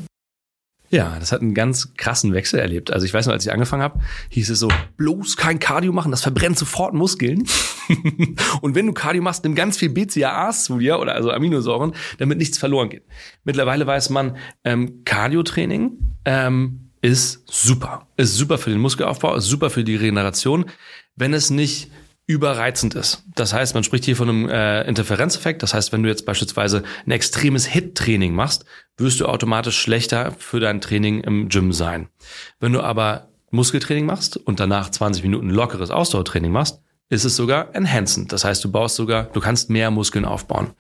Ja, 0.91 1.17
das 1.19 1.33
hat 1.33 1.41
einen 1.41 1.55
ganz 1.55 1.95
krassen 1.97 2.33
Wechsel 2.33 2.61
erlebt. 2.61 2.93
Also 2.93 3.07
ich 3.07 3.13
weiß 3.13 3.27
noch, 3.27 3.33
als 3.33 3.45
ich 3.45 3.53
angefangen 3.53 3.83
habe, 3.83 4.01
hieß 4.31 4.51
es 4.51 4.61
so, 4.61 4.69
bloß 4.97 5.37
kein 5.37 5.59
Cardio 5.59 5.93
machen, 5.93 6.11
das 6.11 6.23
verbrennt 6.23 6.59
sofort 6.59 6.95
Muskeln. 6.95 7.45
und 8.61 8.75
wenn 8.75 8.87
du 8.87 8.93
Cardio 8.93 9.23
machst, 9.23 9.45
nimm 9.45 9.55
ganz 9.55 9.77
viel 9.77 9.91
BCAAs 9.91 10.65
zu 10.65 10.79
dir 10.79 10.99
oder 10.99 11.15
also 11.15 11.31
Aminosäuren, 11.31 11.93
damit 12.19 12.39
nichts 12.39 12.59
verloren 12.59 12.89
geht. 12.89 13.05
Mittlerweile 13.45 13.87
weiß 13.87 14.11
man, 14.11 14.37
ähm, 14.65 15.03
Cardio-Training 15.05 15.93
ähm, 16.25 16.91
ist 17.03 17.43
super. 17.47 18.07
Ist 18.17 18.37
super 18.37 18.59
für 18.59 18.71
den 18.71 18.81
Muskelaufbau, 18.81 19.35
ist 19.35 19.47
super 19.47 19.71
für 19.71 19.85
die 19.85 19.97
Regeneration 19.97 20.67
wenn 21.17 21.35
es 21.35 21.51
nicht 21.51 21.91
überreizend 22.27 22.95
ist. 22.95 23.23
Das 23.35 23.53
heißt, 23.53 23.75
man 23.75 23.85
spricht 23.85 24.05
hier 24.05 24.17
von 24.17 24.29
einem 24.29 24.49
äh, 24.49 24.83
Interferenzeffekt. 24.83 25.63
Das 25.63 25.75
heißt, 25.75 25.93
wenn 25.93 26.03
du 26.03 26.09
jetzt 26.09 26.27
beispielsweise 26.27 26.83
ein 27.07 27.13
extremes 27.13 27.67
Hit-Training 27.67 28.35
machst, 28.35 28.65
wirst 28.97 29.21
du 29.21 29.27
automatisch 29.27 29.79
schlechter 29.79 30.33
für 30.39 30.59
dein 30.59 30.81
Training 30.81 31.21
im 31.21 31.49
Gym 31.49 31.73
sein. 31.73 32.09
Wenn 32.59 32.73
du 32.73 32.81
aber 32.81 33.29
Muskeltraining 33.51 34.07
machst 34.07 34.37
und 34.37 34.59
danach 34.59 34.91
20 34.91 35.23
Minuten 35.23 35.51
lockeres 35.51 35.91
Ausdauertraining 35.91 36.51
machst, 36.51 36.81
ist 37.09 37.25
es 37.25 37.37
sogar 37.37 37.75
enhancend. 37.75 38.33
Das 38.33 38.45
heißt, 38.45 38.65
du 38.65 38.73
baust 38.73 38.97
sogar, 38.97 39.25
du 39.25 39.41
kannst 39.41 39.71
mehr 39.71 39.93
Muskeln 39.93 40.25
aufbauen. 40.25 40.73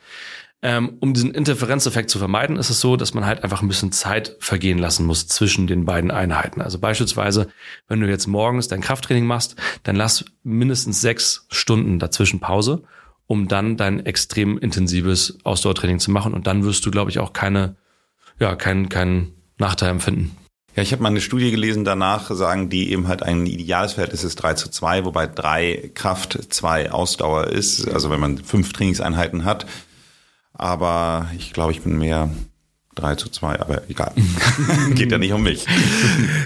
Ähm, 0.62 0.96
um 1.00 1.12
diesen 1.12 1.32
Interferenzeffekt 1.32 2.08
zu 2.08 2.18
vermeiden, 2.18 2.56
ist 2.56 2.70
es 2.70 2.80
so, 2.80 2.96
dass 2.96 3.12
man 3.12 3.26
halt 3.26 3.44
einfach 3.44 3.60
ein 3.60 3.68
bisschen 3.68 3.92
Zeit 3.92 4.36
vergehen 4.40 4.78
lassen 4.78 5.04
muss 5.04 5.28
zwischen 5.28 5.66
den 5.66 5.84
beiden 5.84 6.10
Einheiten. 6.10 6.62
Also 6.62 6.78
beispielsweise, 6.78 7.48
wenn 7.88 8.00
du 8.00 8.08
jetzt 8.08 8.26
morgens 8.26 8.66
dein 8.66 8.80
Krafttraining 8.80 9.26
machst, 9.26 9.56
dann 9.82 9.96
lass 9.96 10.24
mindestens 10.42 11.00
sechs 11.00 11.46
Stunden 11.50 11.98
dazwischen 11.98 12.40
Pause, 12.40 12.82
um 13.26 13.48
dann 13.48 13.76
dein 13.76 14.06
extrem 14.06 14.56
intensives 14.58 15.38
Ausdauertraining 15.44 15.98
zu 15.98 16.10
machen. 16.10 16.32
Und 16.32 16.46
dann 16.46 16.64
wirst 16.64 16.86
du, 16.86 16.90
glaube 16.90 17.10
ich, 17.10 17.18
auch 17.18 17.34
keine, 17.34 17.76
ja, 18.38 18.56
keinen 18.56 18.88
keinen 18.88 19.34
Nachteil 19.58 19.90
empfinden. 19.90 20.36
Ja, 20.74 20.82
ich 20.82 20.92
habe 20.92 21.02
mal 21.02 21.08
eine 21.08 21.22
Studie 21.22 21.50
gelesen, 21.50 21.84
danach 21.84 22.30
sagen 22.30 22.68
die 22.68 22.90
eben 22.92 23.08
halt 23.08 23.22
ein 23.22 23.46
ideales 23.46 23.94
Verhältnis 23.94 24.24
ist 24.24 24.36
3 24.36 24.54
zu 24.54 24.70
2, 24.70 25.06
wobei 25.06 25.26
drei 25.26 25.90
Kraft, 25.94 26.38
zwei 26.52 26.92
Ausdauer 26.92 27.46
ist. 27.46 27.88
Also 27.88 28.10
wenn 28.10 28.20
man 28.20 28.36
fünf 28.38 28.74
Trainingseinheiten 28.74 29.46
hat, 29.46 29.66
aber 30.58 31.30
ich 31.36 31.52
glaube, 31.52 31.72
ich 31.72 31.82
bin 31.82 31.98
mehr 31.98 32.30
3 32.96 33.14
zu 33.16 33.28
2, 33.28 33.60
aber 33.60 33.88
egal. 33.88 34.12
Geht 34.94 35.12
ja 35.12 35.18
nicht 35.18 35.32
um 35.32 35.42
mich. 35.42 35.66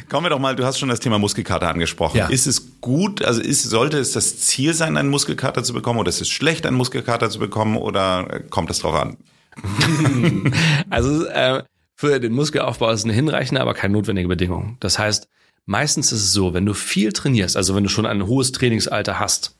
Kommen 0.09 0.27
wir 0.27 0.31
doch 0.31 0.39
mal, 0.39 0.57
du 0.57 0.65
hast 0.65 0.79
schon 0.79 0.89
das 0.89 1.01
Thema 1.01 1.19
Muskelkater 1.19 1.69
angesprochen. 1.69 2.19
Ja. 2.19 2.27
Ist 2.27 2.47
es 2.47 2.81
gut, 2.81 3.25
also 3.25 3.41
ist, 3.41 3.63
sollte 3.63 3.99
es 3.99 4.13
das 4.13 4.39
Ziel 4.39 4.75
sein, 4.75 4.97
einen 4.97 5.11
Muskelkater 5.11 5.63
zu 5.63 5.73
bekommen 5.73 6.01
oder 6.01 6.09
ist 6.09 6.21
es 6.21 6.29
schlecht, 6.29 6.67
einen 6.67 6.77
Muskelkater 6.77 7.31
zu 7.31 7.39
bekommen 7.39 7.77
oder 7.77 8.43
kommt 8.51 8.69
das 8.69 8.81
drauf 8.81 8.95
an? 8.95 9.17
also 10.91 11.25
äh, 11.27 11.63
für 11.95 12.19
den 12.19 12.33
Muskelaufbau 12.33 12.91
ist 12.91 13.01
es 13.01 13.05
eine 13.05 13.13
hinreichende, 13.13 13.61
aber 13.61 13.75
keine 13.75 13.93
notwendige 13.93 14.29
Bedingung. 14.29 14.77
Das 14.81 14.99
heißt, 14.99 15.29
meistens 15.67 16.13
ist 16.13 16.23
es 16.23 16.33
so, 16.33 16.53
wenn 16.53 16.67
du 16.67 16.75
viel 16.75 17.13
trainierst, 17.13 17.57
also 17.57 17.75
wenn 17.77 17.85
du 17.85 17.91
schon 17.91 18.07
ein 18.07 18.27
hohes 18.27 18.53
Trainingsalter 18.53 19.21
hast, 19.21 19.57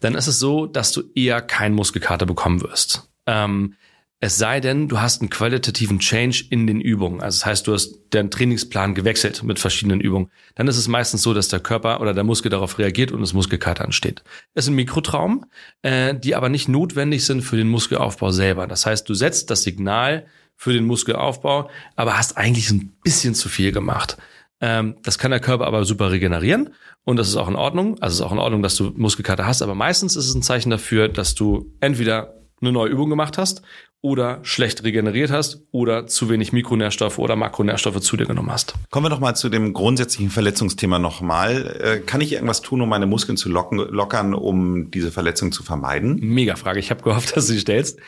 dann 0.00 0.14
ist 0.14 0.26
es 0.26 0.38
so, 0.38 0.66
dass 0.66 0.92
du 0.92 1.02
eher 1.14 1.40
keinen 1.40 1.74
Muskelkater 1.74 2.26
bekommen 2.26 2.60
wirst. 2.60 3.08
Ähm, 3.26 3.74
es 4.18 4.38
sei 4.38 4.60
denn, 4.60 4.88
du 4.88 5.00
hast 5.00 5.20
einen 5.20 5.28
qualitativen 5.28 5.98
Change 5.98 6.44
in 6.48 6.66
den 6.66 6.80
Übungen. 6.80 7.20
Also 7.20 7.40
das 7.40 7.46
heißt, 7.46 7.66
du 7.66 7.74
hast 7.74 7.98
deinen 8.10 8.30
Trainingsplan 8.30 8.94
gewechselt 8.94 9.42
mit 9.42 9.58
verschiedenen 9.58 10.00
Übungen. 10.00 10.30
Dann 10.54 10.68
ist 10.68 10.78
es 10.78 10.88
meistens 10.88 11.22
so, 11.22 11.34
dass 11.34 11.48
der 11.48 11.60
Körper 11.60 12.00
oder 12.00 12.14
der 12.14 12.24
Muskel 12.24 12.50
darauf 12.50 12.78
reagiert 12.78 13.12
und 13.12 13.20
das 13.20 13.34
Muskelkater 13.34 13.84
entsteht. 13.84 14.24
Es 14.54 14.64
sind 14.64 14.74
Mikrotraum, 14.74 15.44
äh, 15.82 16.14
die 16.14 16.34
aber 16.34 16.48
nicht 16.48 16.66
notwendig 16.66 17.26
sind 17.26 17.42
für 17.42 17.58
den 17.58 17.68
Muskelaufbau 17.68 18.30
selber. 18.30 18.66
Das 18.66 18.86
heißt, 18.86 19.06
du 19.06 19.12
setzt 19.12 19.50
das 19.50 19.64
Signal 19.64 20.26
für 20.54 20.72
den 20.72 20.86
Muskelaufbau, 20.86 21.68
aber 21.94 22.16
hast 22.16 22.38
eigentlich 22.38 22.70
ein 22.70 22.96
bisschen 23.02 23.34
zu 23.34 23.50
viel 23.50 23.70
gemacht. 23.70 24.16
Ähm, 24.62 24.96
das 25.02 25.18
kann 25.18 25.30
der 25.30 25.40
Körper 25.40 25.66
aber 25.66 25.84
super 25.84 26.10
regenerieren 26.10 26.70
und 27.04 27.18
das 27.18 27.28
ist 27.28 27.36
auch 27.36 27.48
in 27.48 27.56
Ordnung. 27.56 28.00
Also 28.00 28.14
es 28.14 28.20
ist 28.20 28.26
auch 28.26 28.32
in 28.32 28.38
Ordnung, 28.38 28.62
dass 28.62 28.76
du 28.76 28.92
Muskelkater 28.96 29.46
hast, 29.46 29.60
aber 29.60 29.74
meistens 29.74 30.16
ist 30.16 30.26
es 30.26 30.34
ein 30.34 30.40
Zeichen 30.40 30.70
dafür, 30.70 31.08
dass 31.08 31.34
du 31.34 31.74
entweder 31.80 32.32
eine 32.62 32.72
neue 32.72 32.88
Übung 32.88 33.10
gemacht 33.10 33.36
hast 33.36 33.60
oder 34.06 34.38
schlecht 34.44 34.84
regeneriert 34.84 35.32
hast 35.32 35.62
oder 35.72 36.06
zu 36.06 36.30
wenig 36.30 36.52
Mikronährstoffe 36.52 37.18
oder 37.18 37.34
Makronährstoffe 37.34 38.00
zu 38.00 38.16
dir 38.16 38.24
genommen 38.24 38.52
hast. 38.52 38.74
Kommen 38.90 39.06
wir 39.06 39.10
doch 39.10 39.18
mal 39.18 39.34
zu 39.34 39.48
dem 39.48 39.72
grundsätzlichen 39.72 40.30
Verletzungsthema 40.30 41.00
nochmal. 41.00 41.76
Äh, 41.82 41.98
kann 42.06 42.20
ich 42.20 42.32
irgendwas 42.32 42.62
tun, 42.62 42.80
um 42.82 42.88
meine 42.88 43.06
Muskeln 43.06 43.36
zu 43.36 43.48
locken, 43.48 43.78
lockern, 43.78 44.32
um 44.32 44.92
diese 44.92 45.10
Verletzung 45.10 45.50
zu 45.50 45.64
vermeiden? 45.64 46.20
Mega 46.20 46.54
Frage. 46.54 46.78
Ich 46.78 46.90
habe 46.90 47.02
gehofft, 47.02 47.36
dass 47.36 47.48
du 47.48 47.54
sie 47.54 47.58
stellst. 47.58 47.98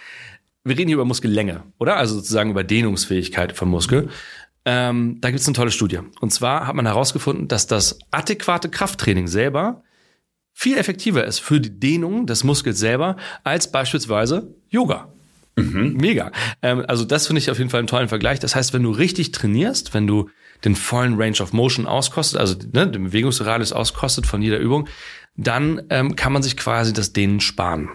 Wir 0.63 0.79
reden 0.79 0.87
hier 0.87 0.95
über 0.95 1.05
Muskellänge, 1.05 1.65
oder? 1.81 1.97
Also 1.97 2.15
sozusagen 2.15 2.51
über 2.51 2.63
Dehnungsfähigkeit 2.63 3.57
vom 3.57 3.69
Muskel. 3.69 4.09
Ähm, 4.65 5.17
da 5.21 5.31
gibt 5.31 5.41
es 5.41 5.49
eine 5.49 5.57
tolle 5.57 5.73
Studie. 5.73 5.99
Und 6.21 6.33
zwar 6.33 6.69
hat 6.69 6.77
man 6.77 6.87
herausgefunden, 6.87 7.49
dass 7.49 7.67
das 7.67 7.99
adäquate 8.13 8.69
Krafttraining 8.69 9.27
selber 9.27 9.83
viel 10.53 10.79
effektiver 10.79 11.25
ist 11.25 11.41
für 11.41 11.61
die 11.61 11.81
Dehnung 11.81 12.29
des 12.29 12.45
Muskels 12.45 12.79
selber 12.79 13.17
als 13.43 13.73
beispielsweise 13.73 14.55
Yoga. 14.69 15.09
Mhm. 15.63 15.97
Mega. 16.01 16.33
Ähm, 16.63 16.85
also 16.87 17.05
das 17.05 17.27
finde 17.27 17.41
ich 17.41 17.51
auf 17.51 17.59
jeden 17.59 17.71
Fall 17.71 17.79
einen 17.79 17.87
tollen 17.87 18.09
Vergleich. 18.09 18.41
Das 18.41 18.55
heißt, 18.55 18.73
wenn 18.73 18.83
du 18.83 18.91
richtig 18.91 19.33
trainierst, 19.33 19.95
wenn 19.95 20.07
du 20.07 20.31
den 20.65 20.75
vollen 20.75 21.21
Range 21.21 21.39
of 21.41 21.53
Motion 21.53 21.87
auskostet, 21.87 22.41
also 22.41 22.57
ne, 22.73 22.89
den 22.89 23.05
Bewegungsradius 23.05 23.73
auskostet 23.73 24.27
von 24.27 24.43
jeder 24.43 24.59
Übung, 24.59 24.89
dann 25.37 25.83
ähm, 25.91 26.17
kann 26.17 26.33
man 26.33 26.43
sich 26.43 26.57
quasi 26.57 26.93
das 26.93 27.13
Dehnen 27.13 27.41
sparen. 27.41 27.91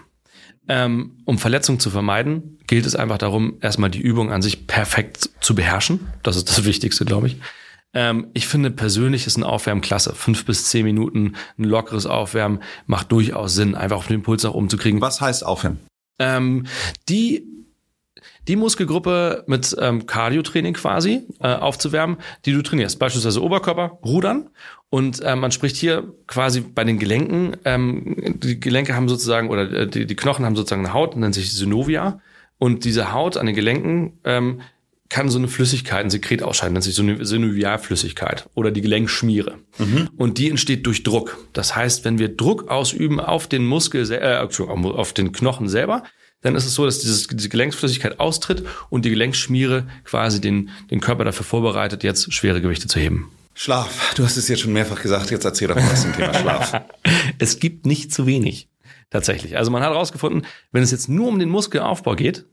Ähm, 0.70 1.18
um 1.26 1.38
Verletzungen 1.40 1.80
zu 1.80 1.90
vermeiden, 1.90 2.58
gilt 2.68 2.86
es 2.86 2.96
einfach 2.96 3.18
darum, 3.18 3.58
erstmal 3.60 3.90
die 3.90 4.00
Übung 4.00 4.32
an 4.32 4.42
sich 4.42 4.66
perfekt 4.66 5.30
zu 5.42 5.56
beherrschen. 5.56 6.08
Das 6.24 6.38
ist 6.38 6.48
das 6.48 6.64
Wichtigste, 6.64 7.04
glaube 7.04 7.28
ich. 7.28 7.38
Ähm, 7.94 8.28
ich 8.34 8.48
finde 8.48 8.72
persönlich 8.72 9.28
ist 9.28 9.38
ein 9.38 9.44
Aufwärmen 9.44 9.82
klasse. 9.82 10.16
Fünf 10.16 10.46
bis 10.46 10.66
zehn 10.70 10.86
Minuten, 10.86 11.36
ein 11.58 11.66
lockeres 11.66 12.06
Aufwärmen 12.06 12.62
macht 12.88 13.12
durchaus 13.12 13.54
Sinn, 13.56 13.76
einfach 13.76 13.98
auf 13.98 14.08
den 14.08 14.24
Puls 14.24 14.44
nach 14.44 14.54
oben 14.54 14.70
zu 14.70 14.78
kriegen. 14.78 15.02
Was 15.02 15.20
heißt 15.20 15.46
Aufwärmen? 15.46 15.80
Ähm, 16.20 16.66
die 17.10 17.46
die 18.48 18.56
Muskelgruppe 18.56 19.44
mit 19.48 19.76
ähm, 19.80 20.06
Cardio-Training 20.06 20.74
quasi 20.74 21.22
äh, 21.40 21.48
aufzuwärmen, 21.48 22.18
die 22.46 22.54
du 22.54 22.62
trainierst. 22.62 23.00
Beispielsweise 23.00 23.42
Oberkörper, 23.42 24.00
Rudern. 24.04 24.50
Und 24.90 25.22
ähm, 25.24 25.40
man 25.40 25.52
spricht 25.52 25.76
hier 25.76 26.14
quasi 26.28 26.62
bei 26.62 26.84
den 26.84 27.00
Gelenken, 27.00 27.58
ähm, 27.66 28.36
die 28.38 28.60
Gelenke 28.60 28.96
haben 28.96 29.10
sozusagen, 29.10 29.50
oder 29.50 29.72
äh, 29.72 29.88
die, 29.88 30.06
die 30.06 30.16
Knochen 30.16 30.46
haben 30.46 30.56
sozusagen 30.56 30.86
eine 30.86 30.94
Haut, 30.94 31.16
nennt 31.16 31.34
sich 31.34 31.52
Synovia. 31.54 32.20
Und 32.60 32.86
diese 32.86 33.12
Haut 33.12 33.38
an 33.38 33.48
den 33.48 33.56
Gelenken 33.56 34.20
ähm, 34.24 34.62
kann 35.10 35.30
so 35.30 35.38
eine 35.38 35.48
Flüssigkeit, 35.48 36.04
ein 36.04 36.10
Sekret 36.10 36.44
ausscheiden, 36.44 36.74
nennt 36.74 36.84
sich 36.84 36.96
so 36.96 37.04
eine 37.04 37.24
Synovialflüssigkeit 37.24 38.50
oder 38.56 38.72
die 38.72 38.82
Gelenkschmiere. 38.82 39.60
Mhm. 39.78 40.10
Und 40.18 40.38
die 40.38 40.50
entsteht 40.50 40.86
durch 40.86 41.04
Druck. 41.04 41.38
Das 41.54 41.76
heißt, 41.76 42.04
wenn 42.04 42.20
wir 42.20 42.36
Druck 42.36 42.70
ausüben 42.70 43.20
auf 43.20 43.48
den 43.48 43.66
Muskel, 43.66 44.12
äh, 44.12 44.38
auf 44.38 45.14
den 45.14 45.32
Knochen 45.32 45.70
selber, 45.70 46.04
dann 46.44 46.56
ist 46.56 46.66
es 46.66 46.76
so, 46.76 46.86
dass 46.86 47.00
dieses, 47.00 47.28
diese 47.28 47.50
Gelenksflüssigkeit 47.50 48.20
austritt 48.20 48.64
und 48.90 49.06
die 49.06 49.10
Gelenkschmiere 49.10 49.88
quasi 50.04 50.40
den, 50.40 50.70
den 50.92 51.00
Körper 51.00 51.26
dafür 51.26 51.46
vorbereitet, 51.46 52.04
jetzt 52.04 52.32
schwere 52.34 52.62
Gewichte 52.62 52.88
zu 52.88 53.00
heben. 53.00 53.32
Schlaf. 53.56 54.14
Du 54.16 54.24
hast 54.24 54.38
es 54.38 54.48
jetzt 54.48 54.62
schon 54.62 54.74
mehrfach 54.74 55.02
gesagt. 55.02 55.32
Jetzt 55.32 55.46
erzähl 55.46 55.68
doch 55.68 55.76
mal 55.76 55.90
was 55.92 56.02
zum 56.02 56.14
Thema 56.14 56.34
Schlaf. 56.40 56.82
es 57.40 57.60
gibt 57.60 57.86
nicht 57.86 58.14
zu 58.14 58.26
wenig. 58.26 58.68
Tatsächlich. 59.10 59.58
Also 59.58 59.70
man 59.70 59.84
hat 59.84 59.92
herausgefunden, 59.92 60.46
wenn 60.72 60.82
es 60.82 60.92
jetzt 60.92 61.08
nur 61.08 61.28
um 61.28 61.38
den 61.38 61.50
Muskelaufbau 61.50 62.16
geht, 62.16 62.46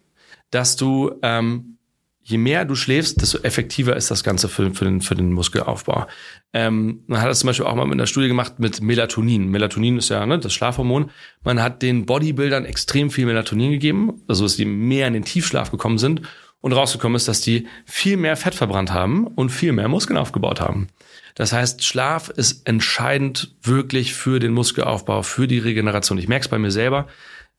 dass 0.50 0.76
du 0.76 1.12
ähm, 1.22 1.78
je 2.22 2.38
mehr 2.38 2.64
du 2.64 2.74
schläfst, 2.74 3.20
desto 3.20 3.38
effektiver 3.38 3.96
ist 3.96 4.10
das 4.10 4.22
Ganze 4.22 4.48
für, 4.48 4.72
für, 4.74 4.84
den, 4.84 5.00
für 5.00 5.14
den 5.14 5.32
Muskelaufbau. 5.32 6.06
Ähm, 6.52 7.02
man 7.06 7.20
hat 7.20 7.28
das 7.28 7.40
zum 7.40 7.48
Beispiel 7.48 7.66
auch 7.66 7.74
mal 7.74 7.86
mit 7.86 7.94
einer 7.94 8.06
Studie 8.06 8.28
gemacht 8.28 8.58
mit 8.58 8.80
Melatonin. 8.80 9.48
Melatonin 9.48 9.98
ist 9.98 10.10
ja 10.10 10.24
ne, 10.26 10.38
das 10.38 10.52
Schlafhormon. 10.52 11.10
Man 11.42 11.62
hat 11.62 11.82
den 11.82 12.06
Bodybuildern 12.06 12.64
extrem 12.64 13.10
viel 13.10 13.26
Melatonin 13.26 13.70
gegeben, 13.72 14.22
also 14.28 14.44
dass 14.44 14.56
die 14.56 14.64
mehr 14.64 15.06
in 15.06 15.14
den 15.14 15.24
Tiefschlaf 15.24 15.70
gekommen 15.70 15.98
sind. 15.98 16.22
Und 16.62 16.74
rausgekommen 16.74 17.16
ist, 17.16 17.26
dass 17.26 17.40
die 17.40 17.66
viel 17.86 18.18
mehr 18.18 18.36
Fett 18.36 18.54
verbrannt 18.54 18.92
haben 18.92 19.26
und 19.28 19.48
viel 19.48 19.72
mehr 19.72 19.88
Muskeln 19.88 20.18
aufgebaut 20.18 20.60
haben. 20.60 20.88
Das 21.34 21.54
heißt, 21.54 21.82
Schlaf 21.82 22.28
ist 22.28 22.68
entscheidend 22.68 23.54
wirklich 23.62 24.12
für 24.12 24.40
den 24.40 24.52
Muskelaufbau, 24.52 25.22
für 25.22 25.48
die 25.48 25.58
Regeneration. 25.58 26.18
Ich 26.18 26.28
merke 26.28 26.42
es 26.42 26.48
bei 26.48 26.58
mir 26.58 26.70
selber. 26.70 27.08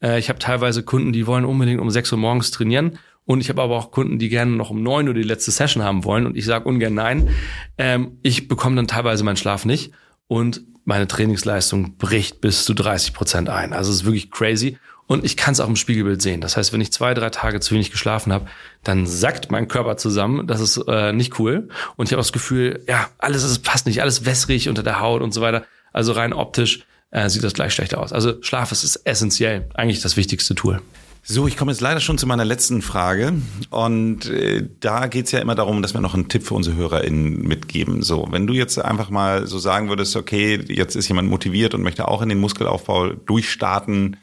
Äh, 0.04 0.20
ich 0.20 0.30
habe 0.30 0.38
teilweise 0.38 0.84
Kunden, 0.84 1.14
die 1.14 1.26
wollen 1.26 1.46
unbedingt 1.46 1.82
um 1.82 1.90
6 1.90 2.12
Uhr 2.12 2.20
morgens 2.20 2.52
trainieren 2.52 3.00
und 3.26 3.40
ich 3.40 3.50
habe 3.50 3.62
aber 3.62 3.78
auch 3.78 3.92
Kunden, 3.92 4.20
die 4.20 4.30
gerne 4.30 4.52
noch 4.52 4.72
um 4.72 4.82
neun 4.82 5.08
Uhr 5.08 5.14
die 5.14 5.24
letzte 5.24 5.52
Session 5.52 5.84
haben 5.84 6.04
wollen. 6.04 6.26
Und 6.26 6.36
ich 6.36 6.46
sage 6.46 6.68
ungern 6.68 6.94
nein. 6.94 7.30
Ähm, 7.78 8.18
ich 8.24 8.48
bekomme 8.48 8.76
dann 8.76 8.88
teilweise 8.88 9.24
meinen 9.24 9.38
Schlaf 9.38 9.66
nicht. 9.66 9.92
Und 10.28 10.62
meine 10.86 11.08
Trainingsleistung 11.08 11.98
bricht 11.98 12.42
bis 12.42 12.66
zu 12.66 12.74
30 12.74 13.14
Prozent 13.14 13.50
ein. 13.50 13.74
Also 13.74 13.92
es 13.92 13.98
ist 13.98 14.06
wirklich 14.06 14.32
crazy. 14.32 14.78
Und 15.08 15.26
ich 15.26 15.36
kann 15.38 15.52
es 15.52 15.60
auch 15.60 15.68
im 15.68 15.76
Spiegelbild 15.76 16.22
sehen. 16.22 16.42
Das 16.42 16.58
heißt, 16.58 16.74
wenn 16.74 16.82
ich 16.82 16.92
zwei, 16.94 17.14
drei 17.14 17.30
Tage 17.30 17.60
zu 17.60 17.76
wenig 17.76 17.92
geschlafen 17.92 18.32
habe, 18.32 18.48
dann 18.84 19.06
sackt 19.06 19.52
mein 19.52 19.68
Körper 19.68 19.98
zusammen. 19.98 20.48
Das 20.48 20.62
ist 20.62 20.78
äh, 20.88 21.12
nicht 21.12 21.38
cool. 21.38 21.68
Und 21.98 22.08
ich 22.08 22.14
habe 22.14 22.22
das 22.22 22.32
Gefühl, 22.32 22.84
ja, 22.88 23.10
alles 23.18 23.44
ist, 23.44 23.60
passt 23.64 23.86
nicht, 23.86 24.02
alles 24.02 24.26
wässrig 24.26 24.70
unter 24.70 24.84
der 24.84 25.00
Haut 25.00 25.22
und 25.22 25.34
so 25.34 25.42
weiter. 25.42 25.66
Also 25.92 26.14
rein 26.14 26.34
optisch 26.34 26.86
äh, 27.12 27.30
sieht 27.30 27.44
das 27.44 27.54
gleich 27.54 27.74
schlechter 27.74 28.00
aus. 28.00 28.14
Also 28.14 28.42
Schlaf 28.42 28.72
ist 28.72 29.02
essentiell, 29.06 29.70
eigentlich 29.74 30.02
das 30.02 30.18
wichtigste 30.18 30.56
Tool. 30.56 30.82
So, 31.24 31.48
ich 31.48 31.56
komme 31.56 31.72
jetzt 31.72 31.82
leider 31.82 32.00
schon 32.00 32.18
zu 32.18 32.26
meiner 32.26 32.46
letzten 32.46 32.82
Frage. 32.82 33.34
Und 33.70 34.26
äh, 34.30 34.68
da 34.80 35.08
geht's 35.08 35.32
ja 35.32 35.40
immer 35.40 35.54
darum, 35.54 35.82
dass 35.82 35.94
wir 35.94 36.02
noch 36.02 36.16
einen 36.16 36.30
Tipp 36.30 36.44
für 36.44 36.56
unsere 36.56 36.76
HörerInnen 36.76 37.42
mitgeben. 37.42 38.02
So, 38.02 38.28
wenn 38.32 38.48
du 38.48 38.54
jetzt 38.54 38.80
einfach 38.80 39.12
mal 39.12 39.46
so 39.46 39.60
sagen 39.60 39.90
würdest, 39.90 40.16
okay, 40.16 40.60
jetzt 40.68 40.96
ist 40.96 41.08
jemand 41.08 41.30
motiviert 41.30 41.76
und 41.76 41.84
möchte 41.84 42.08
auch 42.08 42.22
in 42.22 42.30
den 42.30 42.40
Muskelaufbau 42.40 43.10
durchstarten, 43.10 44.18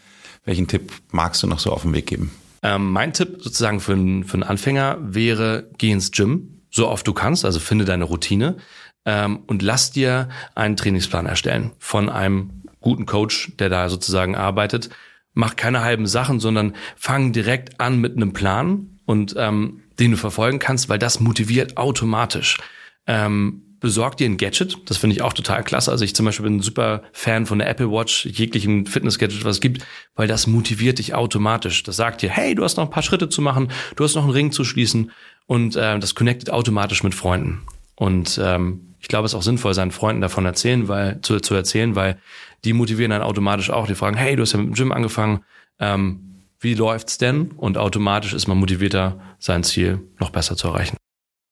welchen 0.44 0.66
Tipp 0.66 0.92
magst 1.12 1.42
du 1.42 1.46
noch 1.46 1.61
so 1.61 1.72
auf 1.72 1.82
den 1.82 1.94
Weg 1.94 2.07
geben? 2.07 2.32
Ähm, 2.62 2.90
mein 2.90 3.12
Tipp 3.12 3.38
sozusagen 3.40 3.78
für, 3.78 3.92
einen, 3.92 4.24
für 4.24 4.34
einen 4.34 4.42
Anfänger 4.42 4.99
wäre, 5.01 5.70
geh 5.78 5.92
ins 5.92 6.11
Gym, 6.11 6.62
so 6.70 6.88
oft 6.88 7.07
du 7.07 7.12
kannst, 7.12 7.44
also 7.44 7.61
finde 7.61 7.84
deine 7.84 8.05
Routine 8.05 8.57
ähm, 9.05 9.40
und 9.46 9.62
lass 9.62 9.92
dir 9.92 10.28
einen 10.57 10.76
Trainingsplan 10.76 11.26
erstellen 11.26 11.70
von 11.78 12.09
einem 12.09 12.64
guten 12.80 13.07
Coach, 13.07 13.53
der 13.59 13.68
da 13.68 13.88
sozusagen 13.88 14.34
arbeitet 14.34 14.90
mach 15.39 15.55
keine 15.55 15.82
halben 15.82 16.09
Sachen, 16.09 16.41
sondern 16.41 16.74
fang 16.97 17.32
direkt 17.32 17.80
an 17.80 18.01
mit 18.01 18.16
einem 18.16 18.32
Plan 18.32 18.99
und 19.07 19.36
ähm, 19.39 19.82
den 20.01 20.11
du 20.11 20.16
verfolgen 20.16 20.59
kannst, 20.59 20.89
weil 20.89 20.99
das 20.99 21.20
motiviert 21.20 21.76
automatisch. 21.76 22.59
Ähm, 23.07 23.62
besorg 23.78 24.16
dir 24.16 24.28
ein 24.28 24.36
Gadget, 24.36 24.76
das 24.86 24.97
finde 24.97 25.14
ich 25.14 25.22
auch 25.22 25.32
total 25.32 25.62
klasse. 25.62 25.93
Also 25.93 26.05
ich 26.05 26.16
zum 26.16 26.26
Beispiel 26.26 26.43
bin 26.43 26.57
ein 26.57 26.61
super 26.61 27.05
Fan 27.12 27.47
von 27.47 27.61
der 27.61 27.70
Apple 27.70 27.89
Watch, 27.89 28.26
jeglichem 28.26 28.84
Fitness-Gadget, 28.84 29.45
was 29.45 29.57
es 29.57 29.61
gibt, 29.61 29.86
weil 30.16 30.26
das 30.26 30.49
motiviert 30.49 30.99
dich 30.99 31.14
automatisch. 31.14 31.84
Das 31.84 31.95
sagt 31.95 32.22
dir, 32.22 32.30
hey, 32.30 32.57
du 32.57 32.64
hast 32.64 32.76
noch 32.76 32.84
ein 32.84 32.91
paar 32.91 33.05
Schritte 33.05 33.28
zu 33.28 33.41
machen, 33.41 33.70
du 33.95 34.03
hast 34.03 34.16
noch 34.16 34.24
einen 34.24 34.32
Ring 34.32 34.51
zu 34.51 34.64
schließen 34.64 35.12
und 35.47 35.76
äh, 35.76 36.01
das 36.01 36.16
connectet 36.16 36.51
automatisch 36.51 37.05
mit 37.05 37.14
Freunden. 37.14 37.62
Und 37.95 38.41
ähm, 38.43 38.88
ich 39.01 39.09
glaube, 39.09 39.26
es 39.26 39.32
ist 39.32 39.38
auch 39.38 39.42
sinnvoll, 39.42 39.74
seinen 39.74 39.90
Freunden 39.90 40.20
davon 40.20 40.44
erzählen, 40.44 40.88
weil, 40.88 41.20
zu, 41.22 41.40
zu 41.40 41.55
erzählen, 41.55 41.94
weil 41.94 42.18
die 42.64 42.72
motivieren 42.72 43.11
dann 43.11 43.22
automatisch 43.22 43.70
auch. 43.70 43.86
Die 43.86 43.94
fragen, 43.94 44.16
hey, 44.16 44.36
du 44.36 44.42
hast 44.42 44.53
ja 44.53 44.59
mit 44.59 44.68
dem 44.68 44.74
Gym 44.74 44.92
angefangen, 44.92 45.44
ähm, 45.78 46.20
wie 46.61 46.74
läuft's 46.74 47.18
denn? 47.18 47.53
Und 47.53 47.78
automatisch 47.78 48.34
ist 48.34 48.49
man 48.49 48.59
motivierter, 48.59 49.20
sein 49.38 49.62
Ziel 49.62 50.01
noch 50.18 50.30
besser 50.30 50.57
zu 50.57 50.68
erreichen. 50.68 50.96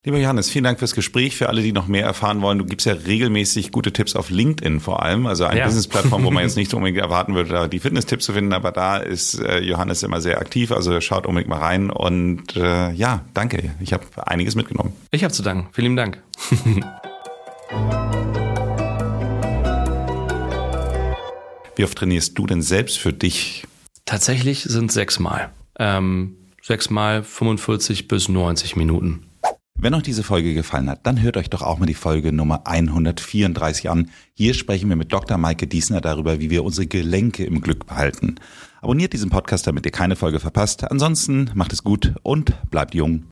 Lieber 0.04 0.18
Johannes, 0.18 0.48
vielen 0.48 0.62
Dank 0.62 0.78
fürs 0.78 0.94
Gespräch. 0.94 1.34
Für 1.34 1.48
alle, 1.48 1.62
die 1.62 1.72
noch 1.72 1.88
mehr 1.88 2.04
erfahren 2.04 2.40
wollen, 2.40 2.58
du 2.58 2.64
gibst 2.64 2.86
ja 2.86 2.92
regelmäßig 2.92 3.72
gute 3.72 3.92
Tipps 3.92 4.14
auf 4.14 4.30
LinkedIn 4.30 4.78
vor 4.78 5.02
allem, 5.02 5.26
also 5.26 5.46
eine 5.46 5.58
ja. 5.58 5.64
Business-Plattform, 5.64 6.22
wo 6.22 6.30
man 6.30 6.44
jetzt 6.44 6.56
nicht 6.56 6.72
unbedingt 6.74 7.00
erwarten 7.00 7.34
würde, 7.34 7.50
da 7.50 7.66
die 7.66 7.80
Fitness-Tipps 7.80 8.24
zu 8.24 8.32
finden, 8.32 8.52
aber 8.52 8.70
da 8.70 8.98
ist 8.98 9.40
äh, 9.40 9.58
Johannes 9.58 10.04
immer 10.04 10.20
sehr 10.20 10.38
aktiv, 10.38 10.70
also 10.70 11.00
schaut 11.00 11.26
unbedingt 11.26 11.50
mal 11.50 11.58
rein 11.58 11.90
und 11.90 12.56
äh, 12.56 12.92
ja, 12.92 13.24
danke. 13.34 13.74
Ich 13.80 13.92
habe 13.92 14.04
einiges 14.28 14.54
mitgenommen. 14.54 14.92
Ich 15.10 15.24
habe 15.24 15.34
zu 15.34 15.42
danken. 15.42 15.68
Vielen 15.72 15.96
Dank. 15.96 16.22
Wie 21.76 21.84
oft 21.84 21.98
trainierst 21.98 22.38
du 22.38 22.46
denn 22.46 22.62
selbst 22.62 22.98
für 22.98 23.12
dich? 23.12 23.64
Tatsächlich 24.06 24.62
sind 24.62 24.90
sechsmal. 24.90 25.50
Ähm, 25.78 26.36
sechsmal 26.62 27.22
45 27.22 28.08
bis 28.08 28.28
90 28.28 28.76
Minuten. 28.76 29.26
Wenn 29.78 29.92
euch 29.92 30.04
diese 30.04 30.22
Folge 30.22 30.54
gefallen 30.54 30.88
hat, 30.88 31.06
dann 31.06 31.20
hört 31.20 31.36
euch 31.36 31.50
doch 31.50 31.60
auch 31.60 31.78
mal 31.78 31.84
die 31.84 31.92
Folge 31.92 32.32
Nummer 32.32 32.66
134 32.66 33.90
an. 33.90 34.10
Hier 34.32 34.54
sprechen 34.54 34.88
wir 34.88 34.96
mit 34.96 35.12
Dr. 35.12 35.36
Maike 35.36 35.66
Diesner 35.66 36.00
darüber, 36.00 36.40
wie 36.40 36.48
wir 36.48 36.64
unsere 36.64 36.86
Gelenke 36.86 37.44
im 37.44 37.60
Glück 37.60 37.86
behalten. 37.86 38.36
Abonniert 38.80 39.12
diesen 39.12 39.28
Podcast, 39.28 39.66
damit 39.66 39.84
ihr 39.84 39.92
keine 39.92 40.16
Folge 40.16 40.40
verpasst. 40.40 40.90
Ansonsten 40.90 41.50
macht 41.54 41.74
es 41.74 41.84
gut 41.84 42.14
und 42.22 42.54
bleibt 42.70 42.94
jung. 42.94 43.24